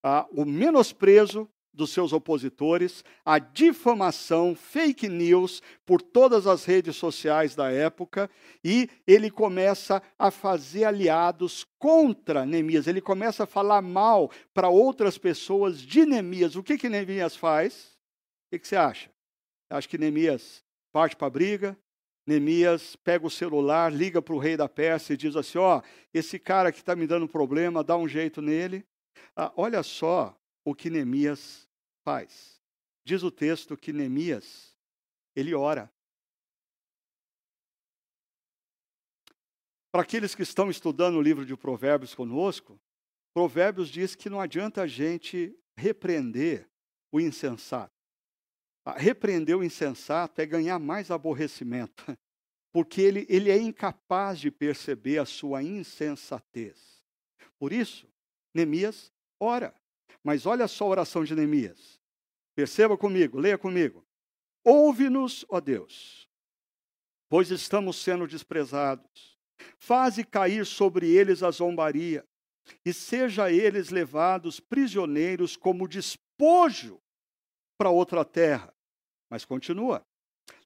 ah, 0.00 0.28
o 0.30 0.44
menosprezo 0.44 1.50
dos 1.74 1.90
seus 1.90 2.12
opositores, 2.12 3.02
a 3.24 3.40
difamação, 3.40 4.54
fake 4.54 5.08
news 5.08 5.60
por 5.84 6.00
todas 6.00 6.46
as 6.46 6.64
redes 6.64 6.94
sociais 6.94 7.56
da 7.56 7.72
época, 7.72 8.30
e 8.62 8.88
ele 9.08 9.28
começa 9.28 10.00
a 10.16 10.30
fazer 10.30 10.84
aliados 10.84 11.66
contra 11.76 12.46
Neemias. 12.46 12.86
Ele 12.86 13.00
começa 13.00 13.42
a 13.42 13.46
falar 13.46 13.82
mal 13.82 14.30
para 14.54 14.68
outras 14.68 15.18
pessoas 15.18 15.80
de 15.80 16.06
Neemias. 16.06 16.54
O 16.54 16.62
que, 16.62 16.78
que 16.78 16.88
Neemias 16.88 17.34
faz? 17.34 17.96
O 18.46 18.50
que, 18.52 18.60
que 18.60 18.68
você 18.68 18.76
acha? 18.76 19.10
Acho 19.68 19.88
que 19.88 19.98
Neemias 19.98 20.62
parte 20.92 21.16
para 21.16 21.26
a 21.26 21.30
briga, 21.30 21.76
Neemias 22.26 22.94
pega 22.96 23.26
o 23.26 23.30
celular, 23.30 23.92
liga 23.92 24.22
para 24.22 24.34
o 24.34 24.38
rei 24.38 24.56
da 24.56 24.68
Pérsia 24.68 25.14
e 25.14 25.16
diz 25.16 25.34
assim: 25.34 25.58
Ó, 25.58 25.78
oh, 25.78 25.82
esse 26.14 26.38
cara 26.38 26.70
que 26.70 26.78
está 26.78 26.94
me 26.94 27.06
dando 27.06 27.28
problema, 27.28 27.82
dá 27.82 27.96
um 27.96 28.08
jeito 28.08 28.40
nele. 28.40 28.86
Ah, 29.34 29.52
olha 29.56 29.82
só 29.82 30.38
o 30.64 30.74
que 30.74 30.88
Neemias 30.88 31.68
faz. 32.04 32.60
Diz 33.04 33.22
o 33.22 33.30
texto 33.30 33.76
que 33.76 33.92
Neemias, 33.92 34.76
ele 35.34 35.54
ora. 35.54 35.92
Para 39.90 40.02
aqueles 40.02 40.34
que 40.34 40.42
estão 40.42 40.70
estudando 40.70 41.16
o 41.16 41.22
livro 41.22 41.44
de 41.44 41.56
Provérbios 41.56 42.14
conosco, 42.14 42.80
Provérbios 43.34 43.88
diz 43.88 44.14
que 44.14 44.30
não 44.30 44.40
adianta 44.40 44.82
a 44.82 44.86
gente 44.86 45.54
repreender 45.76 46.68
o 47.10 47.20
insensato. 47.20 47.91
Repreender 48.96 49.56
o 49.56 49.62
insensato 49.62 50.40
é 50.40 50.46
ganhar 50.46 50.78
mais 50.78 51.10
aborrecimento, 51.10 52.04
porque 52.72 53.00
ele, 53.00 53.26
ele 53.28 53.50
é 53.50 53.56
incapaz 53.56 54.40
de 54.40 54.50
perceber 54.50 55.18
a 55.18 55.24
sua 55.24 55.62
insensatez. 55.62 57.04
Por 57.58 57.72
isso, 57.72 58.08
Neemias 58.52 59.12
ora. 59.38 59.74
Mas 60.22 60.46
olha 60.46 60.68
só 60.68 60.84
a 60.84 60.88
oração 60.88 61.24
de 61.24 61.34
Neemias. 61.34 62.00
Perceba 62.54 62.96
comigo, 62.96 63.38
leia 63.38 63.58
comigo. 63.58 64.04
Ouve-nos, 64.64 65.44
ó 65.48 65.60
Deus, 65.60 66.28
pois 67.28 67.50
estamos 67.50 67.96
sendo 67.96 68.26
desprezados. 68.28 69.36
Faze 69.78 70.22
cair 70.22 70.64
sobre 70.64 71.10
eles 71.10 71.42
a 71.42 71.50
zombaria, 71.50 72.24
e 72.84 72.92
seja 72.92 73.50
eles 73.50 73.90
levados 73.90 74.60
prisioneiros 74.60 75.56
como 75.56 75.88
despojo 75.88 77.01
para 77.82 77.90
outra 77.90 78.24
terra. 78.24 78.72
Mas 79.28 79.44
continua. 79.44 80.06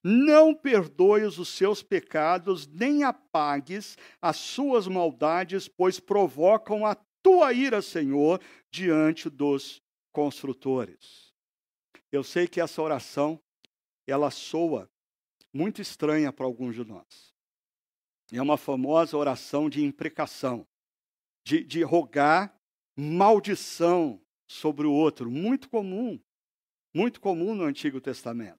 Não 0.03 0.53
perdoes 0.53 1.39
os 1.39 1.49
seus 1.49 1.81
pecados, 1.81 2.67
nem 2.67 3.03
apagues 3.03 3.97
as 4.21 4.37
suas 4.37 4.87
maldades, 4.87 5.67
pois 5.67 5.99
provocam 5.99 6.85
a 6.85 6.93
tua 7.23 7.53
ira, 7.53 7.81
Senhor, 7.81 8.39
diante 8.69 9.31
dos 9.31 9.81
construtores. 10.11 11.33
Eu 12.11 12.23
sei 12.23 12.47
que 12.47 12.61
essa 12.61 12.83
oração, 12.83 13.41
ela 14.05 14.29
soa 14.29 14.87
muito 15.51 15.81
estranha 15.81 16.31
para 16.31 16.45
alguns 16.45 16.75
de 16.75 16.85
nós. 16.85 17.33
É 18.31 18.39
uma 18.39 18.57
famosa 18.57 19.17
oração 19.17 19.71
de 19.71 19.83
imprecação, 19.83 20.67
de, 21.43 21.63
de 21.63 21.81
rogar 21.81 22.55
maldição 22.95 24.21
sobre 24.47 24.85
o 24.85 24.93
outro, 24.93 25.31
muito 25.31 25.67
comum 25.67 26.19
muito 26.97 27.21
comum 27.21 27.53
no 27.53 27.63
Antigo 27.63 28.01
Testamento. 28.01 28.57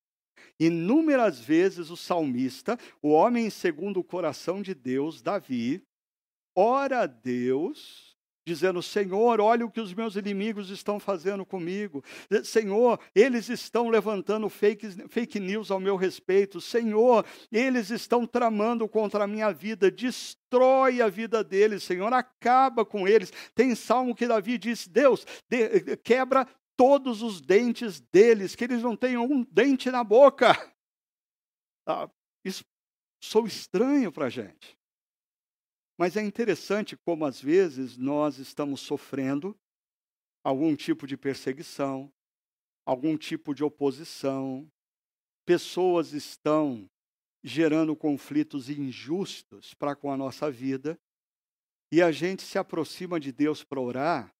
Inúmeras 0.60 1.40
vezes 1.40 1.90
o 1.90 1.96
salmista, 1.96 2.78
o 3.02 3.08
homem 3.10 3.50
segundo 3.50 3.98
o 3.98 4.04
coração 4.04 4.62
de 4.62 4.74
Deus, 4.74 5.20
Davi, 5.20 5.82
ora 6.54 7.00
a 7.00 7.06
Deus, 7.06 8.16
dizendo: 8.48 8.82
Senhor, 8.82 9.40
olha 9.40 9.66
o 9.66 9.70
que 9.70 9.80
os 9.80 9.92
meus 9.92 10.16
inimigos 10.16 10.70
estão 10.70 10.98
fazendo 10.98 11.44
comigo. 11.44 12.02
Senhor, 12.42 12.98
eles 13.14 13.48
estão 13.48 13.88
levantando 13.88 14.48
fake, 14.48 15.08
fake 15.08 15.38
news 15.38 15.70
ao 15.70 15.78
meu 15.78 15.96
respeito. 15.96 16.60
Senhor, 16.60 17.24
eles 17.52 17.90
estão 17.90 18.26
tramando 18.26 18.88
contra 18.88 19.24
a 19.24 19.26
minha 19.26 19.52
vida. 19.52 19.90
Destrói 19.90 21.02
a 21.02 21.08
vida 21.08 21.44
deles, 21.44 21.82
Senhor, 21.82 22.12
acaba 22.12 22.84
com 22.84 23.06
eles. 23.06 23.32
Tem 23.54 23.74
salmo 23.74 24.14
que 24.14 24.26
Davi 24.26 24.56
diz: 24.56 24.88
Deus, 24.88 25.26
de, 25.48 25.96
quebra 25.98 26.46
todos 26.78 27.22
os 27.22 27.40
dentes 27.40 28.00
deles, 28.00 28.54
que 28.54 28.62
eles 28.62 28.80
não 28.82 28.96
tenham 28.96 29.24
um 29.24 29.42
dente 29.42 29.90
na 29.90 30.04
boca. 30.04 30.52
Ah, 31.84 32.08
isso 32.44 32.64
sou 33.20 33.48
estranho 33.48 34.12
para 34.12 34.26
a 34.26 34.30
gente. 34.30 34.78
Mas 35.98 36.16
é 36.16 36.22
interessante 36.22 36.96
como 36.96 37.26
às 37.26 37.42
vezes 37.42 37.96
nós 37.96 38.38
estamos 38.38 38.80
sofrendo 38.80 39.58
algum 40.44 40.76
tipo 40.76 41.04
de 41.04 41.16
perseguição, 41.16 42.12
algum 42.86 43.16
tipo 43.16 43.52
de 43.52 43.64
oposição, 43.64 44.70
pessoas 45.44 46.12
estão 46.12 46.88
gerando 47.42 47.96
conflitos 47.96 48.70
injustos 48.70 49.74
para 49.74 49.96
com 49.96 50.12
a 50.12 50.16
nossa 50.16 50.48
vida, 50.48 50.96
e 51.90 52.00
a 52.00 52.12
gente 52.12 52.42
se 52.42 52.56
aproxima 52.56 53.18
de 53.18 53.32
Deus 53.32 53.64
para 53.64 53.80
orar, 53.80 54.32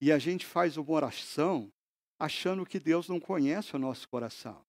e 0.00 0.10
a 0.10 0.18
gente 0.18 0.44
faz 0.44 0.76
uma 0.76 0.90
oração 0.90 1.72
achando 2.18 2.66
que 2.66 2.80
Deus 2.80 3.08
não 3.08 3.20
conhece 3.20 3.76
o 3.76 3.78
nosso 3.78 4.08
coração. 4.08 4.64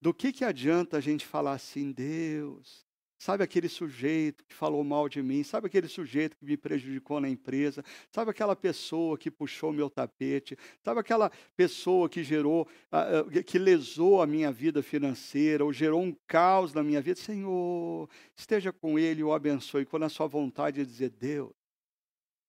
Do 0.00 0.14
que, 0.14 0.32
que 0.32 0.44
adianta 0.44 0.96
a 0.96 1.00
gente 1.00 1.26
falar 1.26 1.52
assim, 1.52 1.90
Deus, 1.90 2.86
sabe 3.18 3.42
aquele 3.42 3.68
sujeito 3.68 4.44
que 4.44 4.54
falou 4.54 4.84
mal 4.84 5.08
de 5.08 5.20
mim, 5.20 5.42
sabe 5.42 5.66
aquele 5.66 5.88
sujeito 5.88 6.36
que 6.36 6.44
me 6.44 6.56
prejudicou 6.56 7.20
na 7.20 7.28
empresa, 7.28 7.84
sabe 8.12 8.30
aquela 8.30 8.54
pessoa 8.54 9.18
que 9.18 9.28
puxou 9.28 9.72
meu 9.72 9.90
tapete, 9.90 10.56
sabe 10.84 11.00
aquela 11.00 11.30
pessoa 11.56 12.08
que 12.08 12.22
gerou, 12.22 12.68
uh, 12.92 13.42
que 13.42 13.58
lesou 13.58 14.22
a 14.22 14.26
minha 14.26 14.52
vida 14.52 14.82
financeira, 14.84 15.64
ou 15.64 15.72
gerou 15.72 16.00
um 16.00 16.14
caos 16.28 16.72
na 16.72 16.82
minha 16.82 17.00
vida. 17.00 17.20
Senhor, 17.20 18.08
esteja 18.36 18.72
com 18.72 18.98
ele 18.98 19.24
o 19.24 19.32
abençoe. 19.32 19.84
Quando 19.84 20.04
a 20.04 20.08
sua 20.08 20.28
vontade 20.28 20.80
é 20.80 20.84
dizer, 20.84 21.10
Deus, 21.10 21.52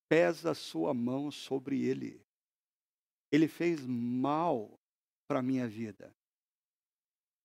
pesa 0.07 0.51
a 0.51 0.55
sua 0.55 0.93
mão 0.93 1.31
sobre 1.31 1.83
ele 1.83 2.21
ele 3.31 3.47
fez 3.47 3.85
mal 3.85 4.79
para 5.27 5.39
a 5.39 5.43
minha 5.43 5.67
vida. 5.67 6.13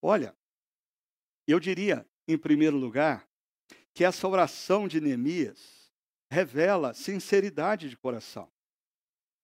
Olha, 0.02 0.34
eu 1.46 1.60
diria, 1.60 2.06
em 2.26 2.38
primeiro 2.38 2.76
lugar, 2.76 3.28
que 3.92 4.04
essa 4.04 4.26
oração 4.26 4.88
de 4.88 5.00
Neemias 5.00 5.92
revela 6.30 6.94
sinceridade 6.94 7.88
de 7.88 7.96
coração. 7.96 8.50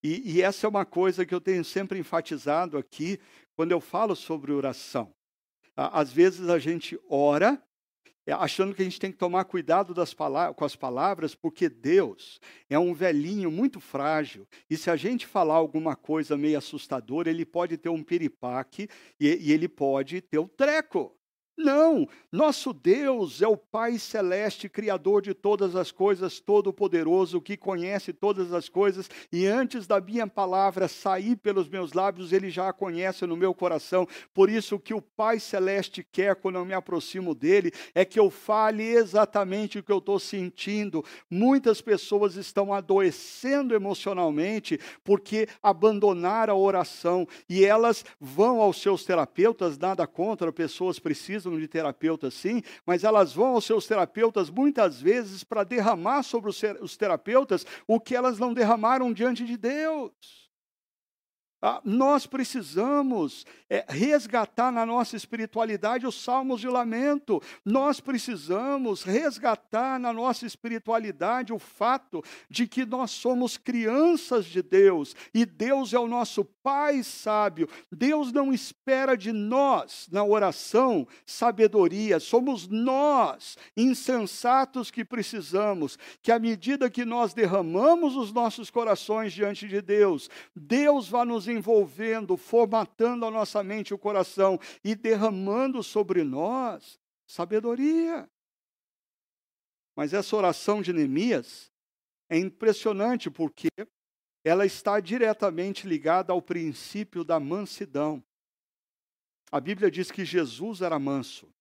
E, 0.03 0.37
e, 0.37 0.43
essa 0.43 0.67
é 0.67 0.69
uma 0.69 0.87
coisa 0.87 1.27
que 1.27 1.35
eu 1.35 1.41
tenho 1.41 1.65
sempre 1.65 1.99
enfatizado 1.99 2.79
aqui 2.79 3.21
quando 3.55 3.73
eu 3.73 3.81
falo 3.81 4.17
sobre 4.17 4.51
oração. 4.51 5.15
Às 5.77 6.11
vezes 6.11 6.49
a 6.49 6.59
gente 6.59 6.99
ora 7.09 7.63
achando 8.33 8.75
que 8.75 8.83
a 8.83 8.85
gente 8.85 9.01
tem 9.01 9.13
que 9.13 9.19
tomar 9.19 9.45
cuidado 9.45 9.95
com 10.57 10.65
as 10.65 10.77
palavras, 10.77 11.35
porque 11.35 11.69
Deus 11.69 12.41
é 12.69 12.79
um 12.79 12.95
velhinho 12.95 13.51
muito 13.51 13.81
frágil, 13.81 14.47
e 14.69 14.77
se 14.77 14.91
a 14.91 14.97
gente 14.97 15.27
falar 15.27 15.55
alguma 15.55 15.97
coisa 15.97 16.37
meio 16.37 16.59
assustadora, 16.59 17.31
ele 17.31 17.45
pode 17.45 17.77
ter 17.77 17.89
um 17.89 18.03
piripaque 18.03 18.89
e, 19.19 19.49
e 19.49 19.53
ele 19.53 19.69
pode 19.69 20.21
ter 20.21 20.39
o 20.39 20.43
um 20.43 20.49
treco. 20.49 21.20
Não, 21.63 22.09
nosso 22.33 22.73
Deus 22.73 23.43
é 23.43 23.47
o 23.47 23.57
Pai 23.57 23.99
Celeste, 23.99 24.67
Criador 24.67 25.21
de 25.21 25.35
todas 25.35 25.77
as 25.77 25.93
coisas, 25.93 26.41
Todo-Poderoso, 26.41 27.39
que 27.39 27.55
conhece 27.55 28.15
todas 28.15 28.55
as 28.55 28.67
coisas, 28.67 29.11
e 29.31 29.47
antes 29.47 29.87
da 29.87 30.01
minha 30.01 30.27
palavra 30.27 30.89
sair 30.89 31.37
pelos 31.37 31.69
meus 31.69 31.93
lábios, 31.93 32.33
Ele 32.33 32.49
já 32.49 32.71
a 32.71 32.73
conhece 32.73 33.27
no 33.27 33.37
meu 33.37 33.53
coração. 33.53 34.09
Por 34.33 34.49
isso, 34.49 34.77
o 34.77 34.81
que 34.81 34.95
o 34.95 35.03
Pai 35.03 35.39
Celeste 35.39 36.03
quer 36.11 36.35
quando 36.35 36.57
eu 36.57 36.65
me 36.65 36.73
aproximo 36.73 37.35
dele 37.35 37.73
é 37.95 38.07
que 38.07 38.19
eu 38.19 38.31
fale 38.31 38.83
exatamente 38.83 39.79
o 39.79 39.83
que 39.83 39.93
eu 39.93 39.99
estou 39.99 40.19
sentindo. 40.19 41.05
Muitas 41.29 41.83
pessoas 41.83 42.37
estão 42.37 42.73
adoecendo 42.73 43.75
emocionalmente 43.75 44.81
porque 45.05 45.47
abandonaram 45.63 46.55
a 46.55 46.59
oração 46.59 47.29
e 47.49 47.67
elas 47.67 48.03
vão 48.19 48.63
aos 48.63 48.81
seus 48.81 49.05
terapeutas, 49.05 49.77
nada 49.77 50.07
contra, 50.07 50.51
pessoas 50.51 50.99
precisam 50.99 51.50
precisam 51.51 51.59
de 51.59 51.69
terapeutas, 51.69 52.35
sim, 52.35 52.63
mas 52.87 53.05
elas 53.05 53.33
vão 53.33 53.55
aos 53.55 53.65
seus 53.65 53.87
terapeutas 53.87 54.51
muitas 54.51 55.01
vezes 55.01 55.43
para 55.43 55.65
derramar 55.65 56.23
sobre 56.23 56.51
os 56.51 56.97
terapeutas 56.97 57.67
o 57.87 57.99
que 57.99 58.15
elas 58.15 58.39
não 58.39 58.55
derramaram 58.55 59.13
diante 59.13 59.45
de 59.45 59.57
Deus. 59.57 60.40
Ah, 61.63 61.81
nós 61.85 62.27
precisamos 62.27 63.45
é, 63.69 63.85
resgatar 63.87 64.73
na 64.73 64.87
nossa 64.87 65.15
espiritualidade 65.15 66.07
os 66.07 66.23
salmos 66.23 66.61
de 66.61 66.69
lamento. 66.69 67.43
Nós 67.65 68.01
precisamos 68.01 69.03
resgatar 69.03 69.99
na 70.01 70.13
nossa 70.13 70.47
espiritualidade 70.47 71.53
o 71.53 71.59
fato 71.59 72.25
de 72.49 72.67
que 72.67 72.87
nós 72.87 73.11
somos 73.11 73.59
crianças 73.59 74.47
de 74.47 74.63
Deus 74.63 75.15
e 75.35 75.45
Deus 75.45 75.93
é 75.93 75.99
o 75.99 76.09
nosso 76.09 76.45
Pai 76.63 77.03
sábio. 77.03 77.69
Deus 77.91 78.33
não 78.33 78.53
espera 78.53 79.17
de 79.17 79.33
nós, 79.33 80.09
na 80.11 80.23
oração, 80.25 81.07
sabedoria. 81.25 82.21
Somos 82.21 82.69
nós, 82.69 83.57
insensatos, 83.77 84.91
que 84.91 85.05
precisamos 85.05 85.99
que, 86.23 86.31
à 86.31 86.39
medida 86.39 86.91
que 86.91 87.05
nós 87.05 87.33
derramamos 87.33 88.15
os 88.15 88.33
nossos 88.33 88.71
corações 88.71 89.33
diante 89.33 89.67
de 89.67 89.81
Deus, 89.81 90.29
Deus 90.55 91.09
vai 91.09 91.25
nos 91.25 91.50
envolvendo, 91.51 92.37
formatando 92.37 93.27
a 93.27 93.31
nossa 93.31 93.63
mente 93.63 93.91
e 93.91 93.95
o 93.95 93.99
coração 93.99 94.59
e 94.85 94.95
derramando 94.95 95.83
sobre 95.83 96.25
nós 96.25 96.99
sabedoria. 97.27 98.29
Mas 99.95 100.13
essa 100.13 100.35
oração 100.37 100.81
de 100.81 100.93
Neemias 100.93 101.71
é 102.29 102.39
impressionante 102.39 103.31
porque 103.31 103.69
ela 104.45 104.65
está 104.65 104.99
diretamente 105.01 105.87
ligada 105.87 106.33
ao 106.33 106.41
princípio 106.41 107.23
da 107.23 107.39
mansidão. 107.39 108.23
A 109.53 109.61
Bíblia 109.61 109.91
diz 109.91 110.11
que 110.11 110.25
Jesus 110.25 110.81
era 110.81 110.99
manso. 110.99 111.53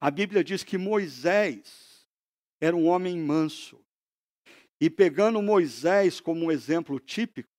A 0.00 0.10
Bíblia 0.10 0.44
diz 0.44 0.62
que 0.62 0.76
Moisés 0.76 2.06
era 2.60 2.76
um 2.76 2.86
homem 2.86 3.18
manso. 3.18 3.80
E 4.80 4.90
pegando 4.90 5.40
Moisés 5.40 6.20
como 6.20 6.46
um 6.46 6.52
exemplo 6.52 6.98
típico, 7.00 7.53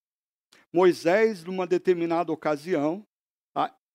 Moisés, 0.75 1.41
numa 1.45 1.65
determinada 1.65 2.33
ocasião, 2.33 3.07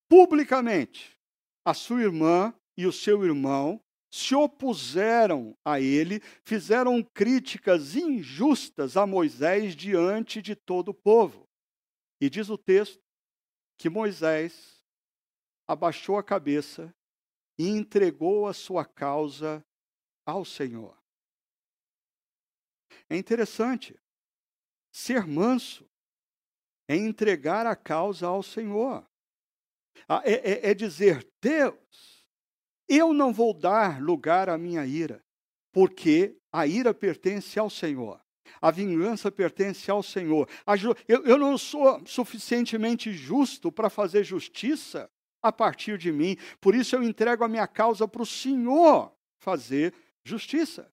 publicamente, 0.08 1.14
a 1.62 1.74
sua 1.74 2.00
irmã 2.00 2.54
e 2.74 2.86
o 2.86 2.92
seu 2.92 3.22
irmão 3.22 3.78
se 4.10 4.34
opuseram 4.34 5.54
a 5.62 5.78
ele, 5.78 6.20
fizeram 6.42 7.02
críticas 7.02 7.96
injustas 7.96 8.96
a 8.96 9.06
Moisés 9.06 9.76
diante 9.76 10.40
de 10.40 10.56
todo 10.56 10.88
o 10.88 10.94
povo. 10.94 11.46
E 12.18 12.30
diz 12.30 12.48
o 12.48 12.56
texto 12.56 12.98
que 13.76 13.90
Moisés 13.90 14.82
abaixou 15.68 16.16
a 16.16 16.24
cabeça 16.24 16.90
e 17.58 17.68
entregou 17.68 18.46
a 18.48 18.54
sua 18.54 18.86
causa 18.86 19.62
ao 20.24 20.46
Senhor. 20.46 20.98
É 23.10 23.18
interessante. 23.18 23.94
Ser 24.90 25.26
manso 25.26 25.89
é 26.90 26.96
entregar 26.96 27.66
a 27.68 27.76
causa 27.76 28.26
ao 28.26 28.42
Senhor. 28.42 29.06
Ah, 30.08 30.22
é, 30.24 30.32
é, 30.32 30.70
é 30.70 30.74
dizer, 30.74 31.24
Deus, 31.40 32.26
eu 32.88 33.12
não 33.12 33.32
vou 33.32 33.54
dar 33.54 34.02
lugar 34.02 34.48
à 34.48 34.58
minha 34.58 34.84
ira, 34.84 35.24
porque 35.70 36.36
a 36.52 36.66
ira 36.66 36.92
pertence 36.92 37.60
ao 37.60 37.70
Senhor. 37.70 38.20
A 38.60 38.72
vingança 38.72 39.30
pertence 39.30 39.88
ao 39.88 40.02
Senhor. 40.02 40.48
Eu, 41.06 41.24
eu 41.24 41.38
não 41.38 41.56
sou 41.56 42.04
suficientemente 42.04 43.12
justo 43.12 43.70
para 43.70 43.88
fazer 43.88 44.24
justiça 44.24 45.08
a 45.40 45.52
partir 45.52 45.96
de 45.96 46.10
mim. 46.10 46.36
Por 46.60 46.74
isso 46.74 46.96
eu 46.96 47.04
entrego 47.04 47.44
a 47.44 47.48
minha 47.48 47.68
causa 47.68 48.08
para 48.08 48.22
o 48.22 48.26
Senhor 48.26 49.14
fazer 49.38 49.94
justiça. 50.24 50.92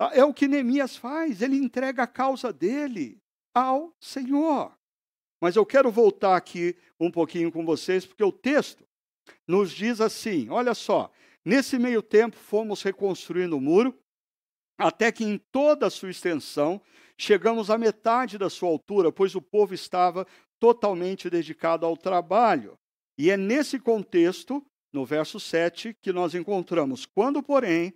Ah, 0.00 0.10
é 0.12 0.24
o 0.24 0.34
que 0.34 0.48
Neemias 0.48 0.96
faz, 0.96 1.42
ele 1.42 1.56
entrega 1.56 2.02
a 2.02 2.08
causa 2.08 2.52
dele 2.52 3.22
ao 3.54 3.94
Senhor. 4.00 4.76
Mas 5.40 5.56
eu 5.56 5.64
quero 5.64 5.90
voltar 5.90 6.36
aqui 6.36 6.76
um 6.98 7.10
pouquinho 7.10 7.52
com 7.52 7.64
vocês, 7.64 8.04
porque 8.04 8.24
o 8.24 8.32
texto 8.32 8.84
nos 9.46 9.70
diz 9.70 10.00
assim: 10.00 10.48
olha 10.50 10.74
só, 10.74 11.10
nesse 11.44 11.78
meio 11.78 12.02
tempo 12.02 12.36
fomos 12.36 12.82
reconstruindo 12.82 13.56
o 13.56 13.60
muro, 13.60 13.96
até 14.76 15.10
que 15.12 15.24
em 15.24 15.38
toda 15.38 15.86
a 15.86 15.90
sua 15.90 16.10
extensão 16.10 16.80
chegamos 17.16 17.70
à 17.70 17.78
metade 17.78 18.38
da 18.38 18.48
sua 18.48 18.68
altura, 18.68 19.12
pois 19.12 19.34
o 19.34 19.42
povo 19.42 19.74
estava 19.74 20.26
totalmente 20.58 21.30
dedicado 21.30 21.86
ao 21.86 21.96
trabalho. 21.96 22.78
E 23.16 23.30
é 23.30 23.36
nesse 23.36 23.78
contexto, 23.78 24.64
no 24.92 25.04
verso 25.04 25.38
7, 25.40 25.94
que 26.00 26.12
nós 26.12 26.34
encontramos: 26.34 27.06
quando, 27.06 27.42
porém, 27.42 27.92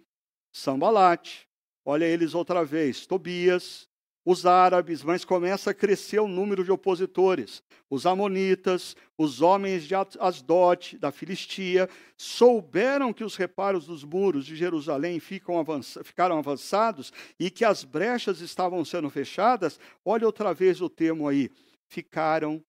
Sambalate, 0.52 1.48
olha 1.84 2.04
eles 2.04 2.34
outra 2.34 2.64
vez, 2.64 3.06
Tobias, 3.06 3.88
os 4.24 4.46
árabes, 4.46 5.02
mas 5.02 5.24
começa 5.24 5.70
a 5.70 5.74
crescer 5.74 6.20
o 6.20 6.28
número 6.28 6.64
de 6.64 6.70
opositores. 6.70 7.62
Os 7.90 8.06
amonitas, 8.06 8.96
os 9.18 9.42
homens 9.42 9.84
de 9.84 9.94
Asdote, 9.94 10.96
da 10.96 11.10
Filistia, 11.10 11.88
souberam 12.16 13.12
que 13.12 13.24
os 13.24 13.36
reparos 13.36 13.86
dos 13.86 14.04
muros 14.04 14.46
de 14.46 14.54
Jerusalém 14.54 15.18
ficaram 15.20 16.38
avançados 16.38 17.12
e 17.38 17.50
que 17.50 17.64
as 17.64 17.82
brechas 17.84 18.40
estavam 18.40 18.84
sendo 18.84 19.10
fechadas. 19.10 19.78
Olha 20.04 20.26
outra 20.26 20.54
vez 20.54 20.80
o 20.80 20.88
termo 20.88 21.26
aí. 21.26 21.50
Ficaram 21.88 22.64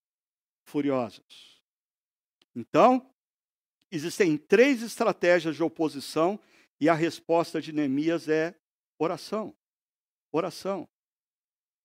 furiosos. 0.66 1.62
Então, 2.56 3.10
existem 3.92 4.38
três 4.38 4.82
estratégias 4.82 5.56
de 5.56 5.64
oposição 5.64 6.40
e 6.82 6.90
a 6.90 6.94
resposta 6.94 7.62
de 7.62 7.72
Neemias 7.72 8.28
é 8.28 8.56
oração. 8.98 9.56
Oração. 10.32 10.88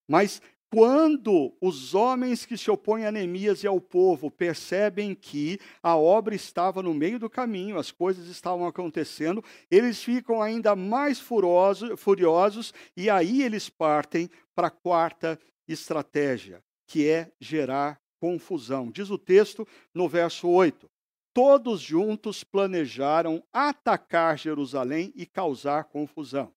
Mas 0.08 0.40
quando 0.70 1.54
os 1.60 1.94
homens 1.94 2.44
que 2.44 2.56
se 2.56 2.70
opõem 2.70 3.06
a 3.06 3.12
Neemias 3.12 3.62
e 3.62 3.66
ao 3.66 3.80
povo 3.80 4.30
percebem 4.30 5.14
que 5.14 5.58
a 5.82 5.96
obra 5.96 6.34
estava 6.34 6.82
no 6.82 6.92
meio 6.92 7.18
do 7.18 7.30
caminho, 7.30 7.78
as 7.78 7.90
coisas 7.90 8.26
estavam 8.26 8.66
acontecendo, 8.66 9.42
eles 9.70 10.02
ficam 10.02 10.42
ainda 10.42 10.76
mais 10.76 11.18
furiosos, 11.18 11.98
furiosos 11.98 12.74
e 12.96 13.08
aí 13.08 13.42
eles 13.42 13.70
partem 13.70 14.28
para 14.54 14.66
a 14.66 14.70
quarta 14.70 15.38
estratégia, 15.66 16.62
que 16.86 17.08
é 17.08 17.32
gerar 17.40 17.98
confusão. 18.20 18.90
Diz 18.90 19.10
o 19.10 19.16
texto 19.16 19.66
no 19.94 20.06
verso 20.06 20.48
8: 20.48 20.86
Todos 21.32 21.80
juntos 21.80 22.44
planejaram 22.44 23.42
atacar 23.50 24.38
Jerusalém 24.38 25.12
e 25.14 25.24
causar 25.24 25.84
confusão. 25.84 26.52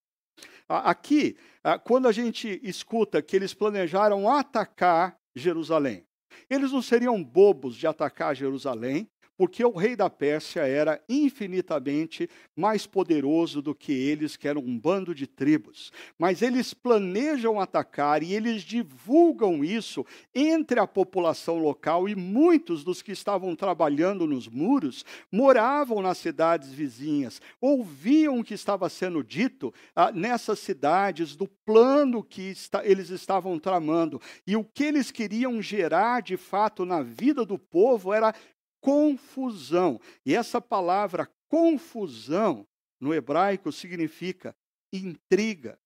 Aqui, 0.78 1.36
quando 1.84 2.08
a 2.08 2.12
gente 2.12 2.60
escuta 2.62 3.20
que 3.20 3.36
eles 3.36 3.52
planejaram 3.52 4.28
atacar 4.28 5.18
Jerusalém, 5.34 6.06
eles 6.48 6.72
não 6.72 6.80
seriam 6.80 7.22
bobos 7.22 7.76
de 7.76 7.86
atacar 7.86 8.34
Jerusalém, 8.34 9.08
porque 9.36 9.64
o 9.64 9.72
rei 9.72 9.96
da 9.96 10.10
Pérsia 10.10 10.66
era 10.66 11.02
infinitamente 11.08 12.28
mais 12.54 12.86
poderoso 12.86 13.62
do 13.62 13.74
que 13.74 13.92
eles, 13.92 14.36
que 14.36 14.46
eram 14.46 14.60
um 14.60 14.78
bando 14.78 15.14
de 15.14 15.26
tribos. 15.26 15.90
Mas 16.18 16.42
eles 16.42 16.74
planejam 16.74 17.60
atacar 17.60 18.22
e 18.22 18.34
eles 18.34 18.62
divulgam 18.62 19.64
isso 19.64 20.04
entre 20.34 20.78
a 20.78 20.86
população 20.86 21.58
local 21.58 22.08
e 22.08 22.14
muitos 22.14 22.84
dos 22.84 23.02
que 23.02 23.12
estavam 23.12 23.56
trabalhando 23.56 24.26
nos 24.26 24.48
muros 24.48 25.04
moravam 25.30 26.02
nas 26.02 26.18
cidades 26.18 26.72
vizinhas, 26.72 27.40
ouviam 27.60 28.38
o 28.38 28.44
que 28.44 28.54
estava 28.54 28.88
sendo 28.88 29.22
dito 29.22 29.72
ah, 29.94 30.12
nessas 30.12 30.58
cidades, 30.58 31.36
do 31.36 31.48
plano 31.64 32.22
que 32.22 32.42
está, 32.42 32.84
eles 32.84 33.10
estavam 33.10 33.58
tramando. 33.58 34.20
E 34.46 34.56
o 34.56 34.64
que 34.64 34.84
eles 34.84 35.10
queriam 35.10 35.60
gerar 35.62 36.22
de 36.22 36.36
fato 36.36 36.84
na 36.84 37.02
vida 37.02 37.44
do 37.44 37.58
povo 37.58 38.12
era 38.12 38.34
confusão. 38.82 39.98
E 40.26 40.34
essa 40.34 40.60
palavra 40.60 41.30
confusão 41.48 42.68
no 43.00 43.14
hebraico 43.14 43.72
significa 43.72 44.54
intriga, 44.92 45.80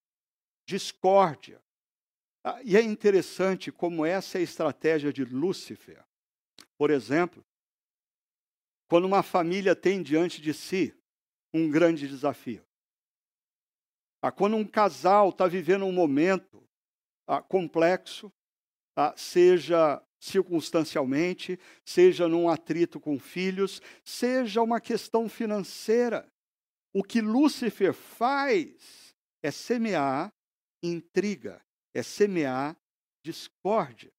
discórdia. 0.66 1.62
Ah, 2.42 2.60
e 2.64 2.76
é 2.76 2.80
interessante 2.80 3.70
como 3.70 4.04
essa 4.04 4.38
é 4.38 4.40
a 4.40 4.44
estratégia 4.44 5.12
de 5.12 5.24
Lúcifer. 5.24 6.02
Por 6.76 6.90
exemplo, 6.90 7.44
quando 8.88 9.04
uma 9.04 9.22
família 9.22 9.76
tem 9.76 10.02
diante 10.02 10.40
de 10.40 10.54
si 10.54 10.96
um 11.52 11.70
grande 11.70 12.08
desafio. 12.08 12.64
Ah, 14.22 14.32
quando 14.32 14.56
um 14.56 14.66
casal 14.66 15.30
está 15.30 15.46
vivendo 15.46 15.84
um 15.84 15.92
momento 15.92 16.66
ah, 17.26 17.42
complexo, 17.42 18.32
seja 19.16 20.02
circunstancialmente, 20.18 21.58
seja 21.84 22.28
num 22.28 22.48
atrito 22.48 22.98
com 22.98 23.18
filhos, 23.18 23.80
seja 24.04 24.62
uma 24.62 24.80
questão 24.80 25.28
financeira. 25.28 26.30
O 26.92 27.02
que 27.02 27.20
Lúcifer 27.20 27.92
faz 27.92 29.14
é 29.42 29.50
semear 29.50 30.32
intriga, 30.82 31.62
é 31.94 32.02
semear 32.02 32.76
discórdia. 33.22 34.12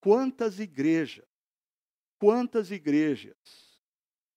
Quantas 0.00 0.58
igrejas, 0.58 1.26
quantas 2.18 2.70
igrejas 2.70 3.36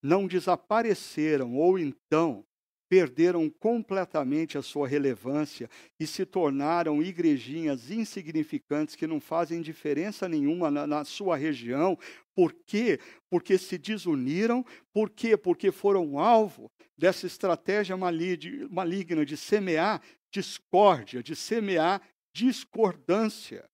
não 0.00 0.26
desapareceram 0.26 1.56
ou 1.56 1.78
então 1.78 2.45
perderam 2.88 3.50
completamente 3.50 4.56
a 4.56 4.62
sua 4.62 4.86
relevância 4.86 5.68
e 5.98 6.06
se 6.06 6.24
tornaram 6.24 7.02
igrejinhas 7.02 7.90
insignificantes 7.90 8.94
que 8.94 9.06
não 9.06 9.20
fazem 9.20 9.60
diferença 9.60 10.28
nenhuma 10.28 10.70
na, 10.70 10.86
na, 10.86 11.04
sua 11.04 11.36
região. 11.36 11.98
Por 12.34 12.52
quê? 12.52 13.00
Porque 13.28 13.58
se 13.58 13.76
desuniram. 13.76 14.64
Por 14.92 15.10
quê? 15.10 15.36
Porque 15.36 15.72
foram 15.72 16.18
alvo 16.18 16.70
dessa 16.96 17.26
estratégia 17.26 17.96
maligna 17.96 19.26
de 19.26 19.36
semear 19.36 20.00
discórdia, 20.30 21.22
de 21.22 21.34
semear 21.34 22.00
discordância. 22.32 23.68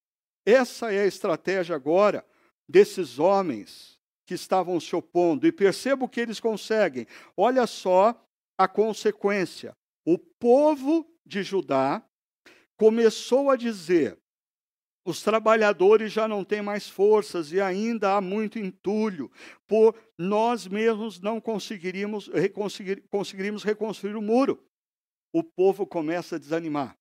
Essa 0.47 0.93
é 0.93 1.01
a 1.03 1.07
estratégia 1.07 1.77
agora 1.77 2.25
desses 2.69 3.19
homens 3.19 4.01
que 4.27 4.35
estavam 4.35 4.81
se 4.81 4.95
opondo. 4.97 5.47
E 5.47 5.53
perceba 5.53 6.05
o 6.05 6.09
que 6.09 6.21
eles 6.21 6.41
conseguem. 6.41 7.07
Olha 7.37 7.67
só 7.67 8.19
a 8.59 8.69
consequência. 8.69 9.73
O 10.05 10.19
povo 10.19 11.07
de 11.25 11.43
Judá 11.43 12.05
começou 12.77 13.51
a 13.51 13.57
dizer: 13.57 14.19
os 15.05 15.23
trabalhadores 15.23 16.13
já 16.13 16.29
não 16.29 16.45
têm 16.45 16.63
mais 16.63 16.89
forças 16.89 17.53
e 17.53 17.61
ainda 17.61 18.17
há 18.17 18.21
muito 18.21 18.59
entulho, 18.59 19.31
por 19.67 19.97
nós 20.17 20.67
mesmos 20.67 21.21
não 21.21 21.41
conseguiríamos, 21.41 22.31
conseguiríamos 23.11 23.65
reconstruir 23.65 24.15
o 24.15 24.23
muro. 24.23 24.65
O 25.33 25.43
povo 25.43 25.87
começa 25.87 26.37
a 26.37 26.39
desanimar. 26.39 26.97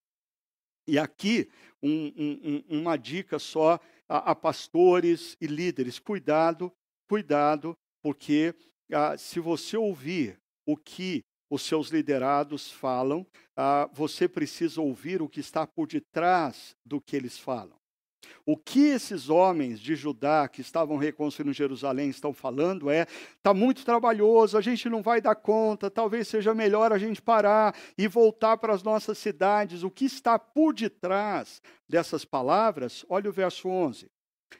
E 0.86 0.98
aqui, 0.98 1.48
um, 1.82 2.06
um, 2.16 2.80
uma 2.80 2.96
dica 2.96 3.38
só 3.38 3.78
a, 4.08 4.32
a, 4.32 4.34
pastores 4.34 5.36
e 5.40 5.46
líderes: 5.46 5.98
cuidado, 5.98 6.72
cuidado, 7.08 7.76
porque 8.02 8.54
ah, 8.92 9.16
se 9.16 9.38
você 9.38 9.76
ouvir 9.76 10.40
o 10.66 10.76
que 10.76 11.22
os 11.52 11.60
seus 11.60 11.88
liderados 11.88 12.72
falam, 12.72 13.26
ah, 13.54 13.86
você 13.92 14.26
precisa 14.26 14.80
ouvir 14.80 15.20
o 15.20 15.28
que 15.28 15.38
está 15.38 15.66
por 15.66 15.86
detrás 15.86 16.74
do 16.82 16.98
que 16.98 17.14
eles 17.14 17.38
falam. 17.38 17.76
O 18.46 18.56
que 18.56 18.86
esses 18.86 19.28
homens 19.28 19.78
de 19.78 19.94
Judá 19.94 20.48
que 20.48 20.62
estavam 20.62 20.96
reconstruindo 20.96 21.52
Jerusalém 21.52 22.08
estão 22.08 22.32
falando 22.32 22.88
é: 22.88 23.06
está 23.36 23.52
muito 23.52 23.84
trabalhoso, 23.84 24.56
a 24.56 24.62
gente 24.62 24.88
não 24.88 25.02
vai 25.02 25.20
dar 25.20 25.34
conta, 25.34 25.90
talvez 25.90 26.26
seja 26.26 26.54
melhor 26.54 26.90
a 26.90 26.96
gente 26.96 27.20
parar 27.20 27.76
e 27.98 28.08
voltar 28.08 28.56
para 28.56 28.72
as 28.72 28.82
nossas 28.82 29.18
cidades. 29.18 29.82
O 29.82 29.90
que 29.90 30.06
está 30.06 30.38
por 30.38 30.72
detrás 30.72 31.60
dessas 31.86 32.24
palavras? 32.24 33.04
Olha 33.10 33.28
o 33.28 33.32
verso 33.32 33.68
11. 33.68 34.10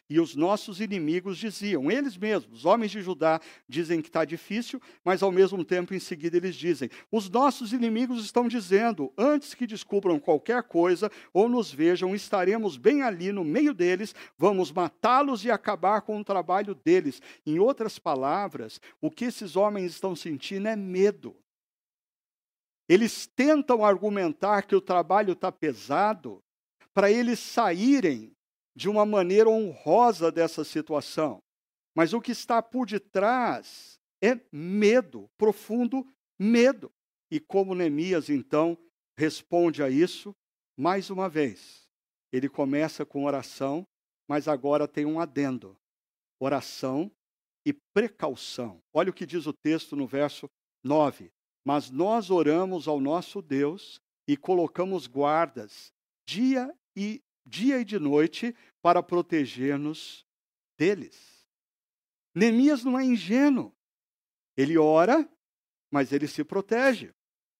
E 0.09 0.20
os 0.20 0.34
nossos 0.34 0.80
inimigos 0.80 1.38
diziam, 1.38 1.90
eles 1.90 2.16
mesmos, 2.16 2.61
os 2.61 2.64
homens 2.64 2.90
de 2.90 3.03
Judá, 3.03 3.40
dizem 3.68 4.01
que 4.01 4.09
está 4.09 4.24
difícil, 4.24 4.80
mas 5.05 5.22
ao 5.22 5.32
mesmo 5.32 5.64
tempo, 5.64 5.95
em 5.95 5.99
seguida, 5.99 6.36
eles 6.36 6.57
dizem: 6.57 6.90
os 7.11 7.28
nossos 7.28 7.72
inimigos 7.72 8.24
estão 8.24 8.49
dizendo, 8.49 9.12
antes 9.16 9.55
que 9.55 9.66
descubram 9.66 10.18
qualquer 10.18 10.62
coisa 10.62 11.11
ou 11.32 11.49
nos 11.49 11.72
vejam, 11.72 12.14
estaremos 12.14 12.76
bem 12.76 13.03
ali 13.03 13.32
no 13.32 13.45
meio 13.45 13.74
deles, 13.74 14.14
vamos 14.36 14.72
matá-los 14.72 15.45
e 15.45 15.51
acabar 15.51 16.03
com 16.03 16.18
o 16.18 16.24
trabalho 16.24 16.74
deles. 16.74 17.20
Em 17.47 17.59
outras 17.59 17.99
palavras, 17.99 18.80
o 19.01 19.11
que 19.11 19.24
esses 19.24 19.57
homens 19.57 19.93
estão 19.93 20.14
sentindo 20.14 20.68
é 20.68 20.76
medo. 20.76 21.36
Eles 22.88 23.26
tentam 23.26 23.84
argumentar 23.84 24.62
que 24.62 24.76
o 24.76 24.80
trabalho 24.80 25.32
está 25.32 25.51
pesado 25.51 26.43
para 26.93 27.11
eles 27.11 27.38
saírem 27.38 28.32
de 28.75 28.89
uma 28.89 29.05
maneira 29.05 29.49
honrosa 29.49 30.31
dessa 30.31 30.64
situação. 30.64 31.43
Mas 31.95 32.12
o 32.12 32.20
que 32.20 32.33
está 32.33 32.62
por 32.62 32.87
detrás 32.87 33.99
é 34.23 34.41
medo, 34.51 35.29
profundo 35.37 36.07
medo. 36.39 36.91
E 37.31 37.39
como 37.41 37.75
Neemias 37.75 38.29
então 38.29 38.79
responde 39.16 39.83
a 39.83 39.91
isso, 39.91 40.35
mais 40.77 41.11
uma 41.11 41.29
vez, 41.29 41.87
ele 42.33 42.49
começa 42.49 43.05
com 43.05 43.25
oração, 43.25 43.87
mas 44.29 44.49
agora 44.49 44.89
tem 44.89 45.05
um 45.05 45.20
adendo: 45.20 45.77
oração 46.41 47.11
e 47.66 47.73
precaução. 47.95 48.81
Olha 48.93 49.11
o 49.11 49.14
que 49.14 49.27
diz 49.27 49.47
o 49.47 49.53
texto 49.53 49.95
no 49.95 50.07
verso 50.07 50.49
9. 50.83 51.31
Mas 51.64 51.91
nós 51.91 52.31
oramos 52.31 52.89
ao 52.89 53.01
nosso 53.01 53.41
Deus 53.41 54.01
e 54.27 54.37
colocamos 54.37 55.07
guardas 55.07 55.93
dia 56.27 56.75
e 56.97 57.23
dia 57.45 57.80
e 57.80 57.84
de 57.84 57.99
noite 57.99 58.55
para 58.80 59.03
proteger-nos 59.03 60.26
deles. 60.76 61.47
Neemias 62.34 62.84
não 62.84 62.99
é 62.99 63.05
ingênuo. 63.05 63.74
Ele 64.57 64.78
ora, 64.78 65.28
mas 65.90 66.12
ele 66.12 66.26
se 66.26 66.45
protege. 66.45 67.14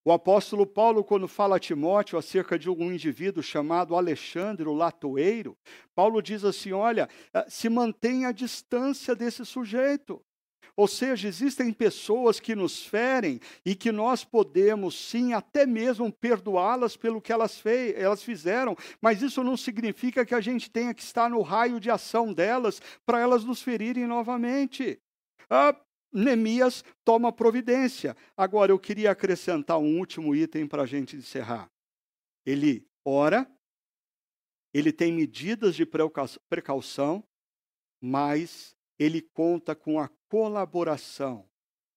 O 0.05 0.11
apóstolo 0.11 0.67
Paulo, 0.67 1.05
quando 1.05 1.29
fala 1.29 1.57
a 1.57 1.61
Timóteo 1.61 2.19
acerca 2.19 2.59
de 2.59 2.69
um 2.69 2.91
indivíduo 2.91 3.43
chamado 3.43 3.95
Alexandre, 3.95 4.69
o 4.69 4.75
latoeiro, 4.75 5.57
Paulo 5.95 6.21
diz 6.21 6.45
assim: 6.45 6.73
olha, 6.73 7.09
eh, 7.33 7.47
se 7.49 7.69
mantenha 7.69 8.29
a 8.29 8.33
distância 8.33 9.15
desse 9.15 9.45
sujeito. 9.47 10.25
Ou 10.77 10.89
seja, 10.89 11.29
existem 11.29 11.73
pessoas 11.73 12.41
que 12.41 12.55
nos 12.55 12.85
ferem 12.85 13.41
e 13.65 13.75
que 13.75 13.93
nós 13.93 14.25
podemos 14.25 14.95
sim 14.95 15.35
até 15.35 15.67
mesmo 15.67 16.11
perdoá-las 16.11 16.97
pelo 16.97 17.21
que 17.21 17.33
elas, 17.33 17.61
fei 17.61 17.95
elas 17.95 18.23
fizeram, 18.23 18.77
mas 19.01 19.21
isso 19.21 19.45
não 19.45 19.57
significa 19.57 20.25
que 20.25 20.35
a 20.35 20.41
gente 20.41 20.71
tenha 20.71 20.95
que 20.95 21.03
estar 21.03 21.29
no 21.29 21.43
raio 21.43 21.79
de 21.79 21.91
ação 21.91 22.33
delas 22.33 22.81
para 23.05 23.21
elas 23.21 23.45
nos 23.45 23.61
ferirem 23.61 24.07
novamente. 24.07 24.99
Ah, 25.51 25.77
Neemias 26.13 26.85
toma 27.05 27.33
providência. 27.33 28.17
Agora, 28.37 28.73
eu 28.73 28.79
queria 28.79 29.11
acrescentar 29.11 29.79
um 29.79 29.99
último 29.99 30.35
item 30.35 30.67
para 30.67 30.83
a 30.83 30.87
gente 30.87 31.17
encerrar. 31.17 31.71
Ele 32.45 32.87
ora, 33.05 33.51
ele 34.75 34.93
tem 34.93 35.13
medidas 35.13 35.75
de 35.75 35.87
precaução, 36.49 37.23
mas 38.01 38.75
ele 39.03 39.21
conta 39.21 39.75
com 39.75 39.99
a 39.99 40.09
colaboração, 40.29 41.49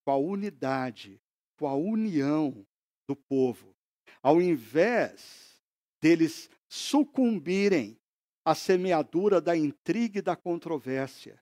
com 0.04 0.12
a 0.12 0.18
unidade, 0.18 1.22
com 1.58 1.68
a 1.68 1.76
união 1.76 2.66
do 3.08 3.16
povo. 3.16 3.76
Ao 4.24 4.42
invés 4.42 5.62
deles 6.02 6.50
sucumbirem 6.68 7.98
à 8.44 8.56
semeadura 8.56 9.40
da 9.40 9.56
intriga 9.56 10.20
e 10.20 10.22
da 10.22 10.36
controvérsia, 10.36 11.40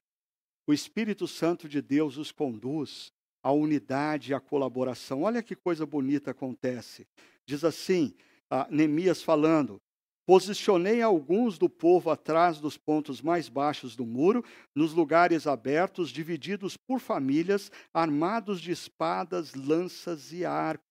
o 0.66 0.72
Espírito 0.72 1.26
Santo 1.26 1.66
de 1.68 1.80
Deus 1.80 2.18
os 2.18 2.30
conduz 2.30 3.10
à 3.42 3.50
unidade 3.50 4.32
e 4.32 4.34
à 4.34 4.40
colaboração. 4.40 5.22
Olha 5.22 5.42
que 5.42 5.56
coisa 5.56 5.86
bonita 5.86 6.30
acontece. 6.30 7.06
Diz 7.46 7.64
assim, 7.64 8.14
Neemias 8.70 9.22
falando: 9.22 9.80
Posicionei 10.26 11.02
alguns 11.02 11.58
do 11.58 11.68
povo 11.68 12.10
atrás 12.10 12.58
dos 12.58 12.78
pontos 12.78 13.20
mais 13.20 13.48
baixos 13.48 13.94
do 13.94 14.06
muro, 14.06 14.42
nos 14.74 14.94
lugares 14.94 15.46
abertos, 15.46 16.08
divididos 16.10 16.76
por 16.76 16.98
famílias, 16.98 17.70
armados 17.92 18.60
de 18.60 18.72
espadas, 18.72 19.54
lanças 19.54 20.32
e 20.32 20.44
arcos. 20.44 20.83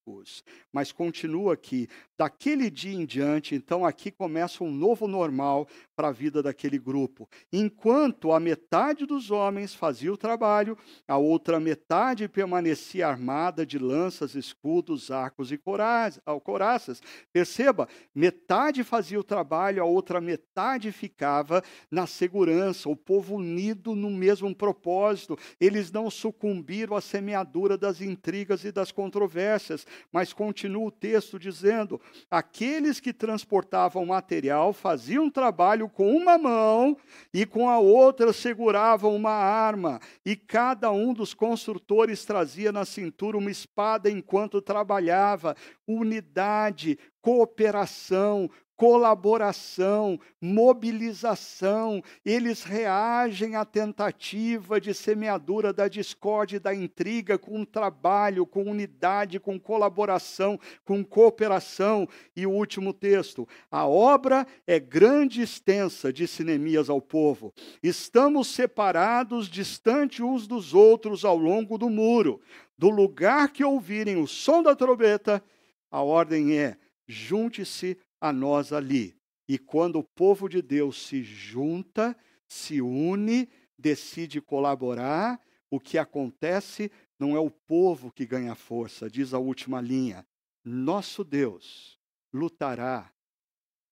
Mas 0.71 0.91
continua 0.91 1.53
aqui: 1.53 1.87
daquele 2.17 2.69
dia 2.69 2.93
em 2.93 3.05
diante, 3.05 3.55
então 3.55 3.85
aqui 3.85 4.11
começa 4.11 4.63
um 4.63 4.71
novo 4.71 5.07
normal 5.07 5.67
para 5.95 6.09
a 6.09 6.11
vida 6.11 6.43
daquele 6.43 6.77
grupo. 6.77 7.29
Enquanto 7.51 8.31
a 8.31 8.39
metade 8.39 9.05
dos 9.05 9.31
homens 9.31 9.73
fazia 9.73 10.11
o 10.11 10.17
trabalho, 10.17 10.77
a 11.07 11.17
outra 11.17 11.59
metade 11.59 12.27
permanecia 12.27 13.07
armada 13.07 13.65
de 13.65 13.79
lanças, 13.79 14.35
escudos, 14.35 15.09
arcos 15.09 15.51
e 15.51 15.57
coraças. 15.57 17.01
Perceba, 17.31 17.87
metade 18.13 18.83
fazia 18.83 19.19
o 19.19 19.23
trabalho, 19.23 19.81
a 19.81 19.85
outra 19.85 20.19
metade 20.19 20.91
ficava 20.91 21.63
na 21.89 22.05
segurança, 22.05 22.89
o 22.89 22.95
povo 22.95 23.35
unido 23.35 23.95
no 23.95 24.09
mesmo 24.09 24.53
propósito. 24.53 25.37
Eles 25.59 25.91
não 25.91 26.09
sucumbiram 26.09 26.95
à 26.95 27.01
semeadura 27.01 27.77
das 27.77 28.01
intrigas 28.01 28.63
e 28.65 28.71
das 28.71 28.91
controvérsias, 28.91 29.85
mas 30.11 30.33
continua 30.33 30.87
o 30.87 30.91
texto 30.91 31.39
dizendo: 31.39 31.99
aqueles 32.29 32.99
que 32.99 33.13
transportavam 33.13 34.05
material 34.05 34.73
faziam 34.73 35.29
trabalho 35.29 35.89
com 35.89 36.15
uma 36.15 36.37
mão 36.37 36.97
e 37.33 37.45
com 37.45 37.69
a 37.69 37.79
outra 37.79 38.33
seguravam 38.33 39.15
uma 39.15 39.31
arma, 39.31 39.99
e 40.25 40.35
cada 40.35 40.91
um 40.91 41.13
dos 41.13 41.33
construtores 41.33 42.25
trazia 42.25 42.71
na 42.71 42.85
cintura 42.85 43.37
uma 43.37 43.51
espada 43.51 44.09
enquanto 44.09 44.61
trabalhava. 44.61 45.55
Unidade, 45.87 46.97
cooperação, 47.21 48.49
colaboração, 48.75 50.19
mobilização, 50.41 52.01
eles 52.25 52.63
reagem 52.63 53.55
à 53.55 53.63
tentativa 53.63 54.79
de 54.81 54.93
semeadura 54.93 55.71
da 55.71 55.87
discórdia 55.87 56.57
e 56.57 56.59
da 56.59 56.73
intriga 56.73 57.37
com 57.37 57.63
trabalho, 57.63 58.45
com 58.45 58.63
unidade, 58.63 59.39
com 59.39 59.59
colaboração, 59.59 60.59
com 60.83 61.03
cooperação. 61.03 62.07
E 62.35 62.45
o 62.45 62.51
último 62.51 62.93
texto: 62.93 63.47
a 63.71 63.87
obra 63.87 64.45
é 64.65 64.79
grande 64.79 65.41
e 65.41 65.43
extensa, 65.43 66.11
disse 66.11 66.43
Neemias 66.43 66.89
ao 66.89 67.01
povo. 67.01 67.53
Estamos 67.81 68.47
separados, 68.47 69.47
distante 69.47 70.23
uns 70.23 70.47
dos 70.47 70.73
outros 70.73 71.23
ao 71.23 71.37
longo 71.37 71.77
do 71.77 71.89
muro. 71.89 72.41
Do 72.77 72.89
lugar 72.89 73.49
que 73.49 73.63
ouvirem 73.63 74.17
o 74.17 74.27
som 74.27 74.63
da 74.63 74.75
trombeta, 74.75 75.43
a 75.91 76.01
ordem 76.01 76.57
é: 76.57 76.75
junte-se 77.07 77.97
a 78.23 78.31
nós 78.31 78.71
ali. 78.71 79.19
E 79.49 79.59
quando 79.59 79.99
o 79.99 80.03
povo 80.03 80.47
de 80.47 80.61
Deus 80.61 81.07
se 81.07 81.21
junta, 81.21 82.17
se 82.47 82.79
une, 82.79 83.49
decide 83.77 84.39
colaborar, 84.39 85.41
o 85.69 85.77
que 85.77 85.97
acontece 85.97 86.89
não 87.19 87.35
é 87.35 87.39
o 87.39 87.51
povo 87.51 88.13
que 88.13 88.25
ganha 88.25 88.55
força, 88.55 89.09
diz 89.09 89.33
a 89.33 89.39
última 89.39 89.81
linha. 89.81 90.25
Nosso 90.63 91.21
Deus 91.21 91.99
lutará 92.31 93.13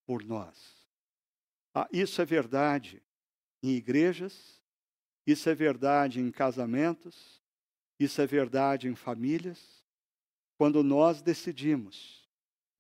por 0.06 0.24
nós. 0.24 0.88
Ah, 1.76 1.90
isso 1.92 2.22
é 2.22 2.26
verdade 2.26 3.04
em 3.62 3.72
igrejas, 3.72 4.62
isso 5.28 5.50
é 5.50 5.54
verdade 5.54 6.22
em 6.22 6.32
casamentos, 6.32 7.44
isso 8.00 8.22
é 8.22 8.26
verdade 8.26 8.88
em 8.88 8.96
famílias. 8.96 9.84
Quando 10.58 10.82
nós 10.82 11.22
decidimos 11.22 12.21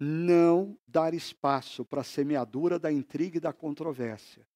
não 0.03 0.75
dar 0.87 1.13
espaço 1.13 1.85
para 1.85 2.01
a 2.01 2.03
semeadura 2.03 2.79
da 2.79 2.91
intriga 2.91 3.37
e 3.37 3.39
da 3.39 3.53
controvérsia. 3.53 4.47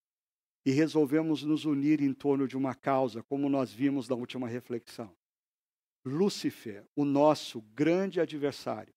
E 0.66 0.72
resolvemos 0.72 1.43
nos 1.43 1.66
unir 1.66 2.02
em 2.02 2.12
torno 2.12 2.48
de 2.48 2.58
uma 2.58 2.74
causa, 2.74 3.22
como 3.22 3.48
nós 3.48 3.72
vimos 3.72 4.10
na 4.10 4.16
última 4.16 4.48
reflexão. 4.48 5.16
Lúcifer, 6.04 6.84
o 6.96 7.06
nosso 7.06 7.62
grande 7.76 8.20
adversário, 8.20 8.91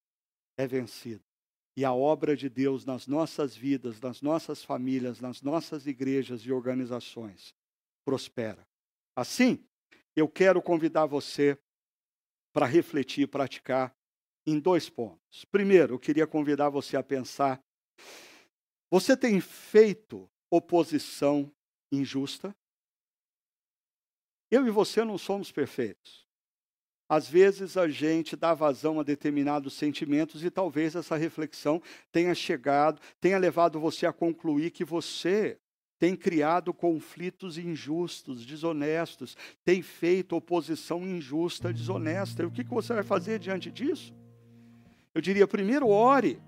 é 0.57 0.67
vencido. 0.67 1.23
E 1.77 1.85
a 1.85 1.93
obra 1.93 2.35
de 2.35 2.49
Deus 2.49 2.87
nas 2.87 3.07
nossas 3.07 3.55
vidas, 3.55 4.01
nas 4.01 4.23
nossas 4.23 4.65
famílias, 4.65 5.21
nas 5.21 5.43
nossas 5.43 5.87
igrejas 5.87 6.41
e 6.41 6.51
organizações 6.51 7.55
prospera. 8.07 8.67
Assim, 9.15 9.63
eu 10.17 10.27
quero 10.27 10.63
convidar 10.63 11.05
você 11.05 11.59
para 12.55 12.65
refletir 12.65 13.25
e 13.25 13.27
praticar 13.27 13.95
em 14.51 14.59
dois 14.59 14.89
pontos. 14.89 15.45
Primeiro, 15.45 15.95
eu 15.95 15.99
queria 15.99 16.27
convidar 16.27 16.71
você 16.71 16.97
a 16.97 17.03
pensar: 17.03 17.63
você 18.91 19.17
tem 19.17 19.41
feito 19.41 20.29
oposição 20.51 21.53
injusta? 21.93 22.55
Eu 24.51 24.67
e 24.67 24.71
você 24.71 25.05
não 25.05 25.19
somos 25.19 25.53
perfeitos. 25.53 26.27
Às 27.11 27.29
vezes 27.29 27.77
a 27.77 27.89
gente 27.89 28.37
dá 28.37 28.53
vazão 28.55 29.01
a 29.01 29.03
determinados 29.03 29.75
sentimentos 29.75 30.45
e 30.45 30.51
talvez 30.51 30.95
essa 30.95 31.17
reflexão 31.17 31.83
tenha 32.13 32.35
chegado, 32.35 33.01
tenha 33.19 33.39
levado 33.39 33.81
você 33.81 34.07
a 34.07 34.13
concluir 34.13 34.71
que 34.71 34.85
você 34.85 35.59
tem 35.99 36.15
criado 36.15 36.73
conflitos 36.73 37.59
injustos, 37.59 38.45
desonestos, 38.47 39.37
tem 39.65 39.83
feito 39.83 40.37
oposição 40.37 41.03
injusta, 41.03 41.73
desonesta. 41.73 42.43
E 42.43 42.47
o 42.47 42.51
que 42.51 42.63
você 42.63 42.95
vai 42.95 43.03
fazer 43.03 43.39
diante 43.39 43.71
disso? 43.71 44.15
Eu 45.19 45.21
diria, 45.21 45.49
primeiro 45.49 45.89
ore 45.89 46.41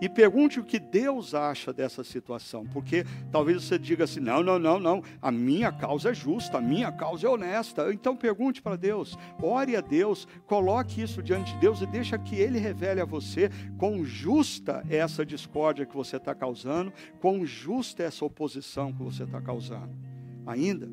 e 0.00 0.08
pergunte 0.08 0.58
o 0.58 0.64
que 0.64 0.76
Deus 0.76 1.36
acha 1.36 1.72
dessa 1.72 2.02
situação, 2.02 2.66
porque 2.66 3.04
talvez 3.30 3.62
você 3.62 3.78
diga 3.78 4.02
assim: 4.02 4.18
não, 4.18 4.42
não, 4.42 4.58
não, 4.58 4.80
não, 4.80 5.04
a 5.22 5.30
minha 5.30 5.70
causa 5.70 6.10
é 6.10 6.12
justa, 6.12 6.58
a 6.58 6.60
minha 6.60 6.90
causa 6.90 7.28
é 7.28 7.30
honesta. 7.30 7.92
Então 7.94 8.16
pergunte 8.16 8.60
para 8.60 8.74
Deus, 8.74 9.16
ore 9.40 9.76
a 9.76 9.80
Deus, 9.80 10.26
coloque 10.48 11.00
isso 11.00 11.22
diante 11.22 11.54
de 11.54 11.60
Deus 11.60 11.80
e 11.80 11.86
deixa 11.86 12.18
que 12.18 12.34
Ele 12.34 12.58
revele 12.58 13.00
a 13.00 13.04
você 13.04 13.50
quão 13.78 14.04
justa 14.04 14.84
é 14.90 14.96
essa 14.96 15.24
discórdia 15.24 15.86
que 15.86 15.94
você 15.94 16.16
está 16.16 16.34
causando, 16.34 16.92
quão 17.20 17.46
justa 17.46 18.02
é 18.02 18.06
essa 18.06 18.24
oposição 18.24 18.92
que 18.92 19.00
você 19.00 19.22
está 19.22 19.40
causando. 19.40 19.96
Ainda, 20.44 20.90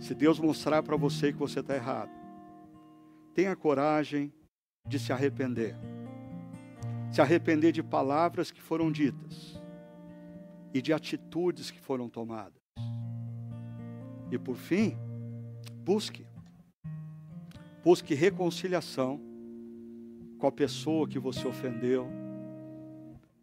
se 0.00 0.14
Deus 0.14 0.38
mostrar 0.38 0.82
para 0.82 0.98
você 0.98 1.32
que 1.32 1.38
você 1.38 1.60
está 1.60 1.74
errado, 1.74 2.10
tenha 3.34 3.56
coragem 3.56 4.30
de 4.86 4.98
se 4.98 5.12
arrepender. 5.12 5.74
Se 7.10 7.20
arrepender 7.20 7.72
de 7.72 7.82
palavras 7.82 8.50
que 8.50 8.60
foram 8.60 8.92
ditas 8.92 9.58
e 10.74 10.82
de 10.82 10.92
atitudes 10.92 11.70
que 11.70 11.80
foram 11.80 12.08
tomadas. 12.08 12.60
E 14.30 14.38
por 14.38 14.56
fim, 14.56 14.96
busque. 15.84 16.26
Busque 17.82 18.14
reconciliação 18.14 19.20
com 20.38 20.46
a 20.46 20.52
pessoa 20.52 21.08
que 21.08 21.18
você 21.18 21.46
ofendeu, 21.46 22.06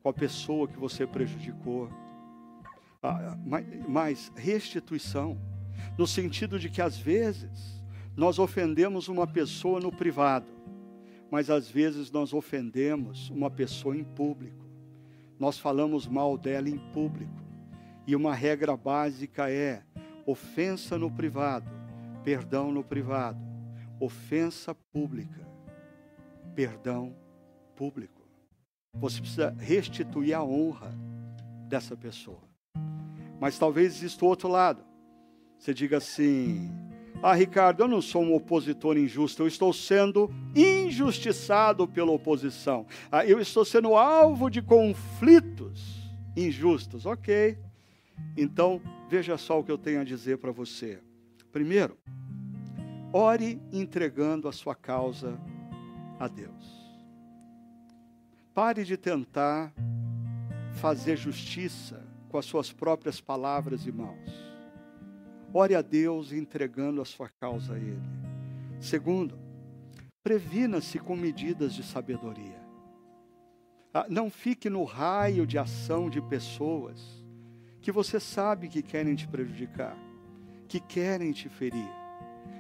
com 0.04 0.10
a 0.10 0.14
pessoa 0.14 0.68
que 0.68 0.78
você 0.78 1.08
prejudicou. 1.08 1.90
Ah, 3.02 3.36
mas 3.88 4.32
restituição, 4.36 5.40
no 5.98 6.06
sentido 6.06 6.60
de 6.60 6.70
que 6.70 6.82
às 6.82 6.98
vezes 6.98 7.82
nós 8.16 8.38
ofendemos 8.38 9.08
uma 9.08 9.26
pessoa 9.26 9.80
no 9.80 9.92
privado 9.92 10.61
mas 11.32 11.50
às 11.50 11.72
vezes 11.72 12.12
nós 12.12 12.34
ofendemos 12.34 13.30
uma 13.30 13.50
pessoa 13.50 13.96
em 13.96 14.04
público. 14.04 14.66
Nós 15.40 15.58
falamos 15.58 16.06
mal 16.06 16.38
dela 16.38 16.70
em 16.70 16.78
público. 16.92 17.42
E 18.06 18.18
uma 18.18 18.36
regra 18.36 18.76
básica 18.76 19.50
é: 19.50 19.82
ofensa 20.26 21.00
no 21.00 21.10
privado, 21.10 21.72
perdão 22.22 22.70
no 22.70 22.84
privado. 22.84 23.40
Ofensa 23.98 24.76
pública, 24.76 25.48
perdão 26.54 27.16
público. 27.78 28.22
Você 28.96 29.22
precisa 29.22 29.56
restituir 29.58 30.34
a 30.34 30.44
honra 30.44 30.94
dessa 31.70 31.96
pessoa. 31.96 32.42
Mas 33.40 33.58
talvez 33.58 33.96
exista 33.96 34.26
outro 34.26 34.50
lado. 34.50 34.84
Você 35.58 35.74
diga 35.74 35.98
assim: 35.98 36.70
ah, 37.24 37.34
Ricardo, 37.34 37.84
eu 37.84 37.88
não 37.88 38.02
sou 38.02 38.24
um 38.24 38.34
opositor 38.34 38.98
injusto, 38.98 39.44
eu 39.44 39.48
estou 39.48 39.72
sendo 39.72 40.34
injustiçado 40.56 41.88
pela 41.88 42.12
oposição. 42.12 42.88
Ah, 43.12 43.26
eu 43.26 43.40
estou 43.40 43.64
sendo 43.64 43.96
alvo 43.96 44.50
de 44.50 44.62
conflitos 44.62 46.02
injustos. 46.36 47.06
Ok. 47.06 47.58
Então, 48.36 48.82
veja 49.10 49.38
só 49.38 49.60
o 49.60 49.64
que 49.64 49.72
eu 49.72 49.78
tenho 49.78 50.02
a 50.02 50.04
dizer 50.04 50.38
para 50.38 50.52
você. 50.52 51.00
Primeiro, 51.52 51.98
ore 53.14 53.62
entregando 53.72 54.48
a 54.48 54.52
sua 54.52 54.74
causa 54.74 55.40
a 56.20 56.28
Deus. 56.28 56.82
Pare 58.54 58.84
de 58.84 58.98
tentar 58.98 59.74
fazer 60.74 61.18
justiça 61.18 62.06
com 62.30 62.38
as 62.38 62.46
suas 62.46 62.72
próprias 62.72 63.22
palavras 63.22 63.86
e 63.86 63.92
mãos. 63.92 64.51
Ore 65.54 65.76
a 65.76 65.82
Deus 65.82 66.32
entregando 66.32 67.02
a 67.02 67.06
sua 67.06 67.28
causa 67.28 67.74
a 67.74 67.78
Ele. 67.78 68.02
Segundo, 68.80 69.38
previna-se 70.24 70.98
com 70.98 71.16
medidas 71.16 71.74
de 71.74 71.84
sabedoria. 71.84 72.62
Ah, 73.94 74.06
não 74.10 74.30
fique 74.30 74.70
no 74.70 74.86
raio 74.86 75.46
de 75.46 75.58
ação 75.58 76.10
de 76.10 76.22
pessoas 76.22 77.22
que 77.82 77.92
você 77.92 78.20
sabe 78.20 78.70
que 78.70 78.82
querem 78.82 79.16
te 79.16 79.28
prejudicar, 79.28 79.98
que 80.68 80.80
querem 80.80 81.34
te 81.34 81.50
ferir. 81.50 81.90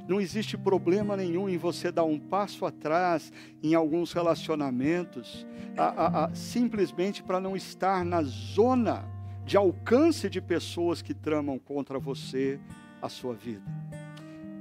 Não 0.08 0.20
existe 0.20 0.58
problema 0.58 1.16
nenhum 1.16 1.48
em 1.48 1.58
você 1.58 1.92
dar 1.92 2.04
um 2.04 2.20
passo 2.20 2.66
atrás 2.66 3.32
em 3.64 3.74
alguns 3.74 4.12
relacionamentos, 4.12 5.48
a, 5.78 5.84
a, 5.84 6.26
a, 6.26 6.36
simplesmente 6.36 7.24
para 7.24 7.40
não 7.40 7.56
estar 7.56 8.04
na 8.04 8.22
zona 8.24 9.06
de 9.46 9.56
alcance 9.56 10.30
de 10.30 10.42
pessoas 10.42 11.02
que 11.02 11.14
tramam 11.14 11.58
contra 11.58 12.00
você 12.00 12.60
a 13.02 13.10
sua 13.10 13.34
vida. 13.34 13.66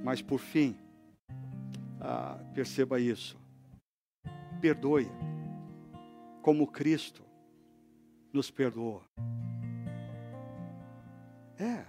Mas 0.02 0.22
por 0.22 0.38
fim, 0.38 0.76
ah, 2.00 2.38
perceba 2.54 2.98
isso. 2.98 3.38
Perdoe, 4.60 5.08
como 6.42 6.66
Cristo 6.66 7.22
nos 8.32 8.50
perdoou. 8.50 9.02
É. 11.58 11.84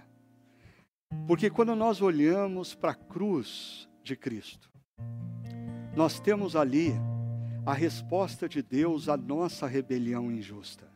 Porque 1.26 1.48
quando 1.48 1.74
nós 1.74 2.02
olhamos 2.02 2.74
para 2.74 2.92
a 2.92 2.94
cruz 2.94 3.88
de 4.02 4.16
Cristo, 4.16 4.70
nós 5.96 6.20
temos 6.20 6.56
ali 6.56 6.92
a 7.64 7.72
resposta 7.72 8.48
de 8.48 8.60
Deus 8.60 9.08
à 9.08 9.16
nossa 9.16 9.66
rebelião 9.66 10.30
injusta. 10.30 10.90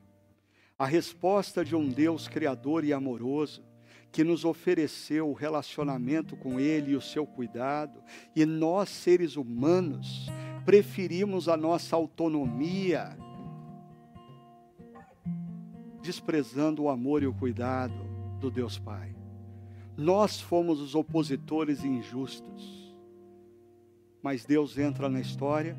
A 0.78 0.84
resposta 0.84 1.64
de 1.64 1.74
um 1.74 1.88
Deus 1.88 2.28
criador 2.28 2.84
e 2.84 2.92
amoroso 2.92 3.64
que 4.12 4.24
nos 4.24 4.44
ofereceu 4.44 5.28
o 5.28 5.34
relacionamento 5.34 6.36
com 6.36 6.59
Ele 6.59 6.92
e 6.92 6.96
o 6.96 7.00
seu 7.00 7.26
cuidado, 7.26 8.02
e 8.34 8.46
nós, 8.46 8.88
seres 8.88 9.36
humanos, 9.36 10.26
preferimos 10.64 11.48
a 11.48 11.57
nossa 11.57 11.94
autonomia, 11.94 13.16
desprezando 16.02 16.84
o 16.84 16.88
amor 16.88 17.22
e 17.22 17.26
o 17.26 17.34
cuidado 17.34 18.07
do 18.40 18.50
Deus 18.50 18.78
Pai. 18.78 19.14
Nós 19.96 20.40
fomos 20.40 20.80
os 20.80 20.94
opositores 20.94 21.84
injustos. 21.84 22.94
Mas 24.22 24.44
Deus 24.44 24.76
entra 24.76 25.09
na 25.09 25.20
história 25.20 25.76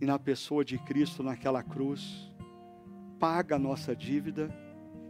e 0.00 0.06
na 0.06 0.18
pessoa 0.18 0.64
de 0.64 0.78
Cristo 0.78 1.22
naquela 1.22 1.62
cruz, 1.62 2.30
paga 3.18 3.56
a 3.56 3.58
nossa 3.58 3.96
dívida 3.96 4.54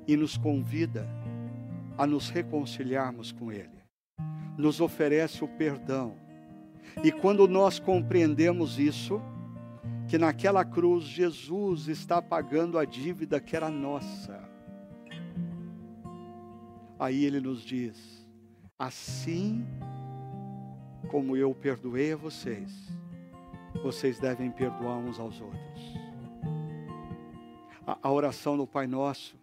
e 0.07 0.17
nos 0.17 0.37
convida 0.37 1.09
a 1.97 2.07
nos 2.07 2.29
reconciliarmos 2.29 3.33
com 3.33 3.53
Ele. 3.53 3.83
Nos 4.57 4.81
oferece 4.81 5.45
o 5.45 5.49
perdão. 5.49 6.17
E 7.03 7.11
quando 7.11 7.47
nós 7.49 7.79
compreendemos 7.79 8.79
isso, 8.79 9.21
que 10.09 10.19
naquela 10.19 10.65
cruz 10.65 11.05
Jesus 11.05 11.89
está 11.89 12.21
pagando 12.21 12.79
a 12.79 12.85
dívida 12.85 13.41
que 13.41 13.57
era 13.57 13.71
nossa 13.71 14.53
Aí 17.03 17.25
ele 17.25 17.41
nos 17.41 17.65
diz: 17.65 18.25
assim 18.79 19.67
como 21.11 21.37
eu 21.37 21.53
perdoei 21.53 22.13
a 22.13 22.17
vocês, 22.17 22.97
vocês 23.83 24.21
devem 24.21 24.53
perdoar 24.53 24.99
uns 24.99 25.19
aos 25.19 25.41
outros. 25.41 25.99
A, 27.85 28.09
oração 28.09 28.57
do 28.57 28.69
Pai 28.69 28.87
Nosso, 28.87 29.37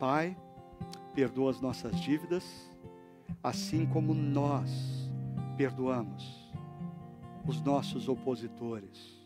Pai, 0.00 0.34
perdoa 1.14 1.50
as 1.50 1.60
nossas 1.60 2.00
dívidas, 2.00 2.44
assim 3.42 3.86
como 3.86 4.12
nós 4.12 5.10
perdoamos 5.56 6.52
os 7.46 7.60
nossos 7.60 8.08
opositores, 8.08 9.22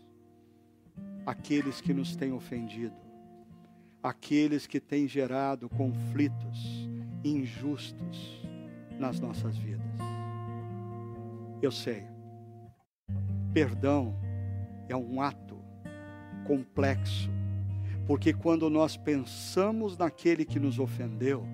aqueles 1.25 1.81
que 1.81 1.95
nos 1.95 2.17
têm 2.17 2.33
ofendido, 2.33 2.97
aqueles 4.03 4.67
que 4.67 4.81
têm 4.81 5.07
gerado 5.07 5.69
conflitos 5.69 6.89
injustos 7.25 8.43
nas 8.99 9.21
nossas 9.21 9.57
vidas. 9.57 9.87
Eu 11.63 11.71
sei, 11.71 12.05
perdão 13.53 14.15
é 14.89 14.97
um 14.97 15.21
ato 15.21 15.57
complexo, 16.47 17.31
porque 18.07 18.33
quando 18.33 18.71
nós 18.71 18.97
pensamos 18.97 19.97
naquele 19.97 20.45
que 20.45 20.59
nos 20.59 20.79
ofendeu, 20.79 21.47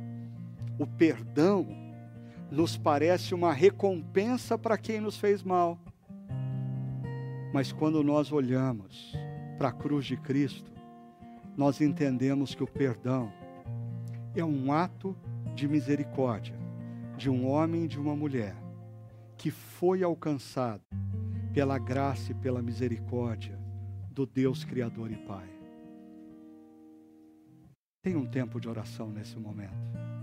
o 0.79 0.87
perdão 0.87 1.67
nos 2.51 2.77
parece 2.77 3.35
uma 3.35 3.53
recompensa 3.53 4.57
para 4.57 4.79
quem 4.79 5.01
nos 5.01 5.19
fez 5.19 5.43
mal. 5.43 5.79
Mas 7.53 7.73
quando 7.73 8.03
nós 8.03 8.33
olhamos 8.33 9.13
para 9.59 9.69
a 9.69 9.73
cruz 9.73 10.05
de 10.07 10.17
Cristo, 10.17 10.73
nós 11.57 11.81
entendemos 11.81 12.55
que 12.55 12.63
o 12.63 12.67
perdão 12.67 13.33
é 14.35 14.45
um 14.45 14.73
ato 14.73 15.17
de 15.55 15.69
misericórdia 15.69 16.55
de 17.17 17.31
um 17.31 17.49
homem 17.49 17.85
e 17.85 17.89
de 17.89 17.99
uma 17.99 18.17
mulher 18.17 18.57
que 19.37 19.51
foi 19.51 20.03
alcançado 20.03 20.83
pela 21.53 21.79
graça 21.79 22.33
e 22.33 22.35
pela 22.35 22.61
misericórdia 22.61 23.59
do 24.11 24.27
Deus 24.27 24.65
Criador 24.65 25.11
e 25.11 25.17
Pai. 25.17 25.49
Tem 28.03 28.17
um 28.17 28.27
tempo 28.27 28.61
de 28.61 28.69
oração 28.69 29.11
nesse 29.11 29.39
momento. 29.39 30.14